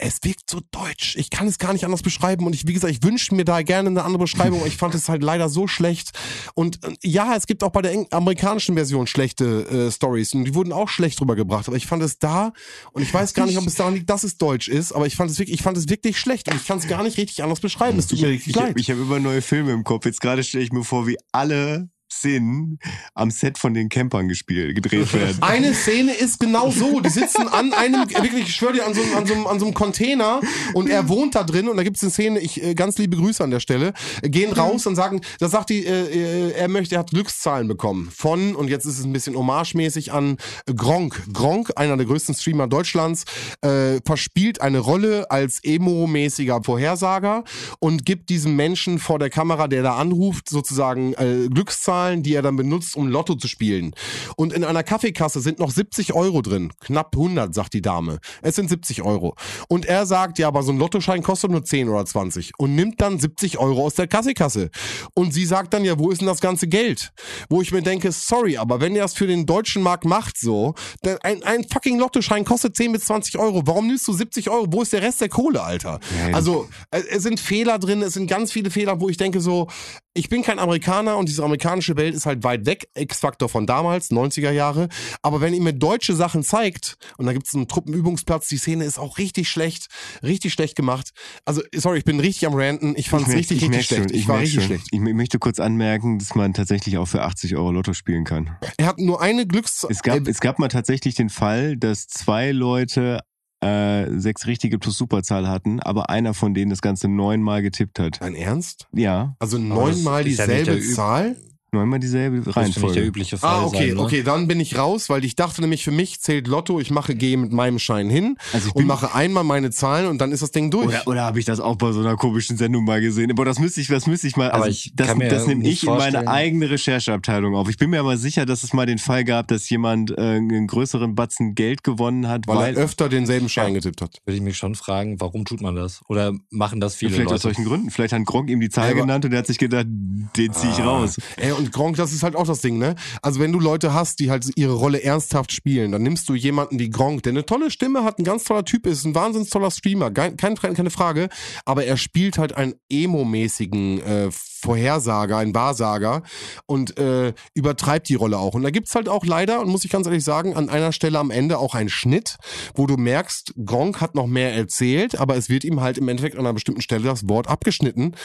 [0.04, 1.16] es wirkt so deutsch.
[1.16, 3.62] Ich kann es gar nicht anders beschreiben und ich, wie gesagt, ich wünsche mir da
[3.62, 6.10] gerne eine andere Beschreibung, aber ich fand es halt leider so schlecht.
[6.56, 10.56] Und äh, ja, es gibt auch bei der amerikanischen Version schlechte äh, Stories und die
[10.56, 12.52] wurden auch schlecht rübergebracht, aber ich fand es da
[12.94, 15.16] und ich weiß gar nicht, ob es daran liegt, dass es deutsch ist, aber ich
[15.16, 17.44] fand es wirklich, ich fand es wirklich schlecht und ich kann es gar nicht richtig
[17.44, 18.00] anders beschreiben.
[18.00, 18.74] Es tut Ich, mir ich, ich, leid.
[18.80, 20.06] ich habe immer neue Filme im Kopf.
[20.06, 22.80] Jetzt gerade stelle ich mir vor, wie alle Szenen
[23.16, 25.38] am Set von den Campern gespielt, gedreht werden.
[25.42, 27.00] Eine Szene ist genau so.
[27.00, 29.60] Die sitzen an einem, wirklich, ich schwöre dir, an so, einem- an, so, einem- an
[29.60, 30.42] so einem Container
[30.74, 33.16] und er wohnt da drin und da gibt es eine Szene, ich äh, ganz liebe
[33.18, 36.68] Grüße an der Stelle, äh, gehen raus und sagen, da sagt die, äh, äh, er
[36.68, 40.38] möchte, er hat Glückszahlen bekommen von, und jetzt ist es ein bisschen homagemäßig an
[40.76, 41.24] Gronk.
[41.34, 43.24] Gronk, einer der größten Streamer Deutschlands,
[43.62, 47.44] äh, verspielt eine Rolle als emo-mäßiger Vorhersager
[47.80, 52.42] und gibt diesem Menschen vor der Kamera, der da anruft, sozusagen äh, Glückszahlen, die er
[52.42, 53.94] dann benutzt, um Lotto zu spielen.
[54.36, 56.72] Und in einer Kaffeekasse sind noch 70 Euro drin.
[56.82, 58.20] Knapp 100, sagt die Dame.
[58.42, 59.36] Es sind 70 Euro.
[59.68, 63.02] Und er sagt, ja, aber so ein Lottoschein kostet nur 10 oder 20 und nimmt
[63.02, 64.70] dann 70 Euro aus der Kaffeekasse.
[65.14, 67.12] Und sie sagt dann, ja, wo ist denn das ganze Geld?
[67.50, 70.74] Wo ich mir denke, sorry, aber wenn ihr das für den deutschen Markt macht so,
[71.02, 73.62] dann ein, ein fucking Lottoschein kostet 10 bis 20 Euro.
[73.66, 74.68] Warum nimmst du 70 Euro?
[74.70, 76.00] Wo ist der Rest der Kohle, Alter?
[76.20, 79.42] Ja, Also, äh, es sind Fehler drin, es sind ganz viele Fehler, wo ich denke
[79.42, 79.68] so,
[80.14, 84.12] ich bin kein Amerikaner und diese amerikanische Welt ist halt weit weg, X-Faktor von damals,
[84.12, 84.90] 90er Jahre.
[85.22, 88.84] Aber wenn ihr mir deutsche Sachen zeigt, und da gibt es einen Truppenübungsplatz, die Szene
[88.84, 89.88] ist auch richtig schlecht,
[90.22, 91.12] richtig schlecht gemacht.
[91.46, 94.10] Also, sorry, ich bin richtig am Ranten, ich fand es richtig, richtig merk schlecht.
[94.10, 94.68] schon, ich war merk richtig schon.
[94.68, 94.88] schlecht.
[94.92, 98.58] Ich möchte kurz anmerken, dass man tatsächlich auch für 80 Euro Lotto spielen kann.
[98.78, 99.86] Er hat nur eine Glücks...
[99.90, 103.22] Es gab, äh, es gab mal tatsächlich den Fall, dass zwei Leute
[103.62, 108.22] äh, sechs richtige plus Superzahl hatten, aber einer von denen das Ganze neunmal getippt hat.
[108.22, 108.88] Dein Ernst?
[108.94, 111.36] Ja, Also neunmal ja dieselbe Üb- Zahl?
[111.74, 113.02] Neunmal dieselbe Das ist nicht der Reihenfolge.
[113.02, 114.02] übliche Fall Ah, okay, sein, ne?
[114.02, 117.16] okay, dann bin ich raus, weil ich dachte nämlich, für mich zählt Lotto, ich mache,
[117.16, 120.42] gehe mit meinem Schein hin Also ich und mache einmal meine Zahlen und dann ist
[120.44, 120.88] das Ding durch.
[120.88, 123.32] oder oder habe ich das auch bei so einer komischen Sendung mal gesehen?
[123.32, 124.52] Aber das müsste ich, das müsste ich mal.
[124.52, 127.70] Aber Also ich das, das nehme ich in meine vorstellen- eigene Rechercheabteilung auf.
[127.70, 130.68] Ich bin mir aber sicher, dass es mal den Fall gab, dass jemand äh, einen
[130.68, 134.18] größeren Batzen Geld gewonnen hat, weil, weil, er öfter denselben Schein getippt hat.
[134.26, 136.02] Würde ich mich schon fragen, warum tut man das?
[136.10, 137.36] Oder machen das viele vielleicht Leute?
[137.36, 137.92] aus solchen Gründen.
[137.92, 140.52] Vielleicht hat Gronk ihm die Zahl Ja, aber- genannt und er hat sich gedacht, den
[140.54, 140.84] ziehe ich Ah.
[140.86, 141.18] raus.
[141.38, 142.96] Ey, und Gronk, das ist halt auch das Ding, ne?
[143.22, 146.80] Also wenn du Leute hast, die halt ihre Rolle ernsthaft spielen, dann nimmst du jemanden
[146.80, 149.72] wie Gronk, der eine tolle Stimme hat, ein ganz toller Typ ist, ein wahnsinnig toller
[149.72, 151.30] Streamer, kein, kein, keine Frage,
[151.66, 156.24] aber er spielt halt einen emo-mäßigen äh, Vorhersager, einen Wahrsager
[156.66, 158.54] und äh, übertreibt die Rolle auch.
[158.54, 161.20] Und da gibt's halt auch leider, und muss ich ganz ehrlich sagen, an einer Stelle
[161.20, 162.38] am Ende auch einen Schnitt,
[162.76, 166.36] wo du merkst, Gronk hat noch mehr erzählt, aber es wird ihm halt im Endeffekt
[166.36, 168.16] an einer bestimmten Stelle das Wort abgeschnitten.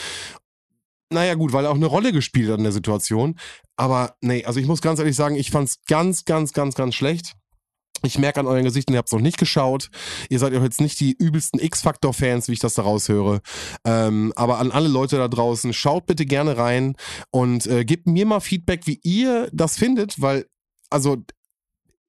[1.10, 3.38] Naja, gut, weil er auch eine Rolle gespielt hat in der Situation.
[3.76, 7.34] Aber nee, also ich muss ganz ehrlich sagen, ich fand's ganz, ganz, ganz, ganz schlecht.
[8.02, 9.90] Ich merke an euren Gesichtern, ihr habt's noch nicht geschaut.
[10.28, 13.40] Ihr seid auch jetzt nicht die übelsten X-Factor-Fans, wie ich das da raushöre.
[13.84, 16.96] Ähm, aber an alle Leute da draußen, schaut bitte gerne rein
[17.30, 20.46] und äh, gebt mir mal Feedback, wie ihr das findet, weil,
[20.90, 21.16] also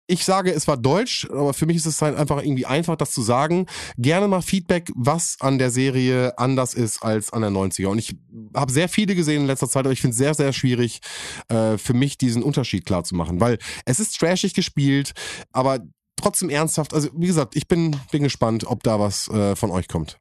[0.08, 3.12] ich sage, es war deutsch, aber für mich ist es halt einfach irgendwie einfach, das
[3.12, 3.68] zu sagen.
[3.98, 7.88] Gerne mal Feedback, was an der Serie anders ist als an der 90er.
[7.88, 8.16] Und ich
[8.56, 11.02] habe sehr viele gesehen in letzter Zeit, aber ich finde es sehr, sehr schwierig,
[11.50, 13.40] äh, für mich diesen Unterschied klar zu machen.
[13.42, 15.14] Weil es ist trashig gespielt,
[15.52, 15.80] aber
[16.16, 19.88] trotzdem ernsthaft, also wie gesagt, ich bin, bin gespannt, ob da was äh, von euch
[19.88, 20.18] kommt.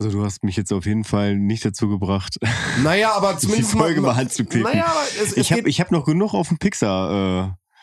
[0.00, 2.38] Also du hast mich jetzt auf jeden Fall nicht dazu gebracht,
[2.82, 4.70] Naja, aber die zumindest Folge mal, mal anzuklicken.
[4.70, 6.58] Naja, aber es, es ich habe hab noch genug auf dem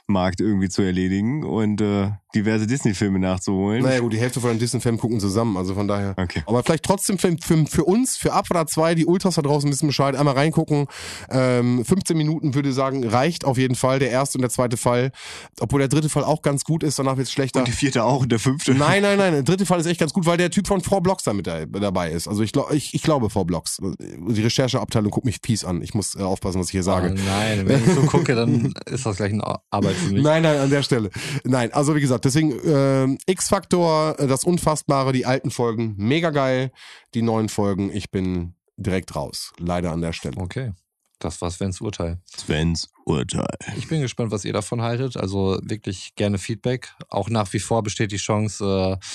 [0.07, 1.43] Pixar-Markt irgendwie zu erledigen.
[1.43, 3.83] Und äh, diverse Disney-Filme nachzuholen.
[3.83, 6.13] Naja gut, die Hälfte von den Disney-Filmen gucken zusammen, also von daher.
[6.17, 6.43] Okay.
[6.45, 9.87] Aber vielleicht trotzdem für, für, für uns, für Abfahrt 2, die Ultras da draußen wissen
[9.87, 10.87] Bescheid, einmal reingucken.
[11.29, 14.77] Ähm, 15 Minuten würde ich sagen, reicht auf jeden Fall, der erste und der zweite
[14.77, 15.11] Fall.
[15.59, 17.59] Obwohl der dritte Fall auch ganz gut ist, danach wird es schlechter.
[17.59, 18.73] Und die vierte auch und der fünfte.
[18.73, 21.01] Nein, nein, nein, der dritte Fall ist echt ganz gut, weil der Typ von Four
[21.01, 22.27] Blocks da mit da, dabei ist.
[22.27, 23.79] Also ich, ich, ich glaube Four Blocks.
[23.99, 25.81] Die Rechercheabteilung guckt mich fies an.
[25.81, 27.15] Ich muss äh, aufpassen, was ich hier sage.
[27.17, 30.23] Oh nein, wenn ich so gucke, dann ist das gleich eine Arbeit für mich.
[30.23, 31.09] Nein, nein, an der Stelle.
[31.43, 36.71] Nein, also wie gesagt, deswegen ähm, X-Faktor, äh, das Unfassbare, die alten Folgen, mega geil.
[37.13, 39.53] Die neuen Folgen, ich bin direkt raus.
[39.57, 40.37] Leider an der Stelle.
[40.37, 40.73] Okay.
[41.19, 42.19] Das war Svens Urteil.
[42.25, 43.47] Svens Urteil.
[43.75, 45.17] Ich bin gespannt, was ihr davon haltet.
[45.17, 46.93] Also wirklich gerne Feedback.
[47.09, 49.05] Auch nach wie vor besteht die Chance, äh,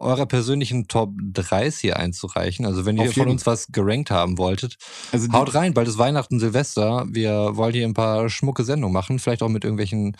[0.00, 2.66] eurer persönlichen Top 3 hier einzureichen.
[2.66, 4.78] Also wenn ihr von uns was gerankt haben wolltet,
[5.12, 7.06] Also haut rein, bald ist Weihnachten, Silvester.
[7.10, 9.18] Wir wollen hier ein paar schmucke Sendungen machen.
[9.18, 10.16] Vielleicht auch mit irgendwelchen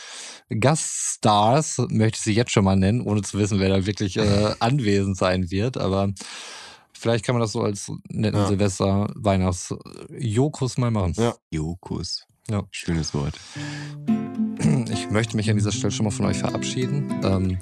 [0.51, 4.55] Gaststars, möchte ich sie jetzt schon mal nennen, ohne zu wissen, wer da wirklich äh,
[4.61, 5.78] anwesend sein wird.
[5.78, 6.12] Aber
[6.93, 8.49] vielleicht kann man das so als netten Ja.
[8.49, 11.14] Silvester-Weihnachts-Jokus mal machen.
[11.16, 11.35] Ja.
[11.51, 12.26] Jokus.
[12.51, 12.64] Ja.
[12.70, 13.35] Schönes Wort.
[15.11, 17.13] Möchte mich an dieser Stelle schon mal von euch verabschieden.
[17.25, 17.59] Ähm,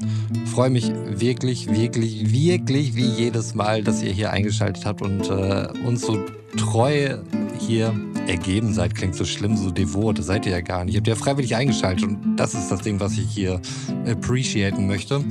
[0.47, 5.69] freue mich wirklich, wirklich, wirklich wie jedes Mal, dass ihr hier eingeschaltet habt und äh,
[5.87, 6.25] uns so
[6.57, 7.19] treu
[7.59, 7.95] hier
[8.27, 8.95] ergeben seid.
[8.95, 10.19] Klingt so schlimm, so devot.
[10.19, 10.95] Das seid ihr ja gar nicht.
[10.95, 13.61] Ihr habt ja freiwillig eingeschaltet und das ist das Ding, was ich hier
[14.07, 15.25] appreciaten möchte.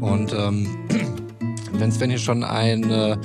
[0.00, 0.66] Und ähm,
[1.74, 3.16] wenn Sven hier schon einen äh,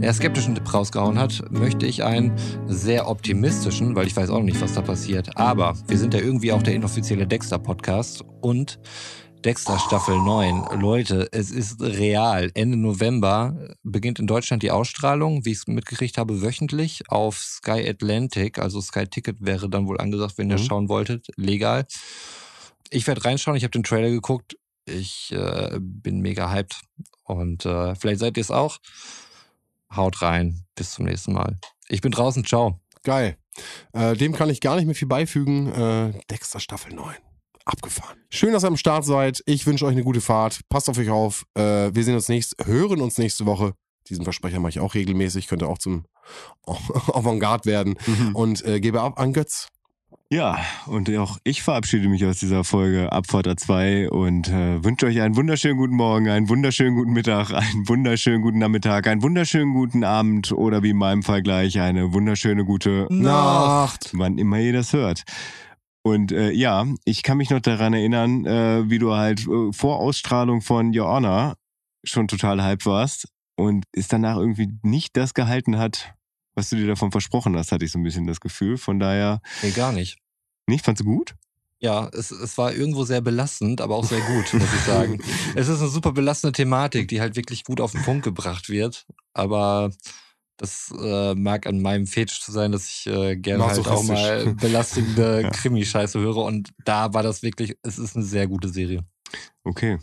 [0.00, 2.32] eher skeptischen Tipp rausgehauen hat, möchte ich einen
[2.66, 5.36] sehr optimistischen, weil ich weiß auch noch nicht, was da passiert.
[5.36, 8.78] Aber wir sind ja irgendwie auch der inoffizielle Dexter-Podcast und
[9.44, 10.80] Dexter Staffel 9.
[10.80, 12.50] Leute, es ist real.
[12.52, 17.88] Ende November beginnt in Deutschland die Ausstrahlung, wie ich es mitgekriegt habe, wöchentlich auf Sky
[17.88, 18.58] Atlantic.
[18.58, 20.64] Also Sky Ticket wäre dann wohl angesagt, wenn ihr Mhm.
[20.64, 21.28] schauen wolltet.
[21.36, 21.86] Legal.
[22.90, 23.56] Ich werde reinschauen.
[23.56, 24.56] Ich habe den Trailer geguckt.
[24.90, 26.80] Ich äh, bin mega hyped.
[27.24, 28.78] Und äh, vielleicht seid ihr es auch.
[29.94, 30.64] Haut rein.
[30.74, 31.58] Bis zum nächsten Mal.
[31.88, 32.44] Ich bin draußen.
[32.44, 32.80] Ciao.
[33.02, 33.36] Geil.
[33.92, 35.72] Äh, dem kann ich gar nicht mehr viel beifügen.
[35.72, 37.14] Äh, Dexter Staffel 9.
[37.64, 38.18] Abgefahren.
[38.30, 39.42] Schön, dass ihr am Start seid.
[39.46, 40.60] Ich wünsche euch eine gute Fahrt.
[40.68, 41.44] Passt auf euch auf.
[41.54, 43.74] Äh, wir sehen uns nächst, hören uns nächste Woche.
[44.08, 45.46] Diesen Versprecher mache ich auch regelmäßig.
[45.46, 46.04] Könnte auch zum
[46.66, 47.96] Avantgarde werden.
[48.34, 49.68] Und äh, gebe ab an Götz.
[50.32, 55.20] Ja, und auch ich verabschiede mich aus dieser Folge Abfahrt A2 und äh, wünsche euch
[55.20, 60.04] einen wunderschönen guten Morgen, einen wunderschönen guten Mittag, einen wunderschönen guten Nachmittag, einen wunderschönen guten
[60.04, 64.10] Abend oder wie in meinem Fall gleich eine wunderschöne gute Nacht.
[64.12, 65.24] wann immer ihr das hört.
[66.02, 69.98] Und äh, ja, ich kann mich noch daran erinnern, äh, wie du halt äh, vor
[69.98, 71.56] Ausstrahlung von Your Honor
[72.04, 73.26] schon total hype warst
[73.56, 76.14] und es danach irgendwie nicht das gehalten hat,
[76.54, 78.76] was du dir davon versprochen hast, hatte ich so ein bisschen das Gefühl.
[78.76, 80.18] Von daher, Nee, gar nicht.
[80.66, 81.34] nicht, fandst du gut?
[81.78, 85.18] Ja, es, es war irgendwo sehr belastend, aber auch sehr gut, muss ich sagen.
[85.54, 89.06] es ist eine super belastende Thematik, die halt wirklich gut auf den Punkt gebracht wird.
[89.32, 89.90] Aber
[90.58, 94.54] das äh, mag an meinem Fetisch zu sein, dass ich äh, gerne halt auch mal
[94.56, 95.50] belastende Ja.
[95.50, 96.36] Krimi-Scheiße höre.
[96.44, 99.02] Und da war das wirklich, es ist eine sehr gute Serie.
[99.64, 99.98] Okay.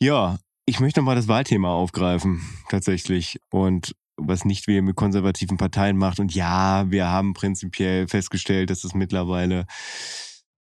[0.00, 3.38] Ja, ich möchte nochmal das Wahlthema aufgreifen, tatsächlich.
[3.50, 3.94] Und
[4.26, 6.20] was nicht wir mit konservativen Parteien macht.
[6.20, 9.66] Und ja, wir haben prinzipiell festgestellt, dass es mittlerweile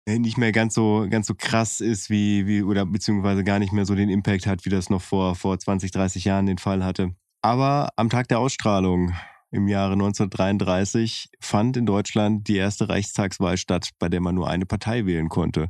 [0.06, 3.74] äh, nicht mehr ganz so, ganz so krass ist, wie, wie, oder beziehungsweise gar nicht
[3.74, 6.84] mehr so den Impact hat, wie das noch vor, vor 20, 30 Jahren den Fall
[6.84, 7.14] hatte.
[7.42, 9.14] Aber am Tag der Ausstrahlung
[9.52, 14.66] im Jahre 1933 fand in Deutschland die erste Reichstagswahl statt, bei der man nur eine
[14.66, 15.70] Partei wählen konnte.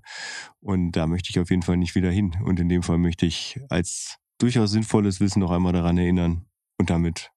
[0.60, 2.36] Und da möchte ich auf jeden Fall nicht wieder hin.
[2.44, 6.46] Und in dem Fall möchte ich als durchaus sinnvolles Wissen noch einmal daran erinnern.
[6.78, 7.32] Und damit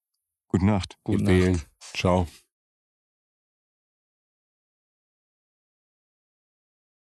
[0.53, 0.97] gute Nacht.
[1.03, 1.53] Gute Wählen.
[1.53, 1.67] Nacht.
[1.95, 2.27] Ciao.